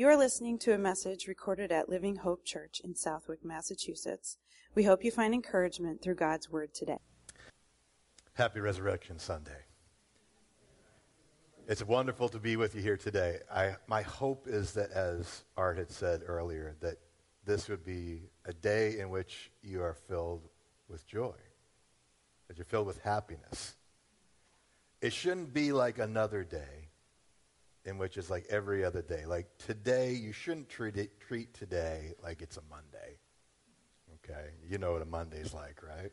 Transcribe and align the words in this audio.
You 0.00 0.08
are 0.08 0.16
listening 0.16 0.58
to 0.60 0.72
a 0.72 0.78
message 0.78 1.28
recorded 1.28 1.70
at 1.70 1.90
Living 1.90 2.16
Hope 2.16 2.42
Church 2.42 2.80
in 2.82 2.94
Southwick, 2.94 3.44
Massachusetts. 3.44 4.38
We 4.74 4.84
hope 4.84 5.04
you 5.04 5.10
find 5.10 5.34
encouragement 5.34 6.00
through 6.00 6.14
God's 6.14 6.50
Word 6.50 6.72
today. 6.72 6.96
Happy 8.32 8.60
Resurrection 8.60 9.18
Sunday. 9.18 9.60
It's 11.68 11.84
wonderful 11.84 12.30
to 12.30 12.38
be 12.38 12.56
with 12.56 12.74
you 12.74 12.80
here 12.80 12.96
today. 12.96 13.40
I, 13.54 13.76
my 13.88 14.00
hope 14.00 14.46
is 14.48 14.72
that, 14.72 14.90
as 14.90 15.44
Art 15.58 15.76
had 15.76 15.90
said 15.90 16.22
earlier, 16.26 16.76
that 16.80 16.96
this 17.44 17.68
would 17.68 17.84
be 17.84 18.22
a 18.46 18.54
day 18.54 19.00
in 19.00 19.10
which 19.10 19.50
you 19.62 19.82
are 19.82 19.92
filled 19.92 20.48
with 20.88 21.06
joy, 21.06 21.36
that 22.48 22.56
you're 22.56 22.64
filled 22.64 22.86
with 22.86 23.02
happiness. 23.02 23.74
It 25.02 25.12
shouldn't 25.12 25.52
be 25.52 25.72
like 25.72 25.98
another 25.98 26.42
day 26.42 26.88
in 27.84 27.98
which 27.98 28.16
it's 28.16 28.30
like 28.30 28.46
every 28.50 28.84
other 28.84 29.02
day. 29.02 29.24
Like 29.26 29.46
today, 29.58 30.12
you 30.12 30.32
shouldn't 30.32 30.68
treat, 30.68 30.96
it, 30.96 31.20
treat 31.20 31.54
today 31.54 32.12
like 32.22 32.42
it's 32.42 32.56
a 32.56 32.62
Monday. 32.68 33.18
Okay? 34.16 34.50
You 34.68 34.78
know 34.78 34.92
what 34.92 35.02
a 35.02 35.06
Monday's 35.06 35.54
like, 35.54 35.82
right? 35.82 36.12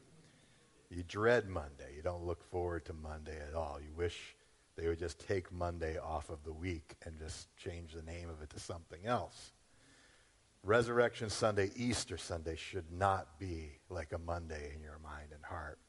You 0.90 1.04
dread 1.04 1.50
Monday. 1.50 1.94
You 1.96 2.02
don't 2.02 2.26
look 2.26 2.44
forward 2.44 2.86
to 2.86 2.94
Monday 2.94 3.38
at 3.48 3.54
all. 3.54 3.80
You 3.82 3.94
wish 3.94 4.36
they 4.78 4.88
would 4.88 5.00
just 5.00 5.20
take 5.20 5.52
Monday 5.52 5.98
off 5.98 6.30
of 6.30 6.44
the 6.44 6.54
week 6.54 6.96
and 7.06 7.18
just 7.20 7.56
change 7.58 7.94
the 7.94 8.02
name 8.02 8.30
of 8.30 8.42
it 8.42 8.50
to 8.52 8.60
something 8.60 9.06
else. 9.06 9.52
Resurrection 10.64 11.30
Sunday, 11.30 11.72
Easter 11.76 12.18
Sunday 12.18 12.56
should 12.56 12.92
not 12.92 13.40
be 13.40 13.80
like 13.90 14.14
a 14.14 14.18
Monday 14.18 14.72
in 14.76 14.82
your 14.82 15.00
mind 15.04 15.30
and 15.34 15.44
heart. 15.44 15.80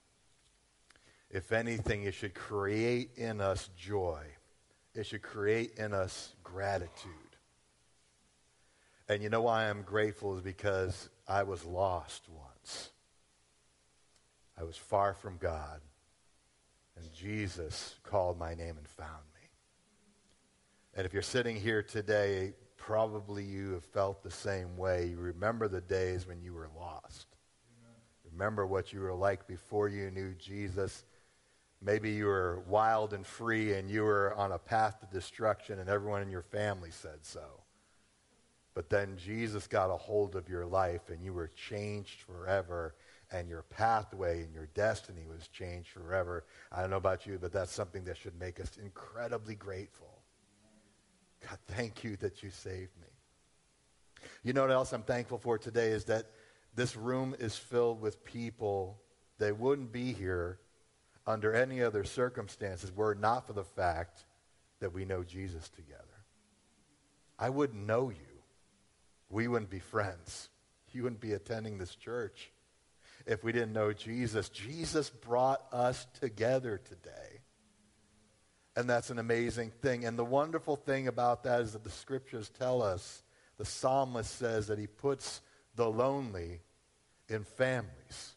If 1.30 1.52
anything, 1.52 2.04
it 2.04 2.14
should 2.14 2.34
create 2.34 3.10
in 3.16 3.40
us 3.40 3.68
joy 3.76 4.24
it 4.94 5.06
should 5.06 5.22
create 5.22 5.78
in 5.78 5.92
us 5.92 6.34
gratitude. 6.42 7.12
And 9.08 9.22
you 9.22 9.30
know 9.30 9.42
why 9.42 9.68
I'm 9.68 9.82
grateful 9.82 10.36
is 10.36 10.42
because 10.42 11.08
I 11.26 11.44
was 11.44 11.64
lost 11.64 12.24
once. 12.28 12.90
I 14.58 14.64
was 14.64 14.76
far 14.76 15.14
from 15.14 15.38
God. 15.38 15.80
And 16.96 17.12
Jesus 17.14 17.94
called 18.02 18.38
my 18.38 18.54
name 18.54 18.76
and 18.76 18.88
found 18.88 19.22
me. 19.34 19.48
And 20.94 21.06
if 21.06 21.12
you're 21.12 21.22
sitting 21.22 21.56
here 21.56 21.82
today, 21.82 22.54
probably 22.76 23.44
you 23.44 23.72
have 23.72 23.84
felt 23.84 24.22
the 24.22 24.30
same 24.30 24.76
way. 24.76 25.06
You 25.06 25.18
remember 25.18 25.68
the 25.68 25.80
days 25.80 26.26
when 26.26 26.42
you 26.42 26.52
were 26.52 26.68
lost. 26.76 27.28
Remember 28.32 28.66
what 28.66 28.92
you 28.92 29.00
were 29.00 29.14
like 29.14 29.46
before 29.46 29.88
you 29.88 30.10
knew 30.10 30.34
Jesus 30.34 31.04
Maybe 31.80 32.10
you 32.10 32.26
were 32.26 32.62
wild 32.66 33.12
and 33.12 33.24
free 33.24 33.74
and 33.74 33.88
you 33.88 34.02
were 34.02 34.34
on 34.34 34.52
a 34.52 34.58
path 34.58 34.98
to 35.00 35.06
destruction 35.06 35.78
and 35.78 35.88
everyone 35.88 36.22
in 36.22 36.30
your 36.30 36.42
family 36.42 36.90
said 36.90 37.18
so. 37.22 37.62
But 38.74 38.90
then 38.90 39.16
Jesus 39.16 39.66
got 39.66 39.90
a 39.90 39.96
hold 39.96 40.34
of 40.34 40.48
your 40.48 40.66
life 40.66 41.10
and 41.10 41.22
you 41.22 41.32
were 41.32 41.48
changed 41.48 42.22
forever 42.22 42.94
and 43.30 43.48
your 43.48 43.62
pathway 43.62 44.42
and 44.42 44.52
your 44.52 44.66
destiny 44.74 45.22
was 45.28 45.48
changed 45.48 45.90
forever. 45.90 46.44
I 46.72 46.80
don't 46.80 46.90
know 46.90 46.96
about 46.96 47.26
you, 47.26 47.38
but 47.40 47.52
that's 47.52 47.72
something 47.72 48.04
that 48.04 48.16
should 48.16 48.38
make 48.38 48.58
us 48.60 48.76
incredibly 48.82 49.54
grateful. 49.54 50.22
God, 51.46 51.58
thank 51.68 52.02
you 52.02 52.16
that 52.16 52.42
you 52.42 52.50
saved 52.50 52.96
me. 53.00 54.22
You 54.42 54.52
know 54.52 54.62
what 54.62 54.70
else 54.70 54.92
I'm 54.92 55.02
thankful 55.02 55.38
for 55.38 55.58
today 55.58 55.90
is 55.90 56.04
that 56.06 56.26
this 56.74 56.96
room 56.96 57.36
is 57.38 57.56
filled 57.56 58.00
with 58.00 58.24
people 58.24 59.00
that 59.38 59.58
wouldn't 59.58 59.92
be 59.92 60.12
here 60.12 60.58
under 61.28 61.52
any 61.52 61.82
other 61.82 62.04
circumstances 62.04 62.90
were 62.90 63.12
it 63.12 63.20
not 63.20 63.46
for 63.46 63.52
the 63.52 63.62
fact 63.62 64.24
that 64.80 64.94
we 64.94 65.04
know 65.04 65.22
Jesus 65.22 65.68
together. 65.68 66.02
I 67.38 67.50
wouldn't 67.50 67.86
know 67.86 68.08
you. 68.08 68.16
We 69.28 69.46
wouldn't 69.46 69.70
be 69.70 69.78
friends. 69.78 70.48
You 70.92 71.02
wouldn't 71.02 71.20
be 71.20 71.34
attending 71.34 71.76
this 71.76 71.94
church 71.94 72.50
if 73.26 73.44
we 73.44 73.52
didn't 73.52 73.74
know 73.74 73.92
Jesus. 73.92 74.48
Jesus 74.48 75.10
brought 75.10 75.60
us 75.70 76.06
together 76.18 76.80
today. 76.82 77.42
And 78.74 78.88
that's 78.88 79.10
an 79.10 79.18
amazing 79.18 79.70
thing. 79.82 80.06
And 80.06 80.18
the 80.18 80.24
wonderful 80.24 80.76
thing 80.76 81.08
about 81.08 81.42
that 81.42 81.60
is 81.60 81.74
that 81.74 81.84
the 81.84 81.90
scriptures 81.90 82.50
tell 82.58 82.80
us, 82.80 83.22
the 83.58 83.66
psalmist 83.66 84.34
says 84.34 84.68
that 84.68 84.78
he 84.78 84.86
puts 84.86 85.42
the 85.74 85.90
lonely 85.90 86.62
in 87.28 87.44
families. 87.44 88.34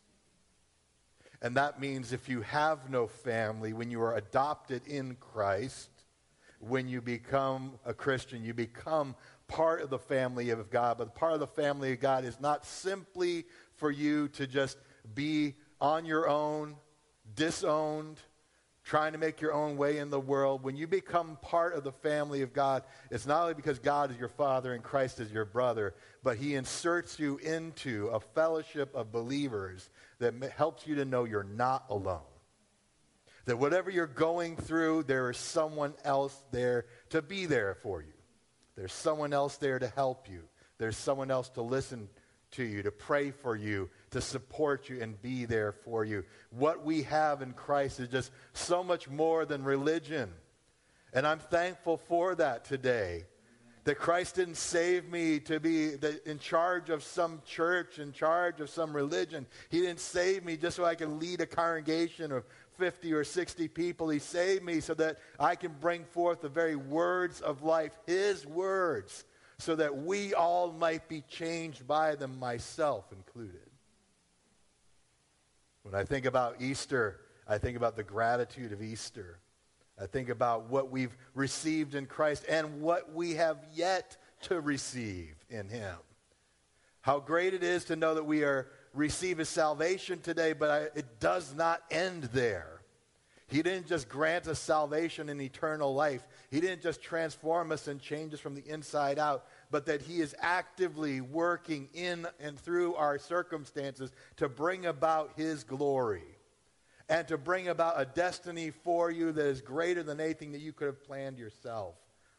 And 1.41 1.56
that 1.57 1.79
means 1.79 2.13
if 2.13 2.29
you 2.29 2.41
have 2.41 2.90
no 2.90 3.07
family, 3.07 3.74
when 3.74 3.90
you 3.90 4.02
are 4.02 4.16
adopted 4.16 4.85
in 4.88 5.16
Christ, 5.16 5.90
when 6.59 6.88
you 6.88 7.02
become 7.02 7.79
a 7.85 7.94
Christian, 7.94 8.44
you 8.44 8.53
become 8.53 9.16
part 9.47 9.81
of 9.81 9.90
the 9.90 9.97
family 9.97 10.51
of 10.51 10.69
God. 10.69 11.00
But 11.00 11.16
part 11.16 11.34
of 11.34 11.40
the 11.40 11.47
family 11.47 11.94
of 11.94 12.00
God 12.00 12.25
is 12.25 12.40
not 12.40 12.66
simply 12.66 13.46
for 13.74 13.90
you 13.90 14.28
to 14.30 14.46
just 14.46 14.78
be 15.16 15.56
on 15.80 16.06
your 16.06 16.30
own, 16.30 16.75
disowned, 17.35 18.19
trying 18.91 19.13
to 19.13 19.18
make 19.18 19.40
your 19.40 19.53
own 19.53 19.78
way 19.78 20.00
in 20.00 20.09
the 20.09 20.19
world. 20.19 20.63
When 20.63 20.75
you 20.75 20.85
become 20.85 21.38
part 21.41 21.75
of 21.75 21.85
the 21.85 21.94
family 21.94 22.41
of 22.41 22.52
God, 22.52 22.84
it's 23.09 23.25
not 23.25 23.44
only 23.44 23.53
because 23.53 23.79
God 23.79 24.12
is 24.12 24.18
your 24.18 24.28
father 24.28 24.74
and 24.74 24.84
Christ 24.84 25.22
is 25.22 25.31
your 25.31 25.46
brother, 25.46 25.96
but 26.24 26.35
he 26.35 26.56
inserts 26.56 27.18
you 27.18 27.38
into 27.38 28.07
a 28.07 28.19
fellowship 28.19 28.94
of 28.94 29.09
believers 29.09 29.90
that 30.19 30.34
helps 30.57 30.85
you 30.85 30.96
to 30.96 31.06
know 31.06 31.24
you're 31.24 31.41
not 31.41 31.85
alone. 31.90 32.19
That 33.46 33.57
whatever 33.57 33.90
you're 33.90 34.07
going 34.07 34.57
through, 34.57 35.03
there 35.03 35.30
is 35.30 35.38
someone 35.38 35.94
else 36.03 36.38
there 36.51 36.85
to 37.12 37.22
be 37.22 37.46
there 37.46 37.75
for 37.75 38.01
you. 38.01 38.12
There's 38.75 38.91
someone 38.91 39.31
else 39.31 39.56
there 39.56 39.80
to 39.80 39.88
help 39.88 40.28
you. 40.30 40.41
There's 40.80 40.97
someone 40.97 41.31
else 41.31 41.47
to 41.51 41.62
listen 41.62 42.09
to 42.51 42.63
you, 42.66 42.84
to 42.84 42.91
pray 42.91 43.31
for 43.31 43.56
you, 43.56 43.90
to 44.11 44.22
support 44.22 44.89
you, 44.89 45.01
and 45.01 45.22
be 45.22 45.45
there 45.45 45.72
for 45.72 46.03
you. 46.03 46.23
What 46.51 46.83
we 46.83 47.03
have 47.03 47.41
in 47.41 47.53
Christ 47.53 47.99
is 47.99 48.09
just 48.09 48.31
so 48.53 48.83
much 48.83 49.09
more 49.09 49.45
than 49.45 49.63
religion. 49.63 50.29
And 51.13 51.25
I'm 51.25 51.39
thankful 51.39 51.97
for 51.97 52.35
that 52.35 52.66
today. 52.66 53.25
That 53.83 53.95
Christ 53.95 54.35
didn't 54.35 54.57
save 54.57 55.09
me 55.09 55.39
to 55.39 55.59
be 55.59 55.95
the, 55.95 56.21
in 56.29 56.38
charge 56.38 56.91
of 56.91 57.03
some 57.03 57.41
church, 57.45 57.97
in 57.97 58.11
charge 58.11 58.61
of 58.61 58.69
some 58.69 58.95
religion. 58.95 59.47
He 59.69 59.79
didn't 59.79 60.01
save 60.01 60.45
me 60.45 60.55
just 60.55 60.75
so 60.75 60.85
I 60.85 60.94
could 60.94 61.09
lead 61.09 61.41
a 61.41 61.47
congregation 61.47 62.31
of 62.31 62.44
50 62.77 63.11
or 63.13 63.23
60 63.23 63.67
people. 63.69 64.09
He 64.09 64.19
saved 64.19 64.63
me 64.63 64.81
so 64.81 64.94
that 64.95 65.17
I 65.39 65.55
can 65.55 65.71
bring 65.79 66.03
forth 66.03 66.41
the 66.41 66.50
very 66.50 66.75
words 66.75 67.41
of 67.41 67.63
life, 67.63 67.97
His 68.05 68.45
words, 68.45 69.25
so 69.57 69.75
that 69.75 69.97
we 69.97 70.35
all 70.35 70.71
might 70.71 71.09
be 71.09 71.21
changed 71.21 71.88
by 71.88 72.16
them, 72.16 72.38
myself 72.38 73.05
included. 73.11 73.70
When 75.84 75.96
I 75.96 76.03
think 76.03 76.25
about 76.25 76.62
Easter, 76.62 77.22
I 77.47 77.58
think 77.58 77.75
about 77.78 77.96
the 77.96 78.03
gratitude 78.03 78.72
of 78.72 78.81
Easter. 78.81 79.40
I 80.00 80.06
think 80.06 80.30
about 80.30 80.69
what 80.69 80.90
we've 80.90 81.16
received 81.36 81.96
in 81.96 82.06
Christ 82.06 82.46
and 82.47 82.81
what 82.81 83.14
we 83.14 83.36
have 83.36 83.58
yet 83.74 84.18
to 84.44 84.59
receive 84.59 85.36
in 85.50 85.69
Him. 85.69 85.96
How 87.02 87.19
great 87.19 87.53
it 87.53 87.64
is 87.64 87.86
to 87.86 87.96
know 87.96 88.16
that 88.16 88.25
we 88.25 88.44
are 88.44 88.68
receiving 88.94 89.46
salvation 89.46 90.19
today, 90.19 90.53
but 90.53 90.69
I, 90.69 90.80
it 90.97 91.19
does 91.19 91.56
not 91.56 91.81
end 91.90 92.24
there. 92.25 92.81
He 93.48 93.62
didn't 93.62 93.88
just 93.88 94.08
grant 94.08 94.48
us 94.48 94.59
salvation 94.59 95.28
and 95.28 95.42
eternal 95.42 95.94
life. 95.94 96.25
He 96.50 96.62
didn't 96.62 96.81
just 96.81 97.02
transform 97.02 97.72
us 97.72 97.88
and 97.88 98.00
change 98.00 98.34
us 98.34 98.40
from 98.40 98.56
the 98.56 98.66
inside 98.66 99.19
out, 99.19 99.46
but 99.71 99.85
that 99.85 100.01
He 100.01 100.19
is 100.19 100.35
actively 100.39 101.21
working 101.21 101.89
in 101.93 102.27
and 102.39 102.59
through 102.59 102.95
our 102.95 103.17
circumstances 103.17 104.11
to 104.37 104.49
bring 104.49 104.85
about 104.85 105.31
His 105.35 105.63
glory 105.63 106.37
and 107.09 107.27
to 107.29 107.37
bring 107.37 107.67
about 107.67 107.99
a 107.99 108.05
destiny 108.05 108.71
for 108.71 109.09
you 109.09 109.31
that 109.31 109.45
is 109.45 109.61
greater 109.61 110.03
than 110.03 110.19
anything 110.19 110.51
that 110.51 110.61
you 110.61 110.73
could 110.73 110.87
have 110.87 111.03
planned 111.03 111.39
yourself 111.39 111.95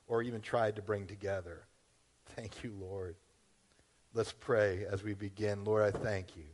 or 0.07 0.23
even 0.23 0.41
tried 0.41 0.77
to 0.77 0.83
bring 0.83 1.07
together. 1.07 1.67
Thank 2.37 2.63
you, 2.63 2.73
Lord. 2.79 3.17
Let's 4.15 4.33
pray 4.33 4.85
as 4.91 5.03
we 5.03 5.15
begin. 5.15 5.65
Lord, 5.65 5.83
I 5.83 5.99
thank 5.99 6.37
you 6.37 6.45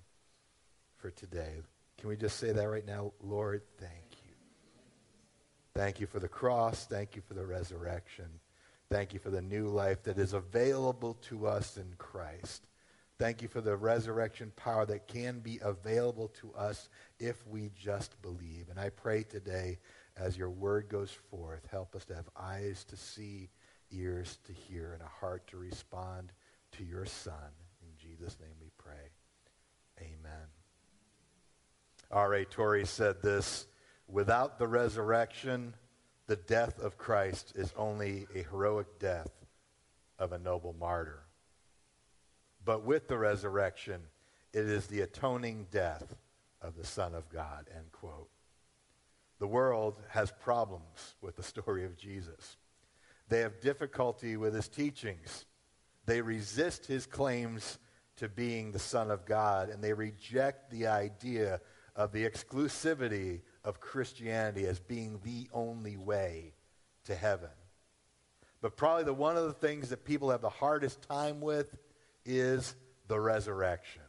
for 0.99 1.11
today. 1.11 1.55
Can 1.99 2.09
we 2.09 2.17
just 2.17 2.39
say 2.39 2.53
that 2.53 2.69
right 2.69 2.87
now? 2.87 3.13
Lord, 3.21 3.63
thank 3.79 3.93
you. 4.25 4.35
Thank 5.75 6.01
you 6.01 6.07
for 6.07 6.21
the 6.21 6.29
cross. 6.29 6.87
Thank 6.87 7.17
you 7.17 7.23
for 7.27 7.35
the 7.35 7.45
resurrection. 7.45 8.27
Thank 8.91 9.13
you 9.13 9.19
for 9.19 9.31
the 9.31 9.43
new 9.43 9.69
life 9.69 10.03
that 10.05 10.19
is 10.19 10.33
available 10.33 11.15
to 11.29 11.47
us 11.47 11.77
in 11.77 11.93
Christ. 11.99 12.67
Thank 13.19 13.43
you 13.43 13.49
for 13.49 13.61
the 13.61 13.77
resurrection 13.77 14.53
power 14.57 14.87
that 14.87 15.09
can 15.09 15.41
be 15.41 15.59
available 15.61 16.29
to 16.41 16.55
us 16.55 16.89
if 17.19 17.47
we 17.47 17.71
just 17.77 18.21
believe. 18.23 18.69
And 18.71 18.79
I 18.79 18.89
pray 18.91 19.25
today, 19.25 19.79
as 20.17 20.39
your 20.39 20.51
word 20.51 20.89
goes 20.89 21.11
forth, 21.11 21.67
help 21.71 21.95
us 21.95 22.07
to 22.07 22.15
have 22.15 22.31
eyes 22.35 22.85
to 22.85 22.97
see, 22.97 23.51
ears 23.91 24.39
to 24.47 24.53
hear, 24.53 24.95
and 24.95 25.03
a 25.03 25.07
heart 25.21 25.47
to 25.49 25.59
respond 25.59 26.33
to 26.73 26.85
your 26.85 27.05
Son. 27.05 27.35
In 27.83 27.89
Jesus' 27.99 28.39
name 28.41 28.55
we 28.61 28.71
pray. 28.79 29.11
Amen. 30.01 30.47
R.A. 32.11 32.47
Torrey 32.47 32.87
said 32.87 33.21
this 33.21 33.67
Without 34.07 34.59
the 34.59 34.69
resurrection, 34.69 35.75
the 36.29 36.37
death 36.37 36.79
of 36.79 36.99
Christ 36.99 37.55
is 37.57 37.73
only 37.77 38.27
a 38.35 38.43
heroic 38.43 38.99
death 39.01 39.31
of 40.19 40.33
a 40.33 40.39
noble 40.39 40.77
martyr. 40.79 41.25
But 42.65 42.85
with 42.85 43.09
the 43.09 43.17
resurrection, 43.17 44.03
it 44.53 44.67
is 44.67 44.87
the 44.87 45.01
atoning 45.01 45.69
death 45.71 46.17
of 46.61 46.77
the 46.77 46.85
Son 46.85 47.15
of 47.15 47.31
God, 47.31 47.71
end 47.75 47.91
quote. 47.93 48.29
The 49.39 49.47
world 49.47 50.03
has 50.11 50.31
problems 50.31 51.15
with 51.23 51.37
the 51.37 51.43
story 51.43 51.85
of 51.87 51.97
Jesus. 51.97 52.59
They 53.31 53.41
have 53.41 53.61
difficulty 53.61 54.37
with 54.37 54.55
his 54.55 54.69
teachings. 54.69 55.47
They 56.05 56.21
resist 56.21 56.85
his 56.85 57.07
claims 57.07 57.79
to 58.17 58.29
being 58.29 58.71
the 58.71 58.79
Son 58.79 59.11
of 59.11 59.25
God, 59.25 59.71
and 59.71 59.83
they 59.83 59.95
reject 59.95 60.71
the 60.71 60.89
idea 60.89 61.61
of 61.97 62.13
the 62.13 62.29
exclusivity 62.29 63.41
of 63.69 63.81
Christianity 63.81 64.65
as 64.65 64.81
being 64.81 65.21
the 65.23 65.47
only 65.53 65.99
way 65.99 66.55
to 67.05 67.15
heaven. 67.15 67.51
But 68.63 68.79
probably 68.79 69.05
the 69.05 69.13
one 69.13 69.37
of 69.37 69.45
the 69.45 69.53
things 69.53 69.91
that 69.91 70.07
people 70.07 70.31
have 70.31 70.41
the 70.41 70.49
hardest 70.49 71.03
time 71.03 71.43
with 71.43 71.77
is 72.25 72.75
the 73.09 73.21
resurrection. 73.21 74.01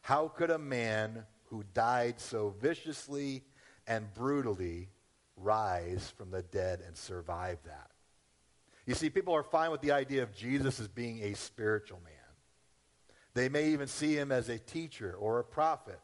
How 0.00 0.28
could 0.28 0.50
a 0.50 0.58
man 0.58 1.26
who 1.50 1.62
died 1.74 2.18
so 2.18 2.54
viciously 2.58 3.44
and 3.86 4.12
brutally 4.14 4.88
rise 5.36 6.12
from 6.16 6.30
the 6.30 6.42
dead 6.42 6.80
and 6.86 6.96
survive 6.96 7.58
that? 7.66 7.90
You 8.86 8.94
see, 8.94 9.10
people 9.10 9.34
are 9.34 9.42
fine 9.42 9.72
with 9.72 9.82
the 9.82 9.92
idea 9.92 10.22
of 10.22 10.34
Jesus 10.34 10.80
as 10.80 10.88
being 10.88 11.22
a 11.22 11.34
spiritual 11.34 12.00
man. 12.02 12.12
They 13.34 13.50
may 13.50 13.72
even 13.72 13.88
see 13.88 14.14
him 14.14 14.32
as 14.32 14.48
a 14.48 14.58
teacher 14.58 15.14
or 15.18 15.38
a 15.38 15.44
prophet. 15.44 16.00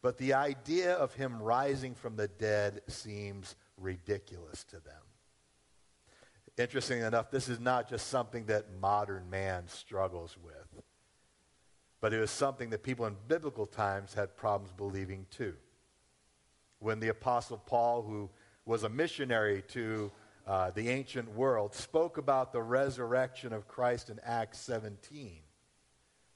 But 0.00 0.18
the 0.18 0.34
idea 0.34 0.94
of 0.94 1.14
him 1.14 1.42
rising 1.42 1.94
from 1.94 2.16
the 2.16 2.28
dead 2.28 2.82
seems 2.86 3.56
ridiculous 3.76 4.64
to 4.64 4.76
them. 4.76 5.02
Interesting 6.56 7.02
enough, 7.02 7.30
this 7.30 7.48
is 7.48 7.60
not 7.60 7.88
just 7.88 8.08
something 8.08 8.46
that 8.46 8.66
modern 8.80 9.30
man 9.30 9.68
struggles 9.68 10.36
with, 10.42 10.82
but 12.00 12.12
it 12.12 12.18
was 12.18 12.30
something 12.30 12.70
that 12.70 12.82
people 12.82 13.06
in 13.06 13.16
biblical 13.28 13.66
times 13.66 14.14
had 14.14 14.36
problems 14.36 14.72
believing 14.72 15.26
too. 15.30 15.54
When 16.80 17.00
the 17.00 17.08
Apostle 17.08 17.58
Paul, 17.58 18.02
who 18.02 18.30
was 18.64 18.82
a 18.82 18.88
missionary 18.88 19.62
to 19.68 20.10
uh, 20.46 20.70
the 20.70 20.88
ancient 20.88 21.32
world, 21.34 21.74
spoke 21.74 22.18
about 22.18 22.52
the 22.52 22.62
resurrection 22.62 23.52
of 23.52 23.68
Christ 23.68 24.10
in 24.10 24.20
Acts 24.24 24.58
17, 24.60 25.38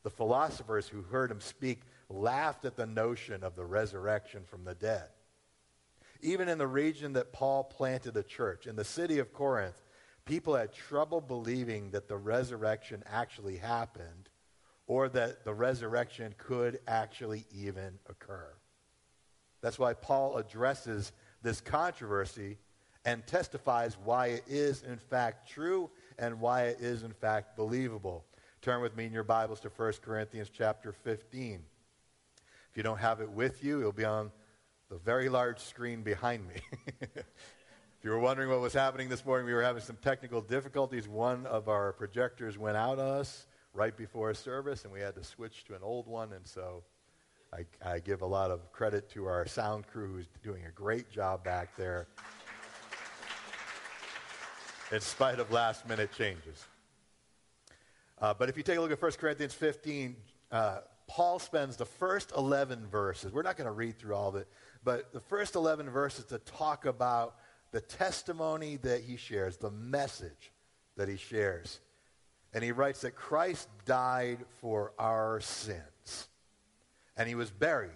the 0.02 0.10
philosophers 0.10 0.86
who 0.86 1.02
heard 1.02 1.30
him 1.30 1.40
speak 1.40 1.80
laughed 2.12 2.64
at 2.64 2.76
the 2.76 2.86
notion 2.86 3.42
of 3.42 3.56
the 3.56 3.64
resurrection 3.64 4.42
from 4.44 4.64
the 4.64 4.74
dead. 4.74 5.08
Even 6.20 6.48
in 6.48 6.58
the 6.58 6.66
region 6.66 7.14
that 7.14 7.32
Paul 7.32 7.64
planted 7.64 8.16
a 8.16 8.22
church, 8.22 8.66
in 8.66 8.76
the 8.76 8.84
city 8.84 9.18
of 9.18 9.32
Corinth, 9.32 9.82
people 10.24 10.54
had 10.54 10.72
trouble 10.72 11.20
believing 11.20 11.90
that 11.90 12.08
the 12.08 12.16
resurrection 12.16 13.02
actually 13.10 13.56
happened 13.56 14.28
or 14.86 15.08
that 15.08 15.44
the 15.44 15.54
resurrection 15.54 16.34
could 16.38 16.78
actually 16.86 17.44
even 17.52 17.98
occur. 18.08 18.52
That's 19.60 19.78
why 19.78 19.94
Paul 19.94 20.36
addresses 20.36 21.12
this 21.42 21.60
controversy 21.60 22.58
and 23.04 23.26
testifies 23.26 23.96
why 24.04 24.26
it 24.28 24.44
is 24.46 24.82
in 24.82 24.98
fact 24.98 25.48
true 25.48 25.90
and 26.18 26.40
why 26.40 26.64
it 26.64 26.80
is 26.80 27.02
in 27.02 27.12
fact 27.12 27.56
believable. 27.56 28.24
Turn 28.60 28.80
with 28.80 28.96
me 28.96 29.06
in 29.06 29.12
your 29.12 29.24
Bibles 29.24 29.60
to 29.60 29.68
1 29.68 29.94
Corinthians 30.02 30.50
chapter 30.52 30.92
15. 30.92 31.64
If 32.72 32.76
you 32.78 32.82
don't 32.82 32.98
have 32.98 33.20
it 33.20 33.30
with 33.30 33.62
you, 33.62 33.80
it'll 33.80 33.92
be 33.92 34.06
on 34.06 34.32
the 34.88 34.96
very 34.96 35.28
large 35.28 35.60
screen 35.60 36.02
behind 36.02 36.48
me. 36.48 36.56
If 38.02 38.06
you 38.06 38.10
were 38.10 38.18
wondering 38.18 38.48
what 38.48 38.60
was 38.60 38.72
happening 38.72 39.08
this 39.08 39.24
morning, 39.24 39.46
we 39.46 39.54
were 39.54 39.62
having 39.62 39.80
some 39.80 39.94
technical 40.02 40.40
difficulties. 40.40 41.06
One 41.06 41.46
of 41.46 41.68
our 41.68 41.92
projectors 41.92 42.58
went 42.58 42.76
out 42.76 42.98
on 42.98 43.06
us 43.06 43.46
right 43.74 43.96
before 43.96 44.34
service, 44.34 44.82
and 44.82 44.92
we 44.92 44.98
had 44.98 45.14
to 45.14 45.22
switch 45.22 45.62
to 45.66 45.76
an 45.76 45.82
old 45.84 46.08
one. 46.08 46.32
And 46.32 46.44
so 46.44 46.82
I, 47.52 47.64
I 47.80 48.00
give 48.00 48.22
a 48.22 48.26
lot 48.26 48.50
of 48.50 48.72
credit 48.72 49.08
to 49.10 49.26
our 49.26 49.46
sound 49.46 49.86
crew 49.86 50.14
who's 50.14 50.26
doing 50.42 50.64
a 50.66 50.72
great 50.72 51.12
job 51.12 51.44
back 51.44 51.76
there 51.76 52.08
in 54.90 55.00
spite 55.00 55.38
of 55.38 55.52
last 55.52 55.88
minute 55.88 56.10
changes. 56.10 56.66
Uh, 58.20 58.34
but 58.34 58.48
if 58.48 58.56
you 58.56 58.64
take 58.64 58.78
a 58.78 58.80
look 58.80 58.90
at 58.90 59.00
1 59.00 59.12
Corinthians 59.12 59.54
15, 59.54 60.16
uh, 60.50 60.78
Paul 61.08 61.38
spends 61.38 61.76
the 61.76 61.84
first 61.84 62.32
11 62.36 62.86
verses. 62.86 63.32
We're 63.32 63.42
not 63.42 63.56
going 63.56 63.66
to 63.66 63.72
read 63.72 63.98
through 63.98 64.14
all 64.14 64.28
of 64.28 64.36
it, 64.36 64.48
but 64.84 65.12
the 65.12 65.20
first 65.20 65.54
11 65.54 65.90
verses 65.90 66.24
to 66.26 66.38
talk 66.38 66.86
about 66.86 67.36
the 67.70 67.80
testimony 67.80 68.76
that 68.76 69.02
he 69.02 69.16
shares, 69.16 69.56
the 69.56 69.70
message 69.70 70.52
that 70.96 71.08
he 71.08 71.16
shares. 71.16 71.80
And 72.54 72.62
he 72.62 72.72
writes 72.72 73.00
that 73.00 73.14
Christ 73.14 73.68
died 73.86 74.38
for 74.60 74.92
our 74.98 75.40
sins. 75.40 76.28
And 77.16 77.28
he 77.28 77.34
was 77.34 77.50
buried. 77.50 77.90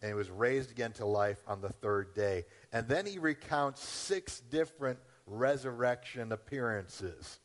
And 0.00 0.10
he 0.10 0.14
was 0.14 0.30
raised 0.30 0.70
again 0.70 0.92
to 0.92 1.06
life 1.06 1.42
on 1.48 1.60
the 1.60 1.70
third 1.70 2.14
day. 2.14 2.44
And 2.72 2.86
then 2.86 3.06
he 3.06 3.18
recounts 3.18 3.82
six 3.82 4.40
different 4.40 4.98
resurrection 5.26 6.32
appearances. 6.32 7.40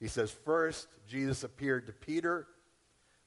He 0.00 0.08
says, 0.08 0.30
first, 0.30 0.88
Jesus 1.06 1.44
appeared 1.44 1.86
to 1.86 1.92
Peter, 1.92 2.46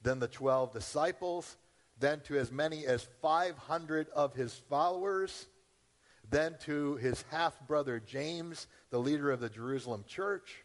then 0.02 0.20
the 0.20 0.28
12 0.28 0.74
disciples, 0.74 1.58
then 2.00 2.22
to 2.22 2.38
as 2.38 2.52
many 2.52 2.86
as 2.86 3.08
500 3.22 4.10
of 4.10 4.34
his 4.34 4.54
followers 4.70 5.48
then 6.30 6.56
to 6.66 6.96
his 6.98 7.24
half 7.32 7.60
brother 7.68 8.00
James, 8.00 8.68
the 8.92 9.00
leader 9.00 9.32
of 9.32 9.40
the 9.40 9.50
Jerusalem 9.50 10.04
church, 10.08 10.64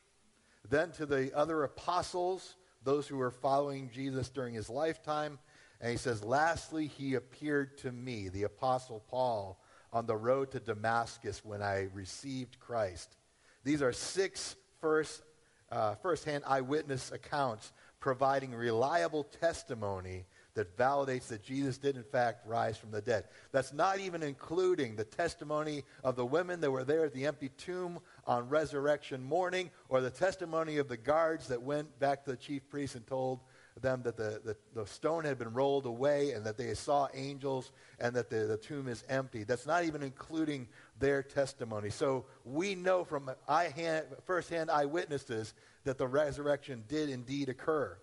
then 0.68 0.92
to 0.92 1.06
the 1.06 1.34
other 1.36 1.62
apostles, 1.62 2.56
those 2.82 3.06
who 3.06 3.16
were 3.16 3.30
following 3.30 3.90
Jesus 3.92 4.28
during 4.28 4.54
his 4.54 4.68
lifetime. 4.68 5.38
And 5.80 5.90
he 5.90 5.96
says, 5.96 6.22
Lastly, 6.22 6.86
he 6.86 7.14
appeared 7.14 7.78
to 7.78 7.92
me, 7.92 8.28
the 8.28 8.44
apostle 8.44 9.02
Paul, 9.08 9.58
on 9.92 10.06
the 10.06 10.16
road 10.16 10.50
to 10.52 10.60
Damascus 10.60 11.44
when 11.44 11.62
I 11.62 11.88
received 11.94 12.58
Christ. 12.58 13.16
These 13.62 13.80
are 13.80 13.92
six 13.92 14.56
first, 14.80 15.22
uh, 15.70 15.94
first-hand 15.96 16.44
eyewitness 16.46 17.12
accounts 17.12 17.72
providing 18.04 18.54
reliable 18.54 19.24
testimony 19.24 20.26
that 20.52 20.76
validates 20.76 21.28
that 21.28 21.42
Jesus 21.42 21.78
did, 21.78 21.96
in 21.96 22.02
fact, 22.02 22.46
rise 22.46 22.76
from 22.76 22.90
the 22.90 23.00
dead. 23.00 23.24
That's 23.50 23.72
not 23.72 23.98
even 23.98 24.22
including 24.22 24.94
the 24.94 25.04
testimony 25.04 25.84
of 26.04 26.14
the 26.14 26.26
women 26.26 26.60
that 26.60 26.70
were 26.70 26.84
there 26.84 27.06
at 27.06 27.14
the 27.14 27.24
empty 27.24 27.48
tomb 27.56 27.98
on 28.26 28.50
resurrection 28.50 29.24
morning, 29.24 29.70
or 29.88 30.02
the 30.02 30.10
testimony 30.10 30.76
of 30.76 30.86
the 30.86 30.98
guards 30.98 31.48
that 31.48 31.62
went 31.62 31.98
back 31.98 32.26
to 32.26 32.32
the 32.32 32.36
chief 32.36 32.68
priests 32.68 32.94
and 32.94 33.06
told 33.06 33.40
them 33.80 34.02
that 34.02 34.18
the, 34.18 34.38
the, 34.44 34.56
the 34.74 34.86
stone 34.86 35.24
had 35.24 35.38
been 35.38 35.54
rolled 35.54 35.86
away 35.86 36.32
and 36.32 36.44
that 36.44 36.58
they 36.58 36.74
saw 36.74 37.08
angels 37.14 37.72
and 37.98 38.14
that 38.14 38.28
the, 38.28 38.44
the 38.44 38.58
tomb 38.58 38.86
is 38.86 39.02
empty. 39.08 39.44
That's 39.44 39.66
not 39.66 39.84
even 39.84 40.02
including 40.02 40.68
their 40.98 41.22
testimony. 41.22 41.88
So 41.88 42.26
we 42.44 42.74
know 42.74 43.02
from 43.02 43.30
eye 43.48 43.72
hand, 43.74 44.04
firsthand 44.26 44.70
eyewitnesses 44.70 45.54
that 45.84 45.98
the 45.98 46.06
resurrection 46.06 46.84
did 46.88 47.08
indeed 47.08 47.48
occur. 47.48 47.96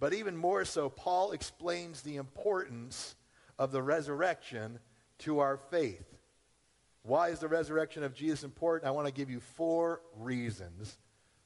But 0.00 0.12
even 0.12 0.36
more 0.36 0.64
so, 0.64 0.88
Paul 0.88 1.32
explains 1.32 2.02
the 2.02 2.16
importance 2.16 3.14
of 3.58 3.72
the 3.72 3.82
resurrection 3.82 4.78
to 5.20 5.38
our 5.38 5.56
faith. 5.56 6.04
Why 7.02 7.28
is 7.28 7.38
the 7.38 7.48
resurrection 7.48 8.02
of 8.02 8.14
Jesus 8.14 8.44
important? 8.44 8.88
I 8.88 8.92
want 8.92 9.06
to 9.06 9.12
give 9.12 9.30
you 9.30 9.40
four 9.40 10.00
reasons 10.16 10.98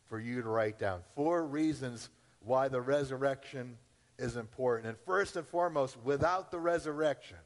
for 0.07 0.19
you 0.19 0.40
to 0.43 0.49
write 0.49 0.78
down. 0.78 1.00
Four 1.14 1.47
reasons 1.47 2.09
why 2.40 2.69
the 2.69 2.81
resurrection 2.81 3.76
is 4.19 4.37
important. 4.37 4.88
And 4.88 4.99
first 5.05 5.37
and 5.37 5.47
foremost, 5.47 5.97
without 6.02 6.50
the 6.50 6.59
resurrection, 6.59 7.37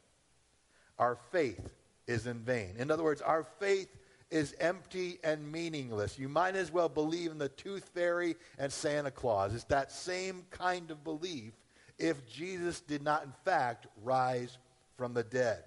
our 0.98 1.16
faith 1.30 1.72
is 2.06 2.26
in 2.26 2.40
vain. 2.40 2.74
In 2.78 2.90
other 2.90 3.02
words, 3.02 3.22
our 3.22 3.44
faith 3.58 3.88
is 4.32 4.54
empty 4.58 5.18
and 5.22 5.52
meaningless. 5.52 6.18
You 6.18 6.28
might 6.28 6.56
as 6.56 6.72
well 6.72 6.88
believe 6.88 7.30
in 7.30 7.38
the 7.38 7.50
tooth 7.50 7.90
fairy 7.94 8.34
and 8.58 8.72
Santa 8.72 9.10
Claus. 9.10 9.54
It's 9.54 9.64
that 9.64 9.92
same 9.92 10.44
kind 10.50 10.90
of 10.90 11.04
belief 11.04 11.52
if 11.98 12.26
Jesus 12.26 12.80
did 12.80 13.02
not, 13.02 13.24
in 13.24 13.32
fact, 13.44 13.86
rise 14.02 14.56
from 14.96 15.12
the 15.12 15.22
dead. 15.22 15.64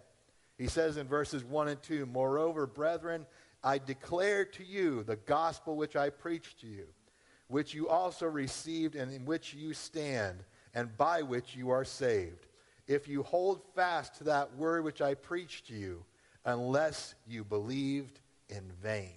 He 0.57 0.67
says 0.67 0.97
in 0.97 1.07
verses 1.07 1.43
1 1.43 1.67
and 1.67 1.81
2 1.83 2.07
Moreover, 2.07 2.65
brethren, 2.65 3.27
I 3.63 3.77
declare 3.77 4.45
to 4.45 4.63
you 4.63 5.03
the 5.03 5.15
gospel 5.15 5.75
which 5.75 5.95
I 5.95 6.09
preached 6.09 6.61
to 6.61 6.67
you, 6.67 6.87
which 7.47 7.75
you 7.75 7.87
also 7.87 8.25
received 8.25 8.95
and 8.95 9.13
in 9.13 9.25
which 9.25 9.53
you 9.53 9.73
stand, 9.73 10.43
and 10.73 10.97
by 10.97 11.21
which 11.21 11.55
you 11.55 11.69
are 11.69 11.85
saved. 11.85 12.47
If 12.87 13.07
you 13.07 13.21
hold 13.21 13.61
fast 13.75 14.15
to 14.15 14.23
that 14.25 14.55
word 14.55 14.83
which 14.83 15.01
I 15.01 15.13
preached 15.13 15.67
to 15.67 15.75
you, 15.75 16.03
unless 16.45 17.13
you 17.27 17.43
believed 17.43 18.19
in 18.49 18.71
vain. 18.81 19.15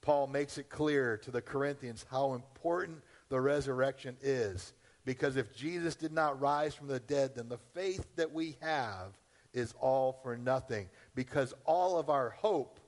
Paul 0.00 0.26
makes 0.26 0.58
it 0.58 0.70
clear 0.70 1.16
to 1.18 1.30
the 1.30 1.42
Corinthians 1.42 2.06
how 2.10 2.34
important 2.34 3.02
the 3.28 3.40
resurrection 3.40 4.16
is. 4.22 4.72
Because 5.04 5.36
if 5.36 5.54
Jesus 5.54 5.94
did 5.94 6.12
not 6.12 6.40
rise 6.40 6.74
from 6.74 6.88
the 6.88 7.00
dead, 7.00 7.34
then 7.34 7.48
the 7.48 7.58
faith 7.74 8.06
that 8.16 8.32
we 8.32 8.56
have 8.60 9.12
is 9.52 9.74
all 9.80 10.12
for 10.22 10.36
nothing. 10.36 10.88
Because 11.14 11.54
all 11.64 11.98
of 11.98 12.10
our 12.10 12.30
hope 12.30 12.80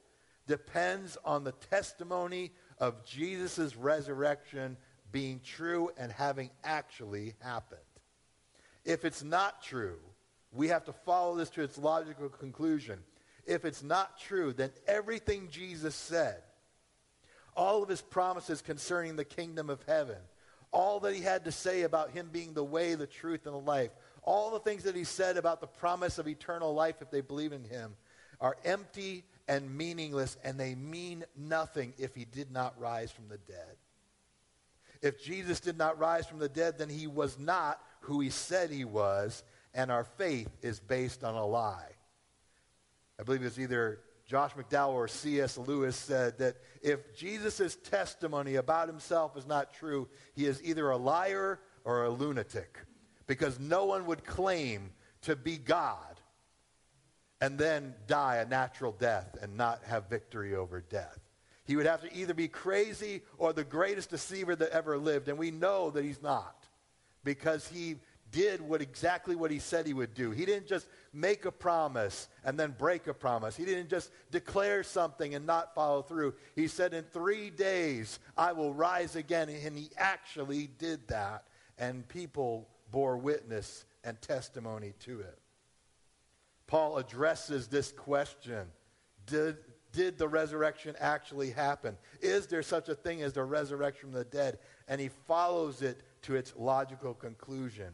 depends 0.46 1.16
on 1.24 1.44
the 1.44 1.52
testimony 1.52 2.52
of 2.78 3.04
Jesus' 3.04 3.76
resurrection 3.76 4.76
being 5.12 5.40
true 5.44 5.90
and 5.96 6.12
having 6.12 6.50
actually 6.64 7.34
happened. 7.40 7.80
If 8.84 9.04
it's 9.04 9.22
not 9.22 9.62
true, 9.62 9.98
we 10.52 10.68
have 10.68 10.84
to 10.84 10.92
follow 10.92 11.36
this 11.36 11.50
to 11.50 11.62
its 11.62 11.78
logical 11.78 12.28
conclusion. 12.28 12.98
If 13.50 13.64
it's 13.64 13.82
not 13.82 14.16
true, 14.16 14.52
then 14.52 14.70
everything 14.86 15.48
Jesus 15.50 15.96
said, 15.96 16.40
all 17.56 17.82
of 17.82 17.88
his 17.88 18.00
promises 18.00 18.62
concerning 18.62 19.16
the 19.16 19.24
kingdom 19.24 19.68
of 19.68 19.82
heaven, 19.88 20.18
all 20.70 21.00
that 21.00 21.16
he 21.16 21.20
had 21.20 21.44
to 21.46 21.50
say 21.50 21.82
about 21.82 22.12
him 22.12 22.28
being 22.30 22.54
the 22.54 22.62
way, 22.62 22.94
the 22.94 23.08
truth, 23.08 23.46
and 23.46 23.54
the 23.54 23.58
life, 23.58 23.90
all 24.22 24.52
the 24.52 24.60
things 24.60 24.84
that 24.84 24.94
he 24.94 25.02
said 25.02 25.36
about 25.36 25.60
the 25.60 25.66
promise 25.66 26.18
of 26.18 26.28
eternal 26.28 26.72
life 26.72 27.02
if 27.02 27.10
they 27.10 27.22
believe 27.22 27.52
in 27.52 27.64
him, 27.64 27.96
are 28.40 28.56
empty 28.64 29.24
and 29.48 29.76
meaningless, 29.76 30.36
and 30.44 30.58
they 30.58 30.76
mean 30.76 31.24
nothing 31.36 31.92
if 31.98 32.14
he 32.14 32.24
did 32.24 32.52
not 32.52 32.80
rise 32.80 33.10
from 33.10 33.26
the 33.28 33.38
dead. 33.38 33.76
If 35.02 35.20
Jesus 35.20 35.58
did 35.58 35.76
not 35.76 35.98
rise 35.98 36.24
from 36.24 36.38
the 36.38 36.48
dead, 36.48 36.78
then 36.78 36.88
he 36.88 37.08
was 37.08 37.36
not 37.36 37.82
who 38.02 38.20
he 38.20 38.30
said 38.30 38.70
he 38.70 38.84
was, 38.84 39.42
and 39.74 39.90
our 39.90 40.04
faith 40.04 40.48
is 40.62 40.78
based 40.78 41.24
on 41.24 41.34
a 41.34 41.44
lie. 41.44 41.96
I 43.20 43.22
believe 43.22 43.42
it's 43.42 43.58
either 43.58 44.00
Josh 44.24 44.52
McDowell 44.52 44.94
or 44.94 45.06
C.S. 45.06 45.58
Lewis 45.58 45.94
said 45.94 46.38
that 46.38 46.56
if 46.80 47.14
Jesus' 47.14 47.76
testimony 47.76 48.54
about 48.54 48.88
himself 48.88 49.36
is 49.36 49.46
not 49.46 49.74
true, 49.74 50.08
he 50.34 50.46
is 50.46 50.62
either 50.64 50.88
a 50.88 50.96
liar 50.96 51.60
or 51.84 52.04
a 52.04 52.10
lunatic. 52.10 52.78
Because 53.26 53.60
no 53.60 53.84
one 53.84 54.06
would 54.06 54.24
claim 54.24 54.92
to 55.22 55.36
be 55.36 55.58
God 55.58 56.18
and 57.42 57.58
then 57.58 57.94
die 58.06 58.36
a 58.36 58.46
natural 58.46 58.92
death 58.92 59.36
and 59.42 59.54
not 59.54 59.82
have 59.84 60.08
victory 60.08 60.54
over 60.54 60.80
death. 60.80 61.18
He 61.64 61.76
would 61.76 61.86
have 61.86 62.00
to 62.00 62.16
either 62.16 62.32
be 62.32 62.48
crazy 62.48 63.20
or 63.36 63.52
the 63.52 63.64
greatest 63.64 64.08
deceiver 64.08 64.56
that 64.56 64.70
ever 64.70 64.96
lived, 64.96 65.28
and 65.28 65.36
we 65.36 65.50
know 65.50 65.90
that 65.90 66.04
he's 66.04 66.22
not 66.22 66.66
because 67.22 67.68
he 67.68 67.96
did 68.30 68.60
what 68.60 68.82
exactly 68.82 69.34
what 69.34 69.50
he 69.50 69.58
said 69.58 69.86
he 69.86 69.92
would 69.92 70.14
do. 70.14 70.30
He 70.30 70.44
didn't 70.44 70.66
just 70.66 70.86
make 71.12 71.44
a 71.44 71.52
promise 71.52 72.28
and 72.44 72.58
then 72.58 72.74
break 72.78 73.06
a 73.06 73.14
promise. 73.14 73.56
He 73.56 73.64
didn't 73.64 73.88
just 73.88 74.10
declare 74.30 74.82
something 74.82 75.34
and 75.34 75.46
not 75.46 75.74
follow 75.74 76.02
through. 76.02 76.34
He 76.54 76.68
said, 76.68 76.94
In 76.94 77.04
three 77.04 77.50
days 77.50 78.18
I 78.36 78.52
will 78.52 78.72
rise 78.74 79.16
again. 79.16 79.48
And 79.48 79.76
he 79.76 79.90
actually 79.96 80.68
did 80.78 81.08
that. 81.08 81.44
And 81.78 82.06
people 82.08 82.68
bore 82.90 83.16
witness 83.16 83.84
and 84.04 84.20
testimony 84.20 84.94
to 85.00 85.20
it. 85.20 85.38
Paul 86.66 86.98
addresses 86.98 87.66
this 87.66 87.90
question 87.90 88.68
Did, 89.26 89.56
did 89.92 90.18
the 90.18 90.28
resurrection 90.28 90.94
actually 91.00 91.50
happen? 91.50 91.96
Is 92.20 92.46
there 92.46 92.62
such 92.62 92.88
a 92.88 92.94
thing 92.94 93.22
as 93.22 93.32
the 93.32 93.44
resurrection 93.44 94.10
from 94.10 94.18
the 94.18 94.24
dead? 94.24 94.58
And 94.86 95.00
he 95.00 95.08
follows 95.26 95.82
it 95.82 96.02
to 96.22 96.36
its 96.36 96.54
logical 96.56 97.14
conclusion. 97.14 97.92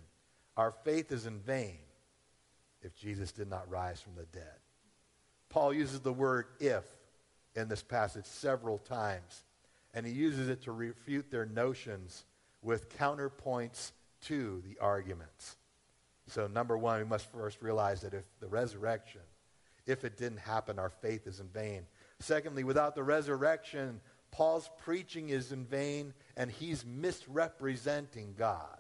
Our 0.57 0.73
faith 0.85 1.13
is 1.13 1.27
in 1.27 1.41
vain 1.41 1.79
if 2.83 2.95
Jesus 2.95 3.33
did 3.33 3.49
not 3.49 3.71
rise 3.71 4.01
from 4.01 4.15
the 4.15 4.27
dead. 4.27 4.55
Paul 5.49 5.73
uses 5.73 6.01
the 6.01 6.13
word 6.13 6.47
if 6.61 6.85
in 7.55 7.69
this 7.69 7.83
passage 7.83 8.27
several 8.27 8.79
times, 8.79 9.45
and 9.95 10.07
he 10.07 10.13
uses 10.13 10.49
it 10.49 10.63
to 10.63 10.73
refute 10.73 11.31
their 11.31 11.47
notions 11.47 12.25
with 12.63 12.97
counterpoints 12.99 13.93
to 14.23 14.63
the 14.67 14.79
arguments. 14.81 15.57
So, 16.29 16.47
number 16.47 16.77
one, 16.77 16.99
we 16.99 17.05
must 17.05 17.31
first 17.31 17.63
realize 17.63 18.01
that 18.01 18.15
if 18.15 18.25
the 18.41 18.49
resurrection, 18.49 19.21
if 19.87 20.05
it 20.05 20.17
didn't 20.17 20.41
happen, 20.41 20.79
our 20.79 20.91
faith 20.91 21.27
is 21.27 21.41
in 21.41 21.49
vain. 21.49 21.87
Secondly, 22.19 22.65
without 22.65 22.95
the 22.95 23.05
resurrection, 23.05 24.01
Paul's 24.33 24.69
preaching 24.85 25.29
is 25.29 25.53
in 25.53 25.65
vain 25.65 26.13
and 26.37 26.51
he's 26.51 26.85
misrepresenting 26.85 28.35
God. 28.37 28.79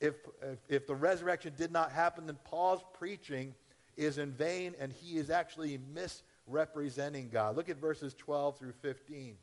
If, 0.00 0.14
if, 0.42 0.58
if, 0.68 0.86
the 0.86 0.94
resurrection 0.94 1.54
did 1.56 1.72
not 1.72 1.90
happen, 1.90 2.26
then 2.26 2.38
Paul's 2.44 2.84
preaching 2.94 3.54
is 3.96 4.18
in 4.18 4.32
vain 4.32 4.74
and 4.78 4.92
he 4.92 5.16
is 5.16 5.30
actually 5.30 5.78
misrepresenting 5.94 7.30
God. 7.30 7.56
Look 7.56 7.70
at 7.70 7.80
verses 7.80 8.14
12 8.14 8.58
through 8.58 8.74
15. 8.82 9.36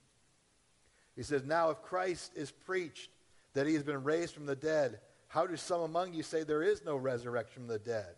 He 1.15 1.23
says, 1.23 1.43
Now 1.43 1.71
if 1.71 1.81
Christ 1.81 2.33
is 2.35 2.51
preached 2.51 3.09
that 3.53 3.67
he 3.67 3.73
has 3.73 3.83
been 3.83 4.03
raised 4.03 4.33
from 4.33 4.45
the 4.45 4.55
dead, 4.55 4.99
how 5.27 5.47
do 5.47 5.57
some 5.57 5.81
among 5.81 6.13
you 6.13 6.21
say 6.21 6.43
there 6.43 6.63
is 6.63 6.85
no 6.85 6.95
resurrection 6.95 7.63
from 7.63 7.67
the 7.67 7.79
dead? 7.79 8.15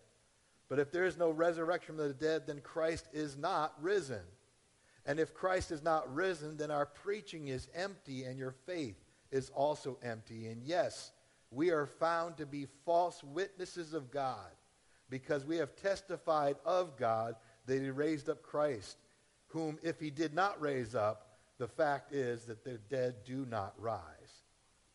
But 0.68 0.80
if 0.80 0.92
there 0.92 1.06
is 1.06 1.18
no 1.18 1.30
resurrection 1.30 1.96
from 1.96 2.08
the 2.08 2.14
dead, 2.14 2.48
then 2.48 2.60
Christ 2.60 3.08
is 3.14 3.38
not 3.38 3.74
risen. 3.82 4.22
And 5.06 5.20
if 5.20 5.34
Christ 5.34 5.72
is 5.72 5.84
not 5.84 6.14
risen, 6.14 6.58
then 6.58 6.72
our 6.72 6.86
preaching 6.86 7.48
is 7.48 7.70
empty 7.76 8.24
and 8.24 8.40
your 8.40 8.56
faith 8.66 8.98
is 9.32 9.52
also 9.52 9.98
empty. 10.02 10.48
And 10.48 10.64
yes, 10.64 11.12
we 11.56 11.72
are 11.72 11.86
found 11.86 12.38
to 12.38 12.46
be 12.46 12.68
false 12.86 13.24
witnesses 13.24 13.94
of 13.94 14.12
God 14.12 14.52
because 15.10 15.46
we 15.46 15.58
have 15.58 15.76
testified 15.76 16.58
of 16.66 16.98
God 16.98 17.36
that 17.66 17.82
he 17.82 17.90
raised 17.90 18.30
up 18.30 18.44
Christ, 18.44 18.98
whom 19.48 19.80
if 19.82 20.00
he 20.00 20.10
did 20.10 20.34
not 20.34 20.62
raise 20.62 20.96
up, 20.96 21.38
the 21.58 21.68
fact 21.68 22.12
is 22.12 22.44
that 22.46 22.66
the 22.66 22.78
dead 22.90 23.16
do 23.26 23.46
not 23.50 23.74
rise. 23.78 24.02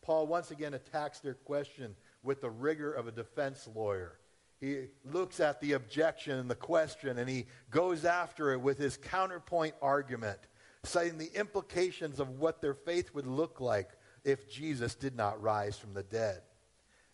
Paul 0.03 0.27
once 0.27 0.51
again 0.51 0.75
attacks 0.75 1.19
their 1.19 1.33
question 1.33 1.95
with 2.23 2.41
the 2.41 2.49
rigor 2.49 2.93
of 2.93 3.07
a 3.07 3.11
defense 3.11 3.67
lawyer. 3.73 4.19
He 4.59 4.85
looks 5.11 5.39
at 5.39 5.59
the 5.59 5.73
objection 5.73 6.37
and 6.37 6.49
the 6.49 6.55
question 6.55 7.17
and 7.17 7.27
he 7.27 7.47
goes 7.71 8.05
after 8.05 8.51
it 8.51 8.61
with 8.61 8.77
his 8.77 8.97
counterpoint 8.97 9.73
argument, 9.81 10.39
citing 10.83 11.17
the 11.17 11.31
implications 11.33 12.19
of 12.19 12.39
what 12.39 12.61
their 12.61 12.75
faith 12.75 13.15
would 13.15 13.25
look 13.25 13.59
like 13.59 13.89
if 14.23 14.47
Jesus 14.47 14.93
did 14.93 15.15
not 15.15 15.41
rise 15.41 15.79
from 15.79 15.95
the 15.95 16.03
dead. 16.03 16.41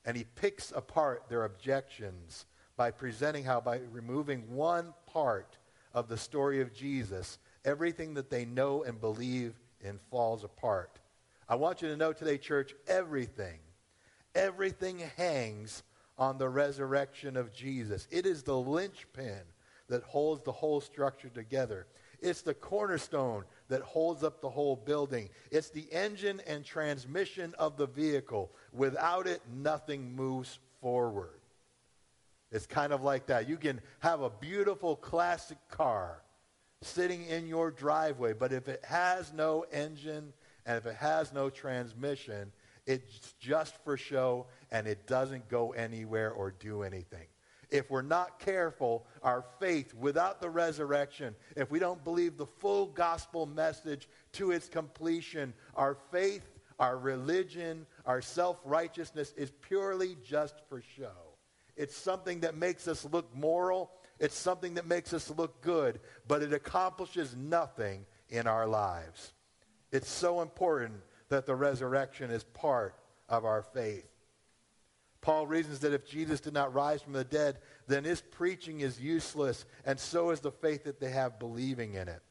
And 0.08 0.16
he 0.16 0.24
picks 0.24 0.72
apart 0.72 1.26
their 1.30 1.44
objections 1.44 2.46
by 2.78 2.92
presenting 2.92 3.44
how, 3.44 3.60
by 3.60 3.82
removing 3.92 4.56
one 4.56 4.94
part 5.06 5.58
of 5.94 6.08
the 6.08 6.18
story 6.18 6.62
of 6.62 6.74
Jesus, 6.74 7.38
everything 7.66 8.14
that 8.14 8.30
they 8.30 8.46
know 8.46 8.84
and 8.84 9.02
believe 9.02 9.60
in 9.82 10.00
falls 10.10 10.46
apart. 10.46 11.00
I 11.50 11.56
want 11.56 11.82
you 11.82 11.90
to 11.90 11.98
know 11.98 12.14
today, 12.14 12.38
church, 12.38 12.74
everything, 12.88 13.60
everything 14.34 15.04
hangs 15.18 15.84
on 16.18 16.38
the 16.38 16.50
resurrection 16.50 17.36
of 17.36 17.54
Jesus. 17.54 18.08
It 18.10 18.26
is 18.26 18.44
the 18.44 18.58
linchpin 18.58 19.42
that 19.90 20.04
holds 20.04 20.42
the 20.44 20.52
whole 20.54 20.80
structure 20.80 21.30
together. 21.30 21.86
It's 22.22 22.42
the 22.42 22.54
cornerstone 22.54 23.44
that 23.69 23.81
holds 23.81 24.24
up 24.24 24.41
the 24.41 24.50
whole 24.50 24.75
building. 24.75 25.29
It's 25.51 25.69
the 25.69 25.88
engine 25.91 26.41
and 26.47 26.63
transmission 26.63 27.53
of 27.59 27.77
the 27.77 27.88
vehicle. 27.88 28.51
Without 28.74 29.27
it, 29.27 29.41
nothing 29.53 30.15
moves 30.15 30.59
forward. 30.81 31.39
It's 32.51 32.65
kind 32.65 32.93
of 32.93 33.03
like 33.03 33.27
that. 33.27 33.50
You 33.50 33.57
can 33.57 33.81
have 34.00 34.21
a 34.21 34.29
beautiful 34.29 34.95
classic 34.95 35.57
car 35.69 36.21
sitting 36.81 37.25
in 37.25 37.47
your 37.47 37.71
driveway, 37.71 38.33
but 38.33 38.53
if 38.53 38.67
it 38.67 38.83
has 38.86 39.33
no 39.33 39.65
engine 39.71 40.31
and 40.65 40.77
if 40.77 40.86
it 40.86 40.95
has 40.95 41.33
no 41.33 41.50
transmission, 41.50 42.51
it's 42.86 43.33
just 43.39 43.75
for 43.83 43.97
show 43.97 44.45
and 44.71 44.88
it 44.88 45.07
doesn't 45.07 45.50
go 45.50 45.71
anywhere 45.74 46.31
or 46.31 46.51
do 46.51 46.83
anything. 46.83 47.27
If 47.69 47.89
we're 47.89 48.01
not 48.01 48.39
careful, 48.39 49.05
our 49.24 49.43
faith 49.59 49.93
without 49.93 50.41
the 50.41 50.50
resurrection, 50.50 51.36
if 51.55 51.69
we 51.69 51.79
don't 51.79 52.03
believe 52.03 52.38
the 52.38 52.45
full 52.45 52.88
gospel 52.88 53.45
message 53.45 54.07
to 54.33 54.51
its 54.51 54.69
completion, 54.69 55.53
our 55.75 55.97
faith, 56.12 56.47
our 56.79 56.97
religion, 56.97 57.86
our 58.05 58.21
self 58.21 58.57
righteousness 58.63 59.33
is 59.36 59.51
purely 59.62 60.15
just 60.24 60.62
for 60.69 60.81
show. 60.95 61.36
It's 61.75 61.95
something 61.95 62.39
that 62.41 62.55
makes 62.55 62.88
us 62.88 63.05
look 63.05 63.36
moral, 63.36 63.91
it's 64.19 64.38
something 64.38 64.75
that 64.75 64.88
makes 64.88 65.13
us 65.13 65.29
look 65.29 65.62
good, 65.62 66.00
but 66.27 66.41
it 66.41 66.53
accomplishes 66.53 67.36
nothing 67.36 68.05
in 68.29 68.47
our 68.47 68.65
lives. 68.65 69.33
It's 69.91 70.09
so 70.09 70.41
important 70.41 70.95
that 71.29 71.45
the 71.45 71.55
resurrection 71.55 72.31
is 72.31 72.43
part 72.43 72.95
of 73.29 73.45
our 73.45 73.62
faith. 73.62 74.07
Paul 75.27 75.46
reasons 75.46 75.79
that 75.79 75.91
if 75.91 76.07
Jesus 76.07 76.39
did 76.39 76.53
not 76.53 76.74
rise 76.74 77.01
from 77.01 77.12
the 77.12 77.25
dead, 77.25 77.57
then 77.86 78.05
his 78.05 78.22
preaching 78.22 78.79
is 78.79 78.98
useless, 78.98 79.65
and 79.86 80.00
so 80.00 80.29
is 80.29 80.39
the 80.39 80.53
faith 80.53 80.86
that 80.86 81.01
they 81.01 81.10
have 81.10 81.38
believing 81.38 81.96
in 81.96 82.07
it. 82.07 82.22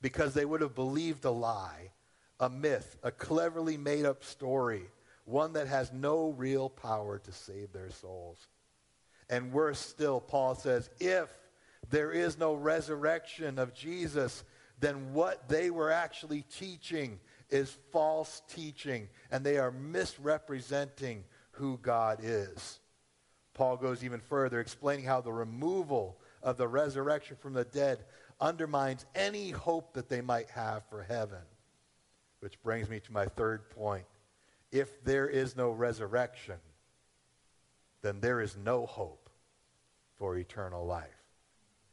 Because 0.00 0.34
they 0.34 0.44
would 0.44 0.62
have 0.62 0.74
believed 0.74 1.24
a 1.24 1.30
lie, 1.30 1.92
a 2.40 2.50
myth, 2.50 2.96
a 3.04 3.12
cleverly 3.12 3.76
made 3.76 4.04
up 4.04 4.24
story, 4.24 4.82
one 5.26 5.52
that 5.52 5.68
has 5.68 5.92
no 5.92 6.30
real 6.30 6.68
power 6.68 7.20
to 7.20 7.30
save 7.30 7.72
their 7.72 7.90
souls. 7.90 8.48
And 9.30 9.52
worse 9.52 9.78
still, 9.78 10.20
Paul 10.20 10.56
says, 10.56 10.90
if 10.98 11.28
there 11.88 12.10
is 12.10 12.36
no 12.36 12.54
resurrection 12.54 13.60
of 13.60 13.74
Jesus, 13.74 14.42
then 14.80 15.12
what 15.12 15.48
they 15.48 15.70
were 15.70 15.92
actually 15.92 16.42
teaching 16.50 17.20
is 17.48 17.78
false 17.92 18.42
teaching, 18.48 19.08
and 19.30 19.46
they 19.46 19.58
are 19.58 19.70
misrepresenting 19.70 21.22
who 21.62 21.78
God 21.80 22.18
is. 22.24 22.80
Paul 23.54 23.76
goes 23.76 24.02
even 24.02 24.18
further, 24.18 24.58
explaining 24.58 25.04
how 25.04 25.20
the 25.20 25.32
removal 25.32 26.18
of 26.42 26.56
the 26.56 26.66
resurrection 26.66 27.36
from 27.40 27.52
the 27.52 27.64
dead 27.64 28.04
undermines 28.40 29.06
any 29.14 29.50
hope 29.50 29.92
that 29.94 30.08
they 30.08 30.20
might 30.20 30.50
have 30.50 30.82
for 30.90 31.04
heaven. 31.04 31.38
Which 32.40 32.60
brings 32.64 32.88
me 32.88 32.98
to 32.98 33.12
my 33.12 33.26
third 33.26 33.70
point. 33.70 34.06
if 34.72 35.04
there 35.04 35.28
is 35.28 35.54
no 35.54 35.70
resurrection, 35.70 36.56
then 38.00 38.18
there 38.20 38.40
is 38.40 38.56
no 38.56 38.86
hope 38.86 39.30
for 40.18 40.36
eternal 40.36 40.84
life. 40.84 41.21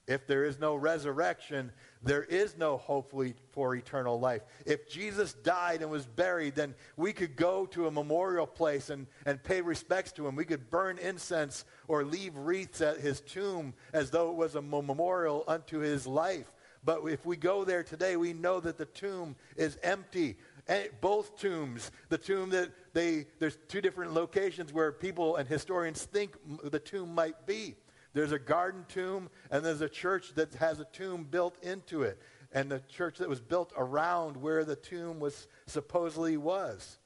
If 0.10 0.26
there 0.26 0.44
is 0.44 0.60
no 0.60 0.74
resurrection, 0.74 1.72
there 2.02 2.24
is 2.24 2.58
no 2.58 2.78
hope 2.78 3.14
for 3.52 3.76
eternal 3.76 4.20
life. 4.20 4.42
If 4.66 4.90
Jesus 4.90 5.34
died 5.34 5.84
and 5.84 5.92
was 5.92 6.08
buried, 6.08 6.56
then 6.56 6.74
we 6.98 7.14
could 7.14 7.36
go 7.36 7.68
to 7.68 7.86
a 7.86 7.92
memorial 7.92 8.48
place 8.48 8.90
and, 8.90 9.06
and 9.28 9.44
pay 9.44 9.62
respects 9.62 10.12
to 10.14 10.28
him. 10.28 10.36
We 10.36 10.46
could 10.46 10.72
burn 10.72 10.98
incense 10.98 11.64
or 11.88 12.04
leave 12.04 12.36
wreaths 12.36 12.82
at 12.82 12.98
his 12.98 13.22
tomb 13.22 13.76
as 13.94 14.10
though 14.10 14.32
it 14.32 14.36
was 14.36 14.56
a 14.56 14.64
memorial 14.64 15.44
unto 15.48 15.78
his 15.78 16.08
life. 16.08 16.52
But 16.84 17.06
if 17.06 17.24
we 17.24 17.38
go 17.38 17.64
there 17.64 17.84
today, 17.84 18.16
we 18.16 18.34
know 18.34 18.60
that 18.62 18.80
the 18.80 18.86
tomb 18.86 19.36
is 19.58 19.78
empty. 19.84 20.38
And 20.68 20.90
both 21.02 21.38
tombs, 21.38 21.92
the 22.10 22.18
tomb 22.18 22.50
that 22.50 22.72
they, 22.94 23.28
there's 23.38 23.60
two 23.68 23.82
different 23.82 24.16
locations 24.16 24.74
where 24.74 24.92
people 24.92 25.36
and 25.36 25.48
historians 25.48 26.04
think 26.04 26.36
the 26.64 26.80
tomb 26.80 27.14
might 27.14 27.46
be. 27.46 27.76
There's 28.14 28.32
a 28.32 28.40
garden 28.40 28.86
tomb, 28.88 29.30
and 29.52 29.64
there's 29.64 29.82
a 29.82 29.90
church 29.90 30.34
that 30.36 30.54
has 30.56 30.80
a 30.80 30.86
tomb 30.86 31.28
built 31.30 31.62
into 31.64 32.04
it, 32.04 32.20
and 32.52 32.72
the 32.72 32.80
church 32.90 33.18
that 33.20 33.30
was 33.30 33.42
built 33.42 33.72
around 33.78 34.38
where 34.38 34.66
the 34.66 34.76
tomb 34.76 35.20
was 35.20 35.48
supposedly 35.68 36.38
was. 36.38 36.98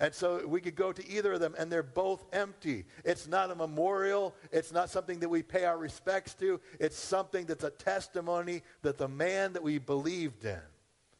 And 0.00 0.14
so 0.14 0.46
we 0.46 0.62
could 0.62 0.76
go 0.76 0.92
to 0.92 1.08
either 1.10 1.34
of 1.34 1.40
them, 1.40 1.54
and 1.58 1.70
they're 1.70 1.82
both 1.82 2.24
empty. 2.32 2.86
It's 3.04 3.28
not 3.28 3.50
a 3.50 3.54
memorial. 3.54 4.34
It's 4.50 4.72
not 4.72 4.88
something 4.88 5.20
that 5.20 5.28
we 5.28 5.42
pay 5.42 5.64
our 5.64 5.76
respects 5.76 6.34
to. 6.36 6.58
It's 6.80 6.98
something 6.98 7.44
that's 7.44 7.64
a 7.64 7.70
testimony 7.70 8.62
that 8.80 8.96
the 8.96 9.08
man 9.08 9.52
that 9.52 9.62
we 9.62 9.76
believed 9.76 10.46
in, 10.46 10.62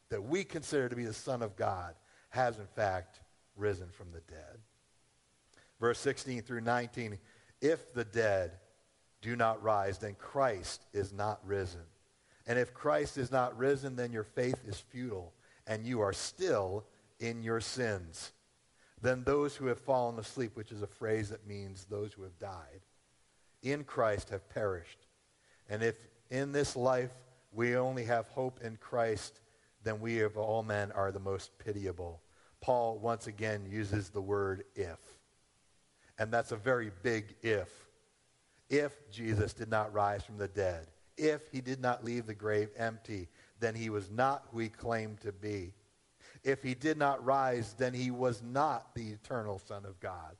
that 0.09 0.23
we 0.23 0.45
consider 0.45 0.89
to 0.89 0.97
be 0.97 1.05
the 1.05 1.13
Son 1.13 1.43
of 1.43 1.57
God, 1.57 1.95
has 2.31 2.59
in 2.59 2.67
fact 2.75 3.21
risen 3.55 3.91
from 3.91 4.13
the 4.13 4.21
dead. 4.21 4.59
Verse 5.79 5.99
16 5.99 6.41
through 6.43 6.63
19 6.63 7.19
If 7.61 7.93
the 7.93 8.05
dead 8.05 8.53
do 9.23 9.37
not 9.37 9.63
rise, 9.63 9.99
then 9.99 10.15
Christ 10.19 10.85
is 10.93 11.13
not 11.13 11.41
risen. 11.45 11.83
And 12.47 12.59
if 12.59 12.75
Christ 12.75 13.19
is 13.19 13.31
not 13.31 13.57
risen, 13.57 13.97
then 13.97 14.13
your 14.13 14.25
faith 14.25 14.61
is 14.67 14.79
futile, 14.79 15.33
and 15.67 15.87
you 15.87 16.01
are 16.01 16.13
still 16.13 16.85
in 17.19 17.43
your 17.43 17.61
sins. 17.61 18.33
Then 19.03 19.25
those 19.25 19.57
who 19.57 19.67
have 19.67 19.79
fallen 19.79 20.19
asleep, 20.19 20.53
which 20.55 20.73
is 20.73 20.83
a 20.83 20.87
phrase 20.87 21.31
that 21.31 21.47
means 21.47 21.85
those 21.85 22.13
who 22.13 22.23
have 22.23 22.39
died, 22.39 22.81
in 23.63 23.85
Christ 23.85 24.31
have 24.31 24.49
perished. 24.49 25.07
And 25.69 25.83
if 25.83 25.97
in 26.31 26.53
this 26.53 26.77
life 26.77 27.13
we 27.53 27.77
only 27.77 28.05
have 28.05 28.27
hope 28.29 28.61
in 28.63 28.77
Christ, 28.77 29.41
then 29.85 30.01
we 30.01 30.21
of 30.21 30.37
all 30.37 30.63
men 30.63 30.93
are 30.93 31.13
the 31.13 31.21
most 31.21 31.57
pitiable. 31.59 32.21
Paul 32.61 32.99
once 32.99 33.27
again 33.27 33.67
uses 33.71 34.11
the 34.11 34.21
word 34.21 34.65
if. 34.75 34.99
And 36.19 36.31
that's 36.33 36.53
a 36.53 36.57
very 36.57 36.91
big 37.03 37.35
if 37.43 37.90
if 38.71 39.11
Jesus 39.11 39.53
did 39.53 39.69
not 39.69 39.93
rise 39.93 40.23
from 40.25 40.39
the 40.39 40.49
dead, 40.49 40.87
if 41.17 41.51
he 41.51 41.61
did 41.61 41.81
not 41.81 42.05
leave 42.05 42.27
the 42.27 42.35
grave 42.35 42.71
empty, 42.77 43.29
then 43.59 43.75
he 43.75 43.91
was 43.91 44.11
not 44.11 44.47
who 44.51 44.61
he 44.61 44.69
claimed 44.69 45.21
to 45.21 45.33
be. 45.33 45.75
If 46.43 46.63
he 46.63 46.75
did 46.75 46.97
not 46.97 47.25
rise, 47.25 47.75
then 47.77 47.93
he 47.93 48.11
was 48.11 48.43
not 48.43 48.95
the 48.95 49.09
eternal 49.09 49.59
Son 49.59 49.85
of 49.85 50.01
God. 50.01 50.37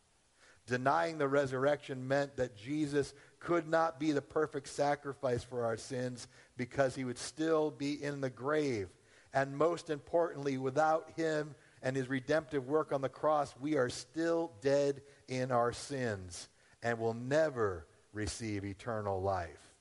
Denying 0.67 1.19
the 1.19 1.29
resurrection 1.29 2.07
meant 2.07 2.37
that 2.37 2.57
Jesus 2.57 3.13
could 3.41 3.69
not 3.69 3.99
be 3.99 4.13
the 4.13 4.23
perfect 4.23 4.69
sacrifice 4.69 5.43
for 5.43 5.65
our 5.65 5.77
sins 5.77 6.29
because 6.57 6.95
he 6.95 7.05
would 7.05 7.19
still 7.19 7.71
be 7.71 8.03
in 8.03 8.21
the 8.21 8.31
grave. 8.31 8.89
And 9.35 9.57
most 9.57 9.91
importantly, 9.91 10.59
without 10.59 11.11
him 11.17 11.55
and 11.83 11.97
his 11.97 12.09
redemptive 12.09 12.69
work 12.69 12.93
on 12.93 13.01
the 13.01 13.09
cross, 13.09 13.55
we 13.61 13.77
are 13.77 13.89
still 13.89 14.53
dead 14.61 15.03
in 15.29 15.51
our 15.51 15.73
sins 15.73 16.49
and 16.83 16.99
will 16.99 17.15
never 17.15 17.87
receive 18.13 18.65
eternal 18.65 19.21
life. 19.21 19.75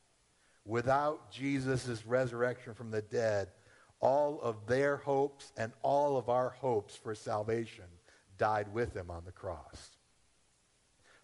Without 0.66 1.32
Jesus' 1.32 2.06
resurrection 2.06 2.74
from 2.74 2.92
the 2.92 3.02
dead, 3.02 3.50
all 4.00 4.40
of 4.42 4.68
their 4.68 4.98
hopes 4.98 5.52
and 5.58 5.74
all 5.82 6.18
of 6.18 6.30
our 6.30 6.50
hopes 6.50 6.96
for 6.96 7.16
salvation 7.16 7.86
died 8.38 8.72
with 8.74 8.96
him 8.96 9.12
on 9.12 9.26
the 9.26 9.32
cross. 9.32 9.92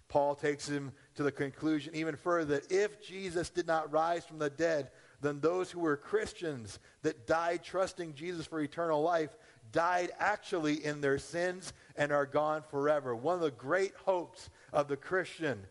Paul 0.07 0.35
takes 0.35 0.67
him 0.67 0.91
to 1.15 1.23
the 1.23 1.31
conclusion 1.31 1.95
even 1.95 2.15
further 2.15 2.59
that 2.59 2.71
if 2.71 3.01
Jesus 3.05 3.49
did 3.49 3.67
not 3.67 3.91
rise 3.91 4.25
from 4.25 4.39
the 4.39 4.49
dead, 4.49 4.91
then 5.21 5.39
those 5.39 5.71
who 5.71 5.79
were 5.79 5.97
Christians 5.97 6.79
that 7.01 7.25
died 7.25 7.63
trusting 7.63 8.13
Jesus 8.13 8.45
for 8.45 8.61
eternal 8.61 9.01
life 9.01 9.35
died 9.71 10.11
actually 10.19 10.85
in 10.85 11.01
their 11.01 11.17
sins 11.17 11.73
and 11.95 12.11
are 12.11 12.25
gone 12.25 12.61
forever. 12.69 13.15
One 13.15 13.35
of 13.35 13.41
the 13.41 13.51
great 13.51 13.93
hopes 14.05 14.49
of 14.71 14.87
the 14.87 14.97
Christian 14.97 15.65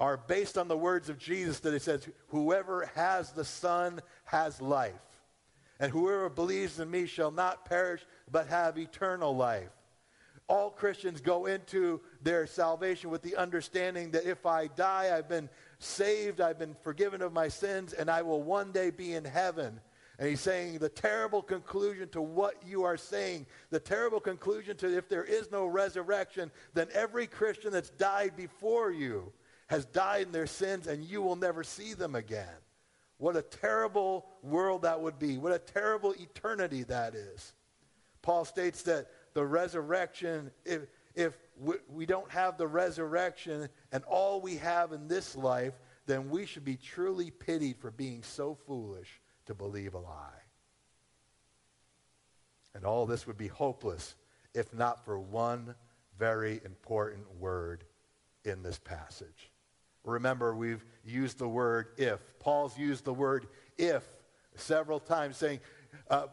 are 0.00 0.16
based 0.16 0.56
on 0.56 0.66
the 0.66 0.76
words 0.76 1.10
of 1.10 1.18
Jesus 1.18 1.60
that 1.60 1.74
it 1.74 1.82
says, 1.82 2.08
Whoever 2.28 2.90
has 2.94 3.32
the 3.32 3.44
Son 3.44 4.00
has 4.24 4.60
life. 4.60 4.94
And 5.78 5.92
whoever 5.92 6.28
believes 6.30 6.80
in 6.80 6.90
me 6.90 7.06
shall 7.06 7.30
not 7.30 7.66
perish, 7.66 8.00
but 8.30 8.48
have 8.48 8.78
eternal 8.78 9.36
life. 9.36 9.68
All 10.48 10.70
Christians 10.70 11.20
go 11.20 11.46
into 11.46 12.00
their 12.22 12.46
salvation 12.46 13.10
with 13.10 13.22
the 13.22 13.36
understanding 13.36 14.10
that 14.10 14.26
if 14.26 14.46
I 14.46 14.66
die, 14.66 15.16
I've 15.16 15.28
been 15.28 15.48
saved, 15.78 16.40
I've 16.40 16.58
been 16.58 16.76
forgiven 16.82 17.22
of 17.22 17.32
my 17.32 17.48
sins, 17.48 17.92
and 17.92 18.10
I 18.10 18.22
will 18.22 18.42
one 18.42 18.72
day 18.72 18.90
be 18.90 19.14
in 19.14 19.24
heaven. 19.24 19.80
And 20.18 20.28
he's 20.28 20.40
saying 20.40 20.78
the 20.78 20.88
terrible 20.88 21.40
conclusion 21.40 22.08
to 22.10 22.20
what 22.20 22.56
you 22.66 22.84
are 22.84 22.96
saying, 22.96 23.46
the 23.70 23.80
terrible 23.80 24.20
conclusion 24.20 24.76
to 24.78 24.96
if 24.96 25.08
there 25.08 25.24
is 25.24 25.50
no 25.50 25.66
resurrection, 25.66 26.50
then 26.74 26.88
every 26.92 27.26
Christian 27.26 27.72
that's 27.72 27.90
died 27.90 28.36
before 28.36 28.90
you 28.90 29.32
has 29.70 29.84
died 29.84 30.26
in 30.26 30.32
their 30.32 30.48
sins 30.48 30.88
and 30.88 31.04
you 31.04 31.22
will 31.22 31.36
never 31.36 31.62
see 31.62 31.94
them 31.94 32.16
again. 32.16 32.58
What 33.18 33.36
a 33.36 33.42
terrible 33.42 34.26
world 34.42 34.82
that 34.82 35.00
would 35.00 35.16
be. 35.16 35.38
What 35.38 35.52
a 35.52 35.60
terrible 35.60 36.12
eternity 36.18 36.82
that 36.84 37.14
is. 37.14 37.52
Paul 38.20 38.44
states 38.44 38.82
that 38.82 39.06
the 39.32 39.46
resurrection, 39.46 40.50
if, 40.64 40.82
if 41.14 41.34
we 41.88 42.04
don't 42.04 42.28
have 42.32 42.58
the 42.58 42.66
resurrection 42.66 43.68
and 43.92 44.02
all 44.04 44.40
we 44.40 44.56
have 44.56 44.92
in 44.92 45.06
this 45.06 45.36
life, 45.36 45.74
then 46.04 46.30
we 46.30 46.46
should 46.46 46.64
be 46.64 46.76
truly 46.76 47.30
pitied 47.30 47.78
for 47.78 47.92
being 47.92 48.24
so 48.24 48.58
foolish 48.66 49.20
to 49.46 49.54
believe 49.54 49.94
a 49.94 49.98
lie. 49.98 50.42
And 52.74 52.84
all 52.84 53.06
this 53.06 53.24
would 53.28 53.38
be 53.38 53.46
hopeless 53.46 54.16
if 54.52 54.74
not 54.74 55.04
for 55.04 55.20
one 55.20 55.76
very 56.18 56.60
important 56.64 57.24
word 57.38 57.84
in 58.44 58.64
this 58.64 58.80
passage. 58.80 59.49
Remember, 60.04 60.54
we've 60.54 60.84
used 61.04 61.38
the 61.38 61.48
word 61.48 61.88
if. 61.96 62.20
Paul's 62.38 62.78
used 62.78 63.04
the 63.04 63.14
word 63.14 63.46
if 63.76 64.06
several 64.54 64.98
times, 65.00 65.36
saying, 65.36 65.60
uh, 66.10 66.26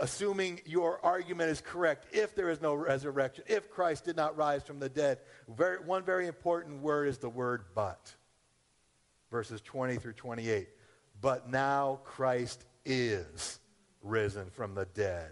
assuming 0.00 0.60
your 0.64 1.04
argument 1.04 1.50
is 1.50 1.60
correct, 1.60 2.06
if 2.12 2.34
there 2.34 2.50
is 2.50 2.60
no 2.60 2.74
resurrection, 2.74 3.44
if 3.46 3.70
Christ 3.70 4.04
did 4.04 4.16
not 4.16 4.36
rise 4.36 4.62
from 4.62 4.78
the 4.78 4.88
dead. 4.88 5.18
Very, 5.48 5.78
one 5.78 6.04
very 6.04 6.26
important 6.26 6.82
word 6.82 7.08
is 7.08 7.18
the 7.18 7.28
word 7.28 7.64
but. 7.74 8.14
Verses 9.30 9.60
20 9.60 9.96
through 9.96 10.14
28. 10.14 10.68
But 11.20 11.48
now 11.48 12.00
Christ 12.04 12.64
is 12.84 13.58
risen 14.02 14.50
from 14.50 14.74
the 14.74 14.84
dead. 14.84 15.30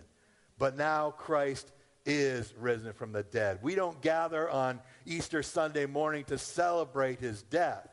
But 0.58 0.76
now 0.76 1.10
Christ 1.10 1.70
is 2.06 2.52
risen 2.58 2.92
from 2.92 3.12
the 3.12 3.22
dead. 3.22 3.58
We 3.62 3.74
don't 3.74 4.00
gather 4.00 4.48
on 4.48 4.80
Easter 5.06 5.42
Sunday 5.42 5.86
morning 5.86 6.24
to 6.24 6.38
celebrate 6.38 7.20
his 7.20 7.42
death. 7.42 7.88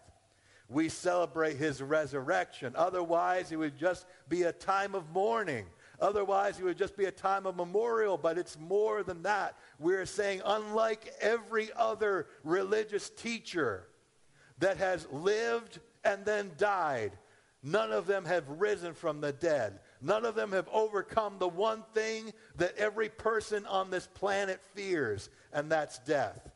We 0.70 0.90
celebrate 0.90 1.58
his 1.58 1.82
resurrection. 1.82 2.74
Otherwise, 2.76 3.52
it 3.52 3.58
would 3.58 3.78
just 3.78 4.06
be 4.30 4.44
a 4.44 4.52
time 4.52 4.96
of 4.96 5.10
mourning. 5.12 5.66
Otherwise, 6.00 6.60
it 6.60 6.64
would 6.64 6.78
just 6.78 6.98
be 6.98 7.06
a 7.06 7.12
time 7.12 7.46
of 7.46 7.56
memorial, 7.56 8.18
but 8.18 8.38
it's 8.38 8.58
more 8.58 9.04
than 9.04 9.22
that. 9.24 9.56
We're 9.80 10.06
saying, 10.06 10.42
unlike 10.46 11.14
every 11.20 11.70
other 11.76 12.28
religious 12.44 13.10
teacher 13.10 13.88
that 14.60 14.78
has 14.78 15.08
lived 15.12 15.80
and 16.04 16.26
then 16.26 16.52
died, 16.58 17.12
none 17.64 17.92
of 17.92 18.08
them 18.08 18.26
have 18.26 18.48
risen 18.48 18.94
from 18.94 19.22
the 19.22 19.32
dead. 19.32 19.80
None 20.02 20.26
of 20.26 20.36
them 20.36 20.52
have 20.52 20.68
overcome 20.72 21.38
the 21.38 21.48
one 21.48 21.84
thing 21.94 22.34
that 22.56 22.78
every 22.78 23.10
person 23.10 23.66
on 23.66 23.90
this 23.90 24.08
planet 24.08 24.60
fears, 24.74 25.30
and 25.54 25.72
that's 25.72 26.00
death. 26.00 26.50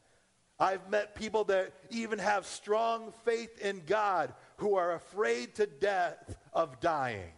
I've 0.59 0.89
met 0.89 1.15
people 1.15 1.43
that 1.45 1.73
even 1.89 2.17
have 2.19 2.45
strong 2.45 3.13
faith 3.25 3.59
in 3.59 3.81
God 3.85 4.33
who 4.57 4.75
are 4.75 4.93
afraid 4.93 5.55
to 5.55 5.65
death 5.65 6.37
of 6.53 6.79
dying. 6.79 7.31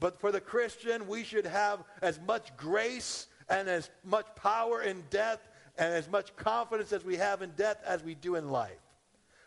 But 0.00 0.18
for 0.20 0.32
the 0.32 0.40
Christian, 0.40 1.06
we 1.06 1.22
should 1.22 1.46
have 1.46 1.84
as 2.02 2.18
much 2.26 2.56
grace 2.56 3.26
and 3.48 3.68
as 3.68 3.90
much 4.04 4.26
power 4.36 4.82
in 4.82 5.04
death 5.10 5.38
and 5.76 5.92
as 5.92 6.08
much 6.08 6.34
confidence 6.36 6.92
as 6.92 7.04
we 7.04 7.16
have 7.16 7.42
in 7.42 7.50
death 7.50 7.78
as 7.86 8.02
we 8.02 8.14
do 8.14 8.36
in 8.36 8.50
life. 8.50 8.72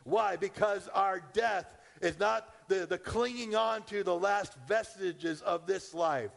Why? 0.04 0.36
Because 0.36 0.88
our 0.94 1.22
death 1.34 1.66
is 2.02 2.20
not 2.20 2.54
the, 2.68 2.86
the 2.86 2.98
clinging 2.98 3.56
on 3.56 3.84
to 3.84 4.04
the 4.04 4.16
last 4.16 4.54
vestiges 4.68 5.42
of 5.42 5.66
this 5.66 5.94
life. 5.94 6.32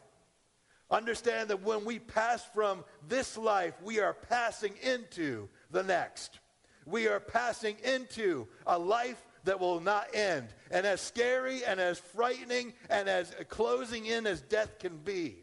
Understand 0.90 1.50
that 1.50 1.62
when 1.62 1.84
we 1.84 1.98
pass 1.98 2.44
from 2.52 2.84
this 3.06 3.36
life, 3.36 3.74
we 3.82 4.00
are 4.00 4.14
passing 4.14 4.74
into 4.82 5.48
the 5.70 5.82
next. 5.82 6.40
We 6.84 7.06
are 7.06 7.20
passing 7.20 7.76
into 7.84 8.48
a 8.66 8.78
life 8.78 9.22
that 9.44 9.60
will 9.60 9.80
not 9.80 10.08
end. 10.14 10.48
And 10.70 10.86
as 10.86 11.00
scary 11.00 11.64
and 11.64 11.78
as 11.78 11.98
frightening 11.98 12.72
and 12.88 13.08
as 13.08 13.32
closing 13.48 14.06
in 14.06 14.26
as 14.26 14.40
death 14.40 14.78
can 14.78 14.96
be, 14.98 15.36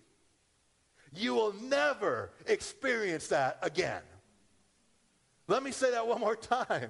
you 1.13 1.33
will 1.33 1.53
never 1.53 2.31
experience 2.45 3.27
that 3.29 3.57
again. 3.61 4.01
Let 5.47 5.63
me 5.63 5.71
say 5.71 5.91
that 5.91 6.07
one 6.07 6.19
more 6.19 6.35
time 6.35 6.89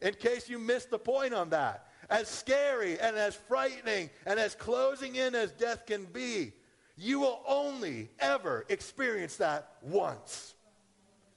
in 0.00 0.14
case 0.14 0.48
you 0.48 0.58
missed 0.58 0.90
the 0.90 0.98
point 0.98 1.34
on 1.34 1.50
that. 1.50 1.86
As 2.12 2.28
scary 2.28 3.00
and 3.00 3.16
as 3.16 3.34
frightening 3.34 4.10
and 4.26 4.38
as 4.38 4.54
closing 4.54 5.16
in 5.16 5.34
as 5.34 5.50
death 5.52 5.86
can 5.86 6.04
be, 6.04 6.52
you 6.98 7.18
will 7.18 7.40
only 7.48 8.10
ever 8.20 8.66
experience 8.68 9.38
that 9.38 9.76
once. 9.80 10.54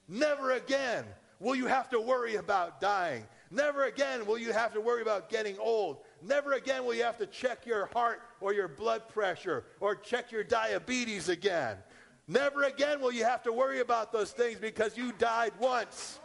Never 0.06 0.52
again 0.52 1.06
will 1.40 1.54
you 1.54 1.66
have 1.66 1.88
to 1.90 1.98
worry 1.98 2.34
about 2.34 2.78
dying. 2.78 3.24
Never 3.50 3.86
again 3.86 4.26
will 4.26 4.36
you 4.36 4.52
have 4.52 4.74
to 4.74 4.82
worry 4.82 5.00
about 5.00 5.30
getting 5.30 5.56
old. 5.58 5.96
Never 6.22 6.52
again 6.52 6.84
will 6.84 6.92
you 6.92 7.04
have 7.04 7.16
to 7.18 7.26
check 7.26 7.64
your 7.64 7.86
heart 7.94 8.20
or 8.42 8.52
your 8.52 8.68
blood 8.68 9.08
pressure 9.08 9.64
or 9.80 9.94
check 9.94 10.30
your 10.30 10.44
diabetes 10.44 11.30
again. 11.30 11.78
Never 12.28 12.64
again 12.64 13.00
will 13.00 13.12
you 13.12 13.24
have 13.24 13.42
to 13.44 13.52
worry 13.52 13.80
about 13.80 14.12
those 14.12 14.30
things 14.30 14.58
because 14.58 14.94
you 14.94 15.12
died 15.12 15.52
once. 15.58 16.18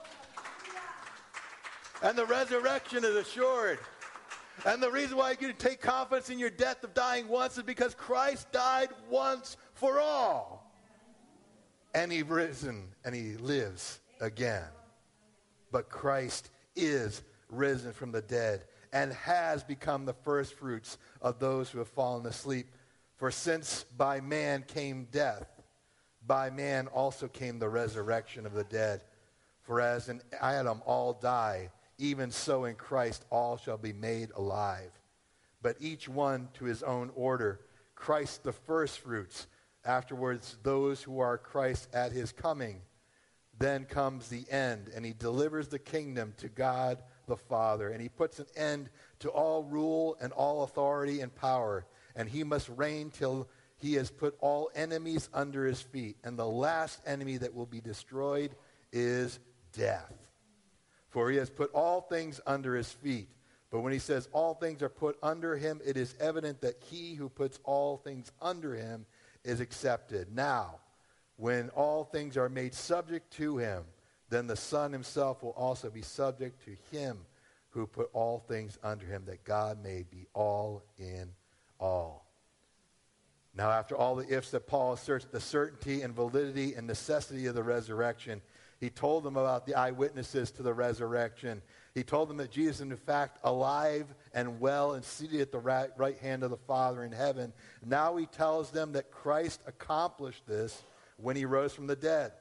And 2.04 2.18
the 2.18 2.26
resurrection 2.26 3.06
is 3.06 3.16
assured. 3.16 3.80
And 4.66 4.82
the 4.82 4.92
reason 4.92 5.18
why 5.18 5.36
you 5.40 5.54
take 5.54 5.82
confidence 5.82 6.30
in 6.30 6.38
your 6.38 6.50
death 6.50 6.84
of 6.84 6.94
dying 6.94 7.28
once 7.28 7.58
is 7.58 7.64
because 7.64 7.96
Christ 7.96 8.52
died 8.52 8.90
once 9.10 9.58
for 9.74 10.00
all. 10.00 10.72
And 11.96 12.12
he 12.12 12.22
risen 12.22 12.90
and 13.04 13.16
he 13.16 13.38
lives 13.38 14.00
again. 14.20 14.68
But 15.72 15.90
Christ 15.90 16.52
is 16.76 17.24
risen 17.50 17.92
from 17.92 18.12
the 18.12 18.22
dead 18.22 18.66
and 18.94 19.14
has 19.14 19.64
become 19.64 20.06
the 20.06 20.14
firstfruits 20.14 20.98
of 21.22 21.40
those 21.40 21.70
who 21.70 21.80
have 21.80 21.88
fallen 21.88 22.26
asleep. 22.26 22.68
For 23.16 23.32
since 23.32 23.84
by 23.98 24.22
man 24.22 24.64
came 24.68 25.08
death, 25.12 25.48
by 26.28 26.50
man 26.50 26.88
also 26.88 27.28
came 27.28 27.58
the 27.58 27.70
resurrection 27.70 28.46
of 28.46 28.54
the 28.54 28.64
dead. 28.64 29.02
For 29.64 29.82
as 29.82 30.10
in 30.10 30.22
Adam 30.40 30.82
all 30.86 31.14
die, 31.14 31.70
even 32.02 32.32
so 32.32 32.66
in 32.66 32.76
Christ 32.76 33.24
all 33.30 33.58
shall 33.58 33.78
be 33.78 33.94
made 33.94 34.32
alive. 34.36 34.92
But 35.62 35.78
each 35.80 36.10
one 36.10 36.50
to 36.56 36.66
his 36.66 36.82
own 36.82 37.12
order. 37.16 37.62
Christ 37.96 38.44
the 38.44 38.52
firstfruits, 38.52 39.46
afterwards 39.86 40.58
those 40.64 41.04
who 41.04 41.20
are 41.20 41.38
Christ 41.38 41.88
at 41.94 42.12
his 42.12 42.32
coming. 42.32 42.82
Then 43.60 43.86
comes 43.86 44.28
the 44.28 44.46
end, 44.50 44.90
and 44.96 45.06
he 45.06 45.14
delivers 45.14 45.68
the 45.68 45.78
kingdom 45.78 46.34
to 46.38 46.50
God 46.50 47.04
the 47.28 47.38
Father, 47.38 47.90
and 47.90 48.02
he 48.02 48.10
puts 48.10 48.40
an 48.40 48.48
end 48.56 48.90
to 49.20 49.30
all 49.30 49.64
rule 49.64 50.18
and 50.20 50.34
all 50.34 50.64
authority 50.64 51.22
and 51.22 51.34
power, 51.34 51.86
and 52.16 52.28
he 52.28 52.44
must 52.44 52.70
reign 52.70 53.12
till 53.12 53.48
he 53.78 53.94
has 53.94 54.10
put 54.10 54.36
all 54.40 54.72
enemies 54.74 55.30
under 55.32 55.66
his 55.66 55.82
feet. 55.82 56.18
And 56.24 56.40
the 56.40 56.48
last 56.48 57.00
enemy 57.06 57.38
that 57.38 57.54
will 57.54 57.68
be 57.68 57.82
destroyed 57.82 58.56
is 58.92 59.40
death. 59.74 60.21
For 61.12 61.30
he 61.30 61.38
has 61.38 61.50
put 61.50 61.72
all 61.74 62.02
things 62.02 62.42
under 62.48 62.76
his 62.76 62.92
feet. 62.92 63.30
But 63.70 63.82
when 63.82 63.94
he 63.94 64.00
says 64.00 64.28
all 64.34 64.54
things 64.54 64.82
are 64.82 64.90
put 64.90 65.18
under 65.24 65.56
him, 65.56 65.80
it 65.86 65.96
is 65.96 66.16
evident 66.20 66.62
that 66.62 66.82
he 66.90 67.14
who 67.14 67.30
puts 67.30 67.60
all 67.64 67.98
things 67.98 68.32
under 68.42 68.76
him 68.76 69.06
is 69.44 69.60
accepted. 69.60 70.34
Now, 70.36 70.80
when 71.38 71.70
all 71.70 72.04
things 72.04 72.38
are 72.38 72.50
made 72.50 72.74
subject 72.74 73.32
to 73.34 73.58
him, 73.58 73.84
then 74.30 74.48
the 74.48 74.56
Son 74.56 74.92
himself 74.92 75.44
will 75.44 75.52
also 75.52 75.90
be 75.90 76.02
subject 76.02 76.64
to 76.66 76.98
him 76.98 77.20
who 77.72 77.88
put 77.88 78.10
all 78.14 78.40
things 78.48 78.78
under 78.84 79.06
him, 79.06 79.24
that 79.26 79.44
God 79.44 79.82
may 79.82 80.04
be 80.10 80.28
all 80.34 80.84
in 80.98 81.30
all. 81.80 82.26
Now, 83.54 83.72
after 83.72 83.96
all 83.96 84.16
the 84.16 84.34
ifs 84.34 84.52
that 84.52 84.68
Paul 84.68 84.94
asserts 84.94 85.26
the 85.26 85.42
certainty 85.42 86.02
and 86.02 86.16
validity 86.16 86.76
and 86.76 86.88
necessity 86.88 87.48
of 87.48 87.56
the 87.56 87.64
resurrection, 87.64 88.42
he 88.82 88.90
told 88.90 89.24
them 89.24 89.38
about 89.38 89.68
the 89.68 89.76
eyewitnesses 89.76 90.50
to 90.52 90.64
the 90.64 90.74
resurrection. 90.74 91.62
He 91.94 92.02
told 92.02 92.30
them 92.30 92.38
that 92.38 92.50
Jesus 92.50 92.82
in 92.82 92.94
fact, 92.98 93.38
alive 93.44 94.08
and 94.34 94.60
well 94.60 94.94
and 94.94 95.06
seated 95.06 95.40
at 95.40 95.52
the 95.52 95.60
right, 95.60 95.92
right 95.98 96.18
hand 96.18 96.42
of 96.42 96.50
the 96.50 96.58
Father 96.58 97.04
in 97.04 97.12
heaven. 97.12 97.54
Now 97.86 98.18
he 98.18 98.26
tells 98.26 98.72
them 98.72 98.94
that 98.94 99.12
Christ 99.12 99.62
accomplished 99.68 100.48
this 100.48 100.84
when 101.18 101.36
he 101.36 101.46
rose 101.46 101.74
from 101.74 101.86
the 101.86 101.96
dead. 101.96 102.32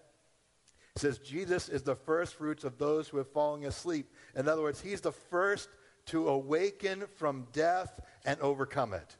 He 0.94 1.00
says, 1.00 1.18
Jesus 1.18 1.68
is 1.68 1.82
the 1.82 1.94
first 1.94 2.36
fruits 2.36 2.64
of 2.64 2.78
those 2.78 3.06
who 3.06 3.18
have 3.18 3.30
fallen 3.30 3.62
asleep. 3.64 4.10
In 4.34 4.48
other 4.48 4.62
words, 4.62 4.80
he's 4.80 5.02
the 5.02 5.12
first 5.12 5.68
to 6.06 6.28
awaken 6.28 7.04
from 7.16 7.48
death 7.52 8.00
and 8.24 8.40
overcome 8.40 8.94
it. 8.94 9.16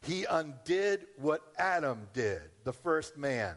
He 0.00 0.24
undid 0.24 1.06
what 1.18 1.42
Adam 1.58 2.08
did, 2.14 2.40
the 2.64 2.72
first 2.72 3.18
man. 3.18 3.56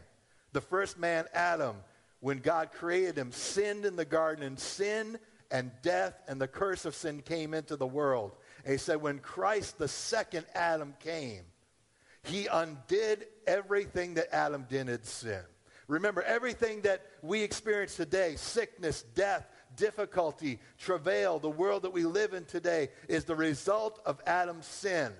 The 0.52 0.60
first 0.60 0.98
man, 0.98 1.26
Adam, 1.32 1.76
when 2.20 2.38
God 2.38 2.72
created 2.72 3.16
him, 3.16 3.32
sinned 3.32 3.84
in 3.84 3.96
the 3.96 4.04
garden, 4.04 4.44
and 4.44 4.58
sin 4.58 5.18
and 5.50 5.70
death 5.82 6.14
and 6.28 6.40
the 6.40 6.48
curse 6.48 6.84
of 6.84 6.94
sin 6.94 7.22
came 7.22 7.54
into 7.54 7.76
the 7.76 7.86
world. 7.86 8.36
And 8.64 8.72
he 8.72 8.78
said, 8.78 9.00
when 9.00 9.18
Christ, 9.18 9.78
the 9.78 9.88
second 9.88 10.46
Adam, 10.54 10.94
came, 11.00 11.42
he 12.22 12.46
undid 12.46 13.26
everything 13.46 14.14
that 14.14 14.34
Adam 14.34 14.66
did 14.68 14.88
in 14.88 15.02
sin. 15.04 15.40
Remember, 15.86 16.22
everything 16.22 16.82
that 16.82 17.06
we 17.22 17.42
experience 17.42 17.96
today 17.96 18.36
sickness, 18.36 19.02
death, 19.14 19.46
difficulty, 19.76 20.58
travail, 20.78 21.38
the 21.38 21.48
world 21.48 21.82
that 21.82 21.92
we 21.92 22.04
live 22.04 22.34
in 22.34 22.44
today 22.44 22.90
is 23.08 23.24
the 23.24 23.36
result 23.36 24.00
of 24.04 24.20
Adam's 24.26 24.66
sin. 24.66 25.12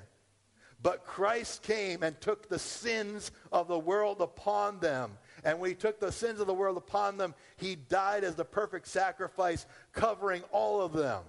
But 0.83 1.07
Christ 1.07 1.63
came 1.63 2.03
and 2.03 2.21
took 2.21 2.49
the 2.49 2.59
sins 2.59 3.33
of 3.51 3.67
the 3.67 3.79
world 3.79 4.21
upon 4.21 4.79
them 4.79 5.13
and 5.45 5.59
when 5.59 5.71
he 5.71 5.77
took 5.77 6.01
the 6.01 6.13
sins 6.13 6.41
of 6.41 6.47
the 6.47 6.55
world 6.55 6.77
upon 6.77 7.17
them, 7.17 7.35
he 7.57 7.77
died 7.77 8.25
as 8.25 8.35
the 8.35 8.45
perfect 8.45 8.89
sacrifice, 8.89 9.67
covering 9.93 10.43
all 10.53 10.81
of 10.81 10.93
them. 10.93 11.23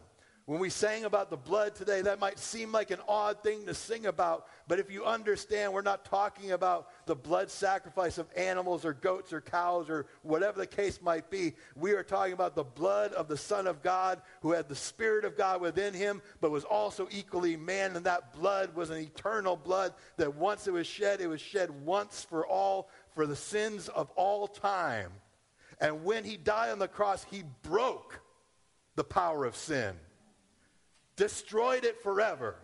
When 0.49 0.59
we 0.59 0.71
sang 0.71 1.05
about 1.05 1.29
the 1.29 1.37
blood 1.37 1.75
today, 1.75 2.01
that 2.01 2.19
might 2.19 2.39
seem 2.39 2.71
like 2.71 2.89
an 2.89 2.97
odd 3.07 3.43
thing 3.43 3.67
to 3.67 3.75
sing 3.75 4.07
about, 4.07 4.47
but 4.67 4.79
if 4.79 4.89
you 4.89 5.05
understand, 5.05 5.71
we're 5.71 5.83
not 5.83 6.05
talking 6.05 6.53
about 6.53 6.89
the 7.05 7.13
blood 7.13 7.51
sacrifice 7.51 8.17
of 8.17 8.27
animals 8.35 8.83
or 8.83 8.93
goats 8.93 9.31
or 9.31 9.41
cows 9.41 9.91
or 9.91 10.07
whatever 10.23 10.57
the 10.57 10.65
case 10.65 11.03
might 11.03 11.29
be. 11.29 11.53
We 11.75 11.91
are 11.91 12.01
talking 12.01 12.33
about 12.33 12.55
the 12.55 12.63
blood 12.63 13.13
of 13.13 13.27
the 13.27 13.37
Son 13.37 13.67
of 13.67 13.83
God 13.83 14.23
who 14.41 14.53
had 14.53 14.67
the 14.67 14.75
Spirit 14.75 15.23
of 15.23 15.37
God 15.37 15.61
within 15.61 15.93
him, 15.93 16.19
but 16.41 16.49
was 16.49 16.63
also 16.63 17.07
equally 17.11 17.55
man, 17.55 17.95
and 17.95 18.07
that 18.07 18.33
blood 18.33 18.73
was 18.73 18.89
an 18.89 18.97
eternal 18.97 19.55
blood 19.55 19.93
that 20.17 20.33
once 20.33 20.65
it 20.65 20.73
was 20.73 20.87
shed, 20.87 21.21
it 21.21 21.27
was 21.27 21.41
shed 21.41 21.69
once 21.85 22.25
for 22.27 22.47
all 22.47 22.89
for 23.19 23.27
the 23.27 23.35
sins 23.35 23.89
of 23.89 24.09
all 24.11 24.47
time. 24.47 25.11
And 25.81 26.05
when 26.05 26.23
he 26.23 26.37
died 26.37 26.71
on 26.71 26.79
the 26.79 26.87
cross, 26.87 27.25
he 27.29 27.43
broke 27.63 28.21
the 28.95 29.03
power 29.03 29.43
of 29.43 29.57
sin, 29.57 29.93
destroyed 31.17 31.83
it 31.83 32.01
forever, 32.01 32.55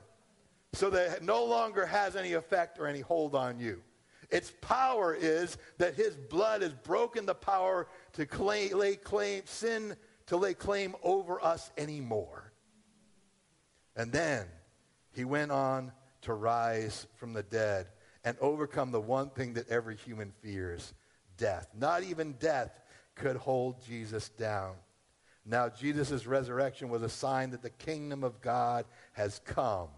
so 0.72 0.90
that 0.92 1.18
it 1.18 1.24
no 1.24 1.44
longer 1.44 1.86
has 1.86 2.16
any 2.16 2.32
effect 2.32 2.80
or 2.80 2.88
any 2.88 3.02
hold 3.02 3.36
on 3.36 3.60
you. 3.60 3.84
Its 4.30 4.54
power 4.62 5.14
is 5.14 5.58
that 5.78 5.96
his 5.96 6.16
blood 6.16 6.62
has 6.62 6.74
broken 6.74 7.26
the 7.26 7.36
power 7.36 7.90
to 8.14 8.26
claim, 8.26 8.78
lay 8.78 8.96
claim, 8.96 9.42
sin 9.44 9.98
to 10.28 10.38
lay 10.38 10.54
claim 10.54 10.96
over 11.04 11.44
us 11.44 11.70
anymore. 11.78 12.54
And 13.94 14.10
then 14.10 14.46
he 15.12 15.26
went 15.26 15.52
on 15.52 15.92
to 16.22 16.34
rise 16.34 17.08
from 17.18 17.34
the 17.34 17.44
dead 17.44 17.88
and 18.26 18.36
overcome 18.42 18.92
the 18.92 19.00
one 19.00 19.30
thing 19.30 19.54
that 19.54 19.70
every 19.70 19.96
human 19.96 20.34
fears 20.42 20.94
death. 21.38 21.68
Not 21.78 22.04
even 22.04 22.34
death 22.34 22.82
could 23.14 23.36
hold 23.36 23.86
Jesus 23.86 24.30
down. 24.30 24.74
Now, 25.46 25.70
Jesus' 25.70 26.26
resurrection 26.26 26.90
was 26.90 27.04
a 27.04 27.10
sign 27.10 27.52
that 27.52 27.62
the 27.62 27.70
kingdom 27.70 28.24
of 28.24 28.42
God 28.42 28.86
has 29.14 29.40
come 29.46 29.90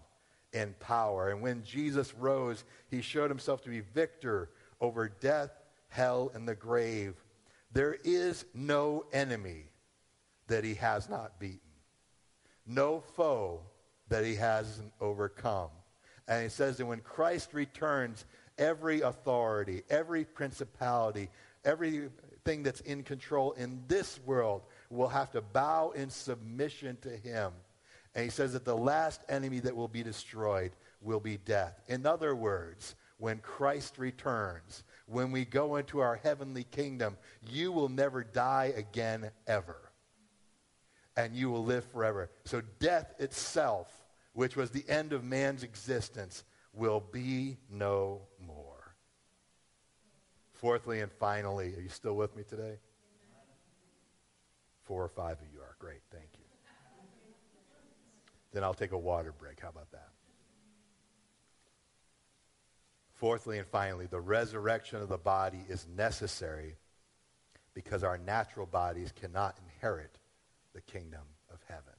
in 0.52 0.74
power. 0.78 1.30
And 1.30 1.40
when 1.40 1.62
Jesus 1.62 2.14
rose, 2.14 2.64
he 2.90 3.00
showed 3.00 3.30
himself 3.30 3.62
to 3.62 3.70
be 3.70 3.80
victor 3.80 4.50
over 4.80 5.08
death, 5.08 5.50
hell, 5.88 6.30
and 6.34 6.46
the 6.46 6.54
grave. 6.54 7.14
There 7.72 7.96
is 8.04 8.44
no 8.52 9.06
enemy 9.12 9.70
that 10.48 10.64
he 10.64 10.74
has 10.74 11.08
not 11.08 11.38
beaten, 11.38 11.60
no 12.66 13.00
foe 13.00 13.60
that 14.08 14.24
he 14.24 14.34
hasn't 14.34 14.92
overcome. 15.00 15.70
And 16.28 16.42
he 16.42 16.48
says 16.50 16.76
that 16.76 16.86
when 16.86 17.00
Christ 17.00 17.54
returns, 17.54 18.24
every 18.58 19.00
authority, 19.00 19.82
every 19.88 20.24
principality, 20.24 21.30
everything 21.64 22.62
that's 22.62 22.80
in 22.82 23.02
control 23.02 23.52
in 23.52 23.82
this 23.88 24.20
world 24.26 24.62
will 24.90 25.08
have 25.08 25.32
to 25.32 25.40
bow 25.40 25.90
in 25.90 26.10
submission 26.10 26.98
to 27.02 27.10
him. 27.10 27.52
And 28.14 28.24
he 28.24 28.30
says 28.30 28.52
that 28.52 28.64
the 28.64 28.76
last 28.76 29.20
enemy 29.28 29.60
that 29.60 29.74
will 29.74 29.88
be 29.88 30.02
destroyed 30.02 30.72
will 31.00 31.20
be 31.20 31.38
death. 31.38 31.80
In 31.88 32.04
other 32.04 32.34
words, 32.34 32.94
when 33.18 33.38
Christ 33.38 33.98
returns, 33.98 34.84
when 35.06 35.32
we 35.32 35.44
go 35.44 35.76
into 35.76 36.00
our 36.00 36.16
heavenly 36.16 36.64
kingdom, 36.64 37.16
you 37.48 37.72
will 37.72 37.88
never 37.88 38.22
die 38.22 38.72
again 38.76 39.30
ever. 39.46 39.78
And 41.16 41.34
you 41.34 41.50
will 41.50 41.64
live 41.64 41.84
forever. 41.86 42.30
So 42.44 42.62
death 42.78 43.14
itself, 43.18 43.97
which 44.38 44.54
was 44.54 44.70
the 44.70 44.88
end 44.88 45.12
of 45.12 45.24
man's 45.24 45.64
existence, 45.64 46.44
will 46.72 47.02
be 47.10 47.56
no 47.68 48.20
more. 48.46 48.94
Fourthly 50.52 51.00
and 51.00 51.10
finally, 51.10 51.74
are 51.74 51.80
you 51.80 51.88
still 51.88 52.14
with 52.14 52.36
me 52.36 52.44
today? 52.44 52.78
Four 54.84 55.02
or 55.02 55.08
five 55.08 55.38
of 55.40 55.46
you 55.52 55.58
are. 55.58 55.74
Great, 55.80 56.02
thank 56.12 56.28
you. 56.38 56.44
Then 58.52 58.62
I'll 58.62 58.74
take 58.74 58.92
a 58.92 58.98
water 58.98 59.32
break. 59.36 59.58
How 59.58 59.70
about 59.70 59.90
that? 59.90 60.10
Fourthly 63.14 63.58
and 63.58 63.66
finally, 63.66 64.06
the 64.06 64.20
resurrection 64.20 65.02
of 65.02 65.08
the 65.08 65.18
body 65.18 65.64
is 65.68 65.84
necessary 65.96 66.76
because 67.74 68.04
our 68.04 68.18
natural 68.18 68.66
bodies 68.66 69.10
cannot 69.10 69.58
inherit 69.64 70.16
the 70.74 70.80
kingdom 70.82 71.24
of 71.52 71.58
heaven. 71.66 71.97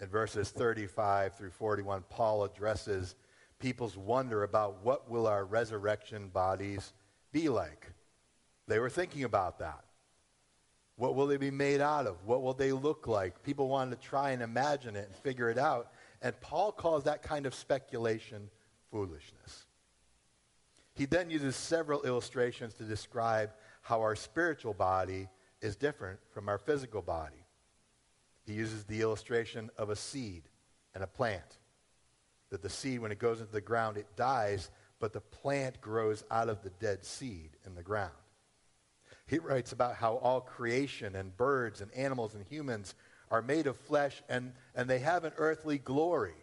In 0.00 0.08
verses 0.08 0.50
35 0.50 1.34
through 1.34 1.50
41, 1.50 2.04
Paul 2.10 2.44
addresses 2.44 3.14
people's 3.58 3.96
wonder 3.96 4.42
about 4.42 4.84
what 4.84 5.10
will 5.10 5.26
our 5.26 5.44
resurrection 5.44 6.28
bodies 6.28 6.92
be 7.32 7.48
like. 7.48 7.90
They 8.68 8.78
were 8.78 8.90
thinking 8.90 9.24
about 9.24 9.58
that. 9.60 9.84
What 10.96 11.14
will 11.14 11.26
they 11.26 11.36
be 11.36 11.50
made 11.50 11.80
out 11.80 12.06
of? 12.06 12.16
What 12.24 12.42
will 12.42 12.54
they 12.54 12.72
look 12.72 13.06
like? 13.06 13.42
People 13.42 13.68
wanted 13.68 14.00
to 14.00 14.06
try 14.06 14.30
and 14.30 14.42
imagine 14.42 14.96
it 14.96 15.06
and 15.06 15.14
figure 15.16 15.50
it 15.50 15.58
out. 15.58 15.92
And 16.22 16.38
Paul 16.40 16.72
calls 16.72 17.04
that 17.04 17.22
kind 17.22 17.46
of 17.46 17.54
speculation 17.54 18.50
foolishness. 18.90 19.66
He 20.94 21.04
then 21.04 21.30
uses 21.30 21.54
several 21.54 22.02
illustrations 22.04 22.72
to 22.74 22.84
describe 22.84 23.50
how 23.82 24.00
our 24.00 24.16
spiritual 24.16 24.72
body 24.72 25.28
is 25.60 25.76
different 25.76 26.18
from 26.30 26.48
our 26.48 26.58
physical 26.58 27.02
body. 27.02 27.45
He 28.46 28.52
uses 28.52 28.84
the 28.84 29.00
illustration 29.00 29.70
of 29.76 29.90
a 29.90 29.96
seed 29.96 30.44
and 30.94 31.02
a 31.02 31.08
plant. 31.08 31.58
That 32.50 32.62
the 32.62 32.70
seed, 32.70 33.00
when 33.00 33.12
it 33.12 33.18
goes 33.18 33.40
into 33.40 33.52
the 33.52 33.60
ground, 33.60 33.96
it 33.96 34.06
dies, 34.16 34.70
but 35.00 35.12
the 35.12 35.20
plant 35.20 35.80
grows 35.80 36.24
out 36.30 36.48
of 36.48 36.62
the 36.62 36.70
dead 36.70 37.04
seed 37.04 37.50
in 37.66 37.74
the 37.74 37.82
ground. 37.82 38.12
He 39.26 39.38
writes 39.38 39.72
about 39.72 39.96
how 39.96 40.16
all 40.16 40.40
creation 40.40 41.16
and 41.16 41.36
birds 41.36 41.80
and 41.80 41.92
animals 41.92 42.34
and 42.34 42.44
humans 42.46 42.94
are 43.30 43.42
made 43.42 43.66
of 43.66 43.76
flesh 43.76 44.22
and, 44.28 44.52
and 44.74 44.88
they 44.88 45.00
have 45.00 45.24
an 45.24 45.32
earthly 45.36 45.78
glory. 45.78 46.34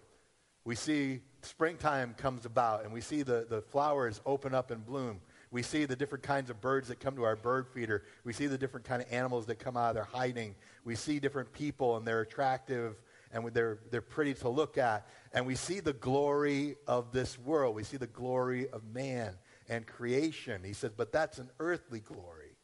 We 0.66 0.76
see 0.76 1.22
springtime 1.42 2.14
comes 2.18 2.46
about 2.46 2.84
and 2.84 2.94
we 2.94 3.00
see 3.00 3.24
the, 3.24 3.46
the 3.50 3.62
flowers 3.62 4.20
open 4.26 4.54
up 4.54 4.72
and 4.72 4.86
bloom. 4.86 5.22
We 5.54 5.62
see 5.62 5.86
the 5.86 5.96
different 5.96 6.24
kinds 6.24 6.50
of 6.50 6.60
birds 6.62 6.88
that 6.88 7.00
come 7.00 7.16
to 7.16 7.24
our 7.24 7.36
bird 7.36 7.68
feeder. 7.68 8.04
We 8.24 8.34
see 8.34 8.48
the 8.48 8.58
different 8.58 8.88
kind 8.88 9.04
of 9.04 9.14
animals 9.14 9.46
that 9.46 9.60
come 9.60 9.78
out 9.78 9.90
of 9.90 9.94
their 9.94 10.04
hiding. 10.04 10.56
We 10.84 10.96
see 10.96 11.20
different 11.20 11.54
people 11.54 11.96
and 11.96 12.08
they're 12.08 12.22
attractive 12.22 12.96
and 13.32 13.46
they're, 13.54 13.78
they're 13.92 14.02
pretty 14.02 14.34
to 14.34 14.50
look 14.50 14.80
at. 14.80 15.08
And 15.32 15.46
we 15.46 15.54
see 15.54 15.80
the 15.80 15.94
glory 15.94 16.78
of 16.88 17.12
this 17.12 17.38
world. 17.38 17.76
We 17.76 17.84
see 17.84 17.98
the 17.98 18.08
glory 18.08 18.68
of 18.68 18.84
man 18.84 19.36
and 19.70 19.86
creation. 19.86 20.64
He 20.64 20.74
says, 20.74 20.92
but 20.98 21.12
that's 21.12 21.38
an 21.38 21.52
earthly 21.60 22.00
glory. 22.00 22.58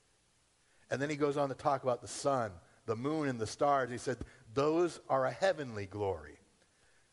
And 0.89 0.99
then 0.99 1.12
he 1.12 1.15
goes 1.15 1.38
on 1.38 1.49
to 1.49 1.56
talk 1.56 1.84
about 1.84 2.02
the 2.02 2.08
sun, 2.08 2.52
the 2.88 2.95
moon, 2.95 3.30
and 3.30 3.39
the 3.39 3.45
stars. 3.45 3.91
He 3.91 3.99
said, 3.99 4.17
those 4.56 4.99
are 5.08 5.28
a 5.28 5.32
heavenly 5.32 5.86
glory. 5.86 6.39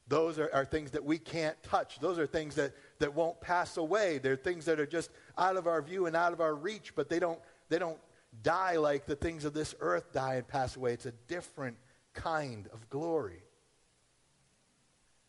Those 0.09 0.39
are, 0.39 0.49
are, 0.55 0.65
things 0.65 0.93
that 0.93 1.05
we 1.05 1.19
can't 1.19 1.61
touch. 1.62 1.99
Those 1.99 2.19
are 2.19 2.27
things 2.27 2.55
that, 2.55 2.73
that 2.99 3.15
won't 3.15 3.41
pass 3.41 3.77
away. 3.77 4.19
They're 4.19 4.37
things 4.37 4.65
that 4.67 4.81
are 4.81 4.87
just 4.87 5.11
out 5.37 5.57
of 5.57 5.67
our 5.67 5.83
view 5.83 6.07
and 6.07 6.17
out 6.17 6.33
of 6.33 6.41
our 6.41 6.55
reach, 6.55 6.95
but 6.95 7.09
they 7.09 7.19
don't, 7.19 7.39
they 7.69 7.79
don't 7.79 7.99
die 8.43 8.77
like 8.77 9.07
the 9.07 9.17
things 9.17 9.45
of 9.45 9.55
this 9.55 9.75
earth 9.81 10.13
die 10.13 10.35
and 10.35 10.47
pass 10.47 10.77
away. 10.77 10.93
It's 10.93 11.07
a 11.07 11.13
different 11.29 11.77
kind 12.15 12.69
of 12.73 12.89
glory. 12.91 13.43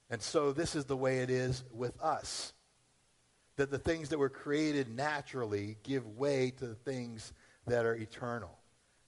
And 0.10 0.22
so 0.22 0.54
this 0.54 0.76
is 0.76 0.86
the 0.86 0.98
way 0.98 1.20
it 1.20 1.30
is 1.30 1.64
with 1.74 2.00
us. 2.02 2.54
That 3.58 3.72
the 3.72 3.80
things 3.80 4.10
that 4.10 4.20
were 4.20 4.30
created 4.30 4.88
naturally 4.90 5.78
give 5.84 6.18
way 6.18 6.52
to 6.58 6.68
the 6.68 6.76
things 6.76 7.34
that 7.66 7.86
are 7.86 7.96
eternal. 7.96 8.52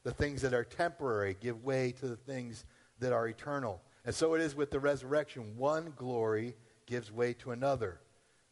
The 0.04 0.12
things 0.12 0.42
that 0.42 0.54
are 0.54 0.64
temporary 0.64 1.38
give 1.40 1.64
way 1.64 1.94
to 2.00 2.08
the 2.08 2.16
things 2.16 2.66
that 3.00 3.14
are 3.14 3.28
eternal. 3.28 3.82
And 4.06 4.14
so 4.14 4.34
it 4.34 4.42
is 4.42 4.56
with 4.56 4.72
the 4.72 4.80
resurrection. 4.80 5.56
One 5.56 5.94
glory 5.96 6.56
gives 6.86 7.12
way 7.12 7.34
to 7.34 7.52
another. 7.52 8.02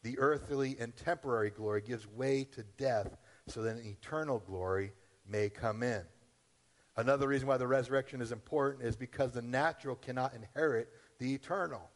The 0.08 0.20
earthly 0.20 0.78
and 0.80 0.96
temporary 0.96 1.50
glory 1.50 1.82
gives 1.82 2.08
way 2.08 2.46
to 2.54 2.64
death 2.78 3.18
so 3.46 3.62
that 3.64 3.76
an 3.76 3.86
eternal 3.86 4.40
glory 4.40 4.94
may 5.30 5.50
come 5.50 5.84
in. 5.84 6.02
Another 6.96 7.28
reason 7.28 7.46
why 7.46 7.58
the 7.58 7.68
resurrection 7.68 8.22
is 8.22 8.32
important 8.32 8.86
is 8.86 8.96
because 8.96 9.34
the 9.34 9.42
natural 9.42 9.98
cannot 9.98 10.34
inherit 10.34 10.88
the 11.20 11.34
eternal. 11.34 11.90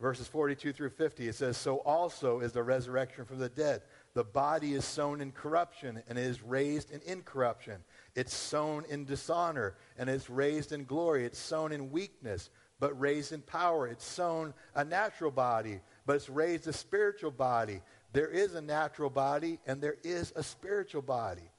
Verses 0.00 0.26
42 0.28 0.72
through 0.72 0.88
50, 0.88 1.28
it 1.28 1.34
says, 1.34 1.58
So 1.58 1.76
also 1.80 2.40
is 2.40 2.52
the 2.52 2.62
resurrection 2.62 3.26
from 3.26 3.38
the 3.38 3.50
dead. 3.50 3.82
The 4.14 4.24
body 4.24 4.72
is 4.72 4.86
sown 4.86 5.20
in 5.20 5.30
corruption 5.30 6.02
and 6.08 6.18
is 6.18 6.42
raised 6.42 6.90
in 6.90 7.02
incorruption. 7.02 7.84
It's 8.14 8.32
sown 8.32 8.86
in 8.88 9.04
dishonor 9.04 9.76
and 9.98 10.08
it's 10.08 10.30
raised 10.30 10.72
in 10.72 10.86
glory. 10.86 11.26
It's 11.26 11.38
sown 11.38 11.70
in 11.70 11.92
weakness, 11.92 12.48
but 12.80 12.98
raised 12.98 13.32
in 13.32 13.42
power. 13.42 13.86
It's 13.86 14.06
sown 14.06 14.54
a 14.74 14.84
natural 14.86 15.30
body, 15.30 15.80
but 16.06 16.16
it's 16.16 16.28
raised 16.28 16.66
a 16.66 16.72
spiritual 16.72 17.30
body. 17.30 17.80
There 18.12 18.28
is 18.28 18.54
a 18.54 18.60
natural 18.60 19.10
body 19.10 19.58
and 19.66 19.80
there 19.80 19.96
is 20.02 20.32
a 20.36 20.42
spiritual 20.42 21.02
body. 21.02 21.50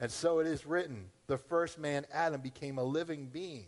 And 0.00 0.10
so 0.10 0.40
it 0.40 0.46
is 0.46 0.66
written 0.66 1.06
the 1.26 1.38
first 1.38 1.78
man, 1.78 2.04
Adam, 2.12 2.40
became 2.40 2.78
a 2.78 2.84
living 2.84 3.26
being, 3.26 3.66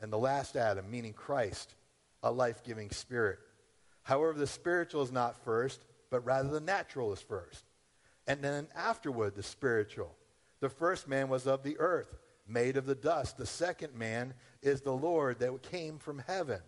and 0.00 0.12
the 0.12 0.18
last 0.18 0.56
Adam, 0.56 0.90
meaning 0.90 1.12
Christ, 1.12 1.74
a 2.22 2.30
life 2.30 2.62
giving 2.62 2.90
spirit. 2.90 3.38
However, 4.02 4.34
the 4.34 4.46
spiritual 4.46 5.02
is 5.02 5.12
not 5.12 5.44
first 5.44 5.80
but 6.10 6.24
rather 6.24 6.48
the 6.48 6.60
natural 6.60 7.12
is 7.12 7.20
first. 7.20 7.64
And 8.26 8.42
then 8.42 8.68
afterward, 8.74 9.34
the 9.34 9.42
spiritual. 9.42 10.14
The 10.60 10.68
first 10.68 11.08
man 11.08 11.28
was 11.28 11.46
of 11.46 11.62
the 11.62 11.78
earth, 11.78 12.18
made 12.46 12.76
of 12.76 12.86
the 12.86 12.94
dust. 12.94 13.38
The 13.38 13.46
second 13.46 13.94
man 13.94 14.34
is 14.62 14.80
the 14.80 14.92
Lord 14.92 15.38
that 15.38 15.62
came 15.62 15.98
from 15.98 16.22
heaven. 16.26 16.60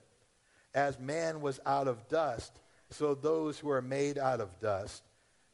As 0.75 0.99
man 0.99 1.41
was 1.41 1.61
out 1.67 1.89
of 1.89 2.09
dust, 2.09 2.61
so 2.91 3.15
those 3.15 3.59
who 3.59 3.71
are 3.71 3.83
made 3.83 4.19
out 4.19 4.41
of 4.41 4.61
dust, 4.61 5.03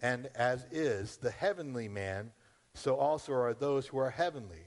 and 0.01 0.29
as 0.35 0.67
is 0.71 1.17
the 1.17 1.31
heavenly 1.31 1.89
man, 1.89 2.33
so 2.75 2.97
also 2.97 3.33
are 3.33 3.55
those 3.55 3.87
who 3.87 3.99
are 3.99 4.11
heavenly. 4.11 4.67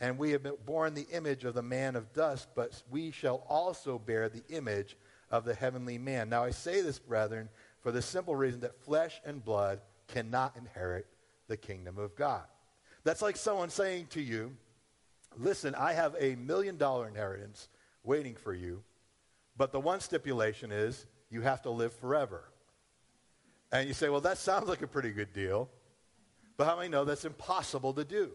And 0.00 0.18
we 0.18 0.30
have 0.32 0.42
been 0.42 0.56
borne 0.66 0.94
the 0.94 1.06
image 1.12 1.44
of 1.44 1.54
the 1.54 1.62
man 1.62 1.96
of 1.96 2.12
dust, 2.12 2.48
but 2.54 2.82
we 2.90 3.10
shall 3.10 3.44
also 3.48 3.98
bear 3.98 4.28
the 4.28 4.42
image 4.48 4.96
of 5.30 5.44
the 5.44 5.54
heavenly 5.54 5.98
man. 5.98 6.28
Now 6.28 6.44
I 6.44 6.50
say 6.50 6.80
this, 6.80 6.98
brethren, 6.98 7.48
for 7.80 7.92
the 7.92 8.02
simple 8.02 8.34
reason 8.34 8.60
that 8.60 8.80
flesh 8.82 9.20
and 9.24 9.44
blood 9.44 9.80
cannot 10.08 10.56
inherit 10.56 11.06
the 11.48 11.56
kingdom 11.56 11.98
of 11.98 12.16
God. 12.16 12.44
That's 13.04 13.22
like 13.22 13.36
someone 13.36 13.70
saying 13.70 14.08
to 14.10 14.20
you, 14.20 14.56
Listen, 15.36 15.74
I 15.74 15.94
have 15.94 16.14
a 16.18 16.36
million 16.36 16.76
dollar 16.76 17.08
inheritance 17.08 17.68
waiting 18.04 18.36
for 18.36 18.54
you, 18.54 18.82
but 19.56 19.72
the 19.72 19.80
one 19.80 20.00
stipulation 20.00 20.70
is 20.70 21.06
you 21.34 21.40
have 21.40 21.62
to 21.62 21.70
live 21.70 21.92
forever. 21.94 22.44
And 23.72 23.88
you 23.88 23.92
say, 23.92 24.08
Well, 24.08 24.20
that 24.20 24.38
sounds 24.38 24.68
like 24.68 24.82
a 24.82 24.86
pretty 24.86 25.10
good 25.10 25.32
deal, 25.32 25.68
but 26.56 26.66
how 26.66 26.76
many 26.76 26.88
know 26.88 27.04
that's 27.04 27.24
impossible 27.24 27.92
to 27.94 28.04
do? 28.04 28.30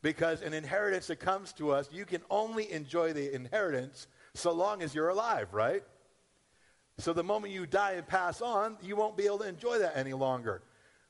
Because 0.00 0.40
an 0.40 0.54
inheritance 0.54 1.08
that 1.08 1.16
comes 1.16 1.52
to 1.54 1.72
us, 1.72 1.88
you 1.92 2.06
can 2.06 2.22
only 2.30 2.72
enjoy 2.72 3.12
the 3.12 3.34
inheritance 3.34 4.06
so 4.32 4.52
long 4.52 4.82
as 4.82 4.94
you're 4.94 5.10
alive, 5.10 5.52
right? 5.52 5.82
So 6.96 7.12
the 7.12 7.24
moment 7.24 7.52
you 7.52 7.66
die 7.66 7.92
and 7.92 8.06
pass 8.06 8.40
on, 8.40 8.78
you 8.80 8.96
won't 8.96 9.16
be 9.16 9.26
able 9.26 9.40
to 9.40 9.48
enjoy 9.48 9.80
that 9.80 9.96
any 9.96 10.14
longer. 10.14 10.62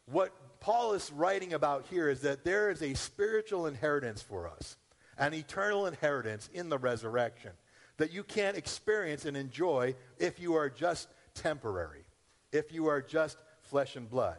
What 0.07 0.33
Paul 0.61 0.95
is 0.95 1.13
writing 1.13 1.53
about 1.53 1.87
here 1.91 2.09
is 2.09 2.23
that 2.23 2.45
there 2.45 2.71
is 2.71 2.83
a 2.83 2.95
spiritual 2.95 3.67
inheritance 3.67 4.21
for 4.21 4.49
us, 4.49 4.77
an 5.17 5.33
eternal 5.33 5.87
inheritance 5.87 6.49
in 6.53 6.71
the 6.71 6.79
resurrection 6.79 7.53
that 7.99 8.13
you 8.13 8.25
can't 8.25 8.57
experience 8.57 9.25
and 9.27 9.37
enjoy 9.37 9.95
if 10.19 10.41
you 10.41 10.55
are 10.55 10.71
just 10.71 11.09
temporary, 11.35 12.05
if 12.53 12.73
you 12.73 12.87
are 12.87 13.03
just 13.03 13.39
flesh 13.61 13.97
and 13.97 14.09
blood. 14.09 14.39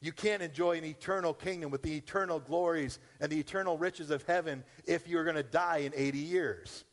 You 0.00 0.12
can't 0.12 0.42
enjoy 0.42 0.76
an 0.76 0.84
eternal 0.84 1.32
kingdom 1.32 1.70
with 1.70 1.82
the 1.82 1.96
eternal 1.96 2.38
glories 2.38 2.98
and 3.20 3.32
the 3.32 3.38
eternal 3.38 3.78
riches 3.78 4.10
of 4.10 4.22
heaven 4.24 4.62
if 4.86 5.08
you're 5.08 5.24
going 5.24 5.36
to 5.36 5.42
die 5.42 5.78
in 5.78 5.92
80 5.94 6.18
years. 6.18 6.84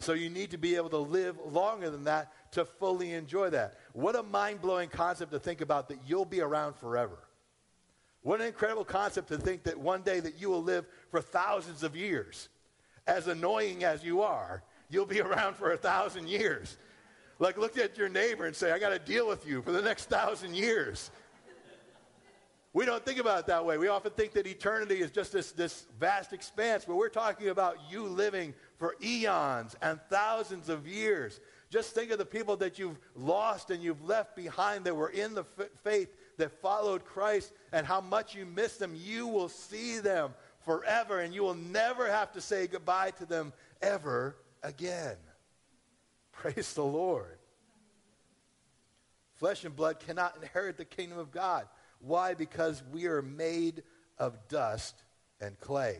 So 0.00 0.12
you 0.12 0.30
need 0.30 0.50
to 0.50 0.58
be 0.58 0.76
able 0.76 0.90
to 0.90 0.98
live 0.98 1.36
longer 1.50 1.90
than 1.90 2.04
that 2.04 2.32
to 2.52 2.64
fully 2.64 3.14
enjoy 3.14 3.50
that. 3.50 3.78
What 3.94 4.14
a 4.14 4.22
mind 4.22 4.60
blowing 4.60 4.90
concept 4.90 5.32
to 5.32 5.38
think 5.38 5.60
about 5.60 5.88
that 5.88 5.98
you'll 6.06 6.24
be 6.24 6.40
around 6.40 6.76
forever. 6.76 7.18
What 8.22 8.40
an 8.40 8.46
incredible 8.46 8.84
concept 8.84 9.28
to 9.28 9.38
think 9.38 9.64
that 9.64 9.78
one 9.78 10.02
day 10.02 10.20
that 10.20 10.40
you 10.40 10.50
will 10.50 10.62
live 10.62 10.86
for 11.10 11.20
thousands 11.20 11.82
of 11.82 11.96
years. 11.96 12.48
As 13.06 13.26
annoying 13.26 13.84
as 13.84 14.04
you 14.04 14.20
are, 14.20 14.62
you'll 14.90 15.06
be 15.06 15.20
around 15.20 15.56
for 15.56 15.72
a 15.72 15.76
thousand 15.76 16.28
years. 16.28 16.76
Like 17.38 17.56
look 17.56 17.78
at 17.78 17.96
your 17.96 18.08
neighbor 18.08 18.46
and 18.46 18.54
say, 18.54 18.72
I 18.72 18.78
got 18.78 18.90
to 18.90 18.98
deal 18.98 19.28
with 19.28 19.46
you 19.46 19.62
for 19.62 19.72
the 19.72 19.82
next 19.82 20.06
thousand 20.06 20.54
years. 20.54 21.10
We 22.74 22.84
don't 22.84 23.04
think 23.04 23.18
about 23.18 23.40
it 23.40 23.46
that 23.46 23.64
way. 23.64 23.78
We 23.78 23.88
often 23.88 24.12
think 24.12 24.32
that 24.34 24.46
eternity 24.46 25.00
is 25.00 25.10
just 25.10 25.32
this, 25.32 25.52
this 25.52 25.86
vast 25.98 26.32
expanse, 26.32 26.84
but 26.84 26.96
we're 26.96 27.08
talking 27.08 27.48
about 27.48 27.78
you 27.90 28.04
living 28.04 28.54
for 28.76 28.94
eons 29.02 29.74
and 29.80 29.98
thousands 30.10 30.68
of 30.68 30.86
years. 30.86 31.40
Just 31.70 31.94
think 31.94 32.10
of 32.10 32.18
the 32.18 32.26
people 32.26 32.56
that 32.56 32.78
you've 32.78 32.98
lost 33.16 33.70
and 33.70 33.82
you've 33.82 34.04
left 34.04 34.36
behind 34.36 34.84
that 34.84 34.94
were 34.94 35.10
in 35.10 35.34
the 35.34 35.44
f- 35.58 35.68
faith 35.82 36.14
that 36.36 36.52
followed 36.60 37.04
Christ 37.04 37.52
and 37.72 37.86
how 37.86 38.00
much 38.00 38.34
you 38.34 38.46
miss 38.46 38.76
them. 38.76 38.94
You 38.94 39.26
will 39.26 39.48
see 39.48 39.98
them 39.98 40.34
forever 40.60 41.20
and 41.20 41.34
you 41.34 41.42
will 41.42 41.54
never 41.54 42.06
have 42.06 42.32
to 42.32 42.40
say 42.40 42.66
goodbye 42.66 43.12
to 43.12 43.26
them 43.26 43.52
ever 43.82 44.36
again. 44.62 45.16
Praise 46.32 46.72
the 46.74 46.84
Lord. 46.84 47.38
Flesh 49.36 49.64
and 49.64 49.74
blood 49.74 50.00
cannot 50.00 50.36
inherit 50.40 50.76
the 50.76 50.84
kingdom 50.84 51.18
of 51.18 51.30
God. 51.30 51.66
Why? 52.00 52.34
Because 52.34 52.82
we 52.92 53.06
are 53.06 53.22
made 53.22 53.82
of 54.18 54.48
dust 54.48 54.94
and 55.40 55.58
clay. 55.60 55.98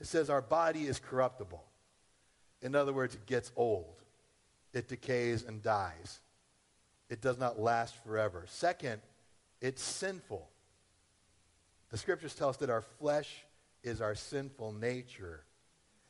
It 0.00 0.06
says 0.06 0.30
our 0.30 0.42
body 0.42 0.86
is 0.86 0.98
corruptible. 0.98 1.64
In 2.62 2.74
other 2.74 2.92
words, 2.92 3.14
it 3.14 3.26
gets 3.26 3.52
old, 3.56 4.02
it 4.72 4.88
decays 4.88 5.44
and 5.44 5.62
dies. 5.62 6.20
It 7.08 7.20
does 7.20 7.38
not 7.38 7.58
last 7.58 7.94
forever. 8.04 8.44
Second, 8.48 9.00
it's 9.60 9.82
sinful. 9.82 10.46
The 11.90 11.96
scriptures 11.96 12.34
tell 12.34 12.50
us 12.50 12.58
that 12.58 12.70
our 12.70 12.82
flesh 12.82 13.44
is 13.82 14.00
our 14.00 14.14
sinful 14.14 14.72
nature, 14.72 15.44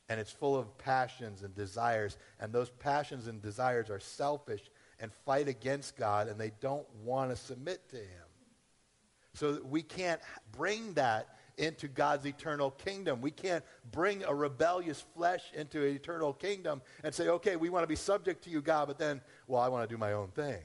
and 0.09 0.19
it's 0.19 0.33
full 0.33 0.57
of 0.57 0.77
passions 0.79 1.43
and 1.43 1.55
desires, 1.55 2.17
and 2.41 2.53
those 2.53 2.71
passions 2.71 3.27
and 3.27 3.43
desires 3.43 3.91
are 3.91 4.01
selfish 4.01 4.63
and 5.01 5.13
fight 5.25 5.49
against 5.49 5.97
God, 5.97 6.29
and 6.29 6.41
they 6.41 6.53
don't 6.61 6.87
want 7.05 7.31
to 7.31 7.37
submit 7.37 7.89
to 7.91 7.97
Him. 7.97 8.29
So 9.35 9.61
we 9.65 9.83
can't 9.83 10.21
bring 10.57 10.95
that 10.95 11.29
into 11.59 11.89
God's 11.89 12.25
eternal 12.27 12.71
kingdom. 12.71 13.21
We 13.21 13.31
can't 13.31 13.65
bring 13.91 14.25
a 14.25 14.35
rebellious 14.35 15.05
flesh 15.15 15.43
into 15.55 15.85
an 15.85 15.95
eternal 15.95 16.33
kingdom 16.33 16.81
and 17.05 17.15
say, 17.15 17.29
okay, 17.29 17.57
we 17.57 17.69
want 17.69 17.83
to 17.83 17.89
be 17.89 17.97
subject 17.97 18.45
to 18.45 18.51
you, 18.51 18.63
God, 18.63 18.89
but 18.89 18.99
then, 18.99 19.21
well, 19.47 19.61
I 19.61 19.69
want 19.69 19.89
to 19.89 19.93
do 19.93 19.99
my 19.99 20.13
own 20.13 20.29
thing. 20.29 20.63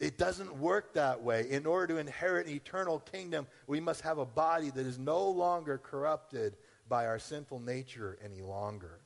It 0.00 0.18
doesn't 0.18 0.58
work 0.58 0.94
that 0.94 1.22
way. 1.22 1.46
In 1.48 1.64
order 1.64 1.94
to 1.94 2.00
inherit 2.00 2.48
an 2.48 2.54
eternal 2.54 2.98
kingdom, 2.98 3.46
we 3.68 3.78
must 3.78 4.00
have 4.00 4.18
a 4.18 4.26
body 4.26 4.70
that 4.70 4.84
is 4.84 4.98
no 4.98 5.30
longer 5.30 5.78
corrupted 5.78 6.56
by 6.92 7.06
our 7.06 7.18
sinful 7.18 7.58
nature 7.58 8.18
any 8.22 8.42
longer. 8.42 9.00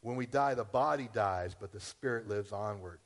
When 0.00 0.14
we 0.14 0.26
die, 0.26 0.54
the 0.54 0.62
body 0.62 1.08
dies, 1.12 1.56
but 1.58 1.72
the 1.72 1.80
spirit 1.80 2.28
lives 2.28 2.52
onward. 2.52 3.00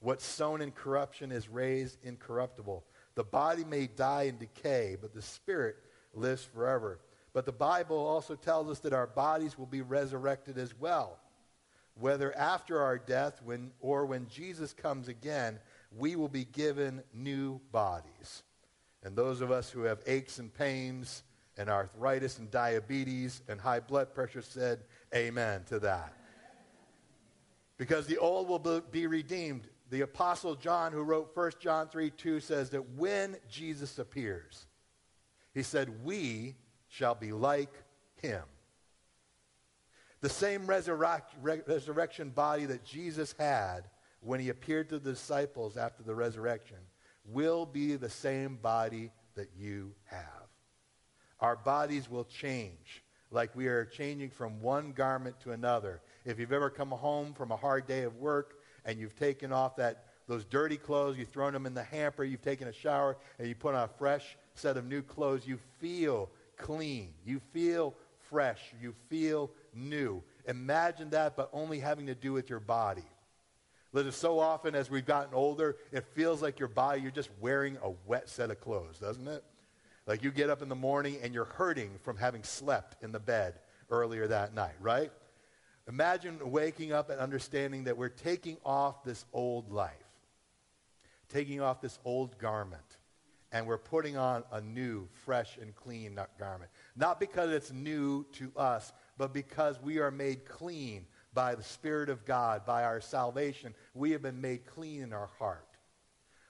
What's 0.00 0.26
sown 0.26 0.60
in 0.60 0.72
corruption 0.72 1.32
is 1.32 1.48
raised 1.48 1.96
incorruptible. 2.04 2.84
The 3.14 3.24
body 3.24 3.64
may 3.64 3.86
die 3.86 4.24
and 4.24 4.38
decay, 4.38 4.98
but 5.00 5.14
the 5.14 5.22
spirit 5.22 5.76
lives 6.12 6.44
forever. 6.44 7.00
But 7.32 7.46
the 7.46 7.52
Bible 7.52 7.96
also 7.96 8.34
tells 8.34 8.68
us 8.68 8.80
that 8.80 8.92
our 8.92 9.06
bodies 9.06 9.56
will 9.56 9.64
be 9.64 9.80
resurrected 9.80 10.58
as 10.58 10.78
well. 10.78 11.18
Whether 11.94 12.36
after 12.36 12.82
our 12.82 12.98
death 12.98 13.40
when, 13.42 13.70
or 13.80 14.04
when 14.04 14.28
Jesus 14.28 14.74
comes 14.74 15.08
again, 15.08 15.60
we 15.96 16.14
will 16.14 16.28
be 16.28 16.44
given 16.44 17.02
new 17.14 17.62
bodies. 17.72 18.42
And 19.02 19.16
those 19.16 19.40
of 19.40 19.50
us 19.50 19.70
who 19.70 19.84
have 19.84 20.02
aches 20.06 20.38
and 20.38 20.52
pains 20.52 21.22
and 21.56 21.70
arthritis 21.70 22.38
and 22.38 22.50
diabetes 22.50 23.42
and 23.48 23.60
high 23.60 23.80
blood 23.80 24.14
pressure 24.14 24.42
said 24.42 24.80
amen 25.14 25.64
to 25.64 25.78
that. 25.80 26.12
Because 27.78 28.06
the 28.06 28.18
old 28.18 28.48
will 28.48 28.80
be 28.90 29.06
redeemed 29.06 29.68
the 29.90 30.00
Apostle 30.00 30.56
John, 30.56 30.92
who 30.92 31.02
wrote 31.02 31.30
1 31.34 31.52
John 31.60 31.88
3 31.88 32.10
2, 32.10 32.40
says 32.40 32.70
that 32.70 32.90
when 32.90 33.36
Jesus 33.48 33.98
appears, 33.98 34.66
he 35.54 35.62
said, 35.62 36.04
We 36.04 36.56
shall 36.88 37.14
be 37.14 37.32
like 37.32 37.72
him. 38.16 38.42
The 40.20 40.28
same 40.28 40.66
resurrect, 40.66 41.34
resurrection 41.40 42.30
body 42.30 42.64
that 42.66 42.84
Jesus 42.84 43.34
had 43.38 43.84
when 44.20 44.40
he 44.40 44.48
appeared 44.48 44.88
to 44.88 44.98
the 44.98 45.12
disciples 45.12 45.76
after 45.76 46.02
the 46.02 46.14
resurrection 46.14 46.78
will 47.24 47.64
be 47.64 47.94
the 47.96 48.10
same 48.10 48.56
body 48.56 49.12
that 49.34 49.50
you 49.56 49.92
have. 50.04 50.45
Our 51.40 51.56
bodies 51.56 52.10
will 52.10 52.24
change 52.24 53.02
like 53.30 53.54
we 53.54 53.66
are 53.66 53.84
changing 53.84 54.30
from 54.30 54.60
one 54.60 54.92
garment 54.92 55.38
to 55.40 55.52
another. 55.52 56.00
If 56.24 56.38
you've 56.38 56.52
ever 56.52 56.70
come 56.70 56.90
home 56.90 57.34
from 57.34 57.50
a 57.50 57.56
hard 57.56 57.86
day 57.86 58.02
of 58.02 58.16
work 58.16 58.54
and 58.84 58.98
you've 58.98 59.16
taken 59.16 59.52
off 59.52 59.76
that 59.76 60.04
those 60.28 60.44
dirty 60.44 60.76
clothes, 60.76 61.16
you've 61.16 61.28
thrown 61.28 61.52
them 61.52 61.66
in 61.66 61.74
the 61.74 61.84
hamper, 61.84 62.24
you've 62.24 62.42
taken 62.42 62.66
a 62.66 62.72
shower, 62.72 63.16
and 63.38 63.46
you 63.48 63.54
put 63.54 63.74
on 63.74 63.84
a 63.84 63.88
fresh 63.98 64.36
set 64.54 64.76
of 64.76 64.84
new 64.84 65.02
clothes, 65.02 65.46
you 65.46 65.58
feel 65.78 66.30
clean. 66.56 67.14
You 67.24 67.40
feel 67.52 67.94
fresh. 68.28 68.60
You 68.80 68.94
feel 69.08 69.50
new. 69.72 70.22
Imagine 70.48 71.10
that, 71.10 71.36
but 71.36 71.48
only 71.52 71.78
having 71.78 72.06
to 72.06 72.14
do 72.14 72.32
with 72.32 72.50
your 72.50 72.60
body. 72.60 73.04
Listen, 73.92 74.12
so 74.12 74.38
often 74.40 74.74
as 74.74 74.90
we've 74.90 75.06
gotten 75.06 75.32
older, 75.32 75.76
it 75.92 76.04
feels 76.14 76.42
like 76.42 76.58
your 76.58 76.68
body, 76.68 77.00
you're 77.00 77.10
just 77.10 77.30
wearing 77.40 77.78
a 77.82 77.90
wet 78.06 78.28
set 78.28 78.50
of 78.50 78.60
clothes, 78.60 78.98
doesn't 78.98 79.28
it? 79.28 79.44
Like 80.06 80.22
you 80.22 80.30
get 80.30 80.50
up 80.50 80.62
in 80.62 80.68
the 80.68 80.74
morning 80.76 81.18
and 81.22 81.34
you're 81.34 81.44
hurting 81.44 81.90
from 82.02 82.16
having 82.16 82.42
slept 82.44 83.02
in 83.02 83.12
the 83.12 83.20
bed 83.20 83.54
earlier 83.90 84.26
that 84.28 84.54
night, 84.54 84.74
right? 84.80 85.10
Imagine 85.88 86.38
waking 86.50 86.92
up 86.92 87.10
and 87.10 87.20
understanding 87.20 87.84
that 87.84 87.96
we're 87.96 88.08
taking 88.08 88.56
off 88.64 89.04
this 89.04 89.24
old 89.32 89.70
life, 89.70 89.92
taking 91.28 91.60
off 91.60 91.80
this 91.80 91.98
old 92.04 92.38
garment, 92.38 92.98
and 93.52 93.66
we're 93.66 93.78
putting 93.78 94.16
on 94.16 94.42
a 94.52 94.60
new, 94.60 95.08
fresh, 95.24 95.56
and 95.60 95.74
clean 95.76 96.18
garment. 96.38 96.70
Not 96.96 97.20
because 97.20 97.50
it's 97.50 97.72
new 97.72 98.24
to 98.32 98.50
us, 98.56 98.92
but 99.16 99.32
because 99.32 99.80
we 99.80 99.98
are 99.98 100.10
made 100.10 100.44
clean 100.44 101.06
by 101.32 101.54
the 101.54 101.62
Spirit 101.62 102.08
of 102.08 102.24
God, 102.24 102.66
by 102.66 102.82
our 102.82 103.00
salvation. 103.00 103.74
We 103.94 104.10
have 104.12 104.22
been 104.22 104.40
made 104.40 104.66
clean 104.66 105.02
in 105.02 105.12
our 105.12 105.30
heart. 105.38 105.75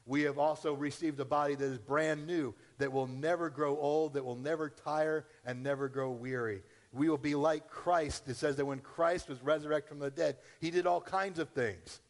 We 0.06 0.22
have 0.22 0.38
also 0.38 0.72
received 0.72 1.18
a 1.20 1.24
body 1.24 1.56
that 1.56 1.64
is 1.64 1.78
brand 1.78 2.26
new, 2.26 2.54
that 2.78 2.92
will 2.92 3.08
never 3.08 3.50
grow 3.50 3.76
old, 3.76 4.14
that 4.14 4.24
will 4.24 4.36
never 4.36 4.70
tire, 4.70 5.26
and 5.44 5.62
never 5.62 5.88
grow 5.88 6.10
weary 6.10 6.62
we 6.96 7.08
will 7.08 7.18
be 7.18 7.34
like 7.34 7.68
Christ. 7.68 8.28
It 8.28 8.36
says 8.36 8.56
that 8.56 8.64
when 8.64 8.80
Christ 8.80 9.28
was 9.28 9.42
resurrected 9.42 9.88
from 9.88 9.98
the 9.98 10.10
dead, 10.10 10.36
he 10.60 10.70
did 10.70 10.86
all 10.86 11.00
kinds 11.00 11.38
of 11.38 11.50
things. 11.50 12.00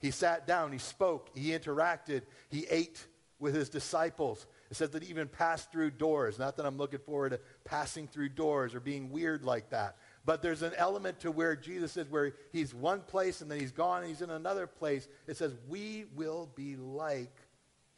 He 0.00 0.10
sat 0.10 0.46
down, 0.46 0.72
he 0.72 0.78
spoke, 0.78 1.30
he 1.34 1.50
interacted, 1.50 2.22
he 2.48 2.64
ate 2.70 3.04
with 3.40 3.54
his 3.54 3.68
disciples. 3.68 4.46
It 4.70 4.76
says 4.76 4.90
that 4.90 5.02
he 5.02 5.10
even 5.10 5.28
passed 5.28 5.72
through 5.72 5.92
doors. 5.92 6.38
Not 6.38 6.56
that 6.56 6.66
I'm 6.66 6.76
looking 6.76 7.00
forward 7.00 7.30
to 7.30 7.40
passing 7.64 8.06
through 8.06 8.30
doors 8.30 8.74
or 8.74 8.80
being 8.80 9.10
weird 9.10 9.44
like 9.44 9.70
that. 9.70 9.96
But 10.28 10.42
there's 10.42 10.60
an 10.60 10.74
element 10.76 11.20
to 11.20 11.30
where 11.30 11.56
Jesus 11.56 11.96
is 11.96 12.06
where 12.10 12.34
he's 12.52 12.74
one 12.74 13.00
place 13.00 13.40
and 13.40 13.50
then 13.50 13.58
he's 13.58 13.72
gone 13.72 14.00
and 14.00 14.10
he's 14.10 14.20
in 14.20 14.28
another 14.28 14.66
place. 14.66 15.08
It 15.26 15.38
says 15.38 15.54
we 15.70 16.04
will 16.14 16.50
be 16.54 16.76
like 16.76 17.34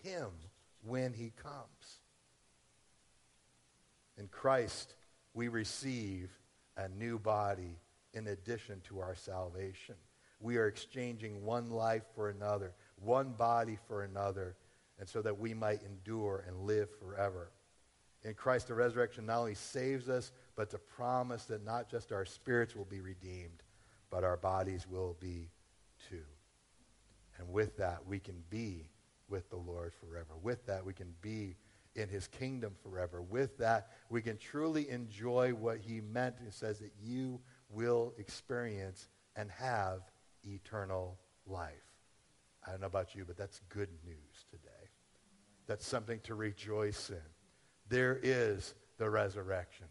him 0.05 0.29
when 0.85 1.13
he 1.13 1.33
comes. 1.43 1.99
In 4.17 4.29
Christ, 4.29 4.95
we 5.35 5.49
receive 5.49 6.31
a 6.77 6.89
new 6.89 7.19
body 7.19 7.81
in 8.15 8.29
addition 8.29 8.81
to 8.83 9.01
our 9.01 9.17
salvation. 9.17 9.97
We 10.39 10.57
are 10.59 10.69
exchanging 10.69 11.45
one 11.45 11.71
life 11.71 12.05
for 12.15 12.29
another, 12.29 12.75
one 13.03 13.33
body 13.33 13.77
for 13.89 14.05
another, 14.05 14.55
and 15.01 15.09
so 15.09 15.21
that 15.21 15.41
we 15.41 15.53
might 15.53 15.83
endure 15.83 16.45
and 16.47 16.61
live 16.61 16.91
forever. 17.01 17.51
In 18.23 18.35
Christ, 18.35 18.69
the 18.69 18.75
resurrection 18.75 19.27
not 19.27 19.39
only 19.39 19.57
saves 19.57 20.09
us, 20.09 20.31
but 20.61 20.69
the 20.69 20.77
promise 20.77 21.47
that 21.47 21.65
not 21.65 21.89
just 21.89 22.13
our 22.13 22.27
spirits 22.27 22.77
will 22.77 22.85
be 22.85 23.01
redeemed, 23.01 23.63
but 24.11 24.25
our 24.25 24.37
bodies 24.37 24.87
will 24.87 25.17
be 25.19 25.49
too. 26.11 26.27
And 27.39 27.51
with 27.51 27.79
that, 27.79 28.07
we 28.07 28.19
can 28.19 28.45
be 28.51 28.91
with 29.31 29.49
the 29.49 29.57
Lord 29.57 29.95
forever. 29.95 30.35
With 30.43 30.67
that, 30.67 30.85
we 30.85 30.93
can 30.93 31.15
be 31.23 31.57
in 31.97 32.11
his 32.11 32.27
kingdom 32.27 32.75
forever. 32.83 33.23
With 33.23 33.57
that, 33.57 33.89
we 34.11 34.21
can 34.21 34.37
truly 34.37 34.91
enjoy 34.91 35.55
what 35.55 35.79
he 35.79 36.03
meant. 36.03 36.35
It 36.47 36.53
says 36.53 36.79
that 36.81 36.93
you 37.03 37.41
will 37.71 38.13
experience 38.19 39.09
and 39.37 39.51
have 39.53 40.03
eternal 40.45 41.17
life. 41.47 41.73
I 42.67 42.73
don't 42.73 42.83
know 42.83 42.87
about 42.87 43.15
you, 43.15 43.25
but 43.25 43.39
that's 43.39 43.63
good 43.71 43.89
news 44.05 44.45
today. 44.51 44.91
That's 45.67 45.87
something 45.87 46.21
to 46.25 46.35
rejoice 46.35 47.09
in. 47.09 47.17
There 47.89 48.21
is 48.23 48.75
the 48.99 49.09
resurrection. 49.09 49.87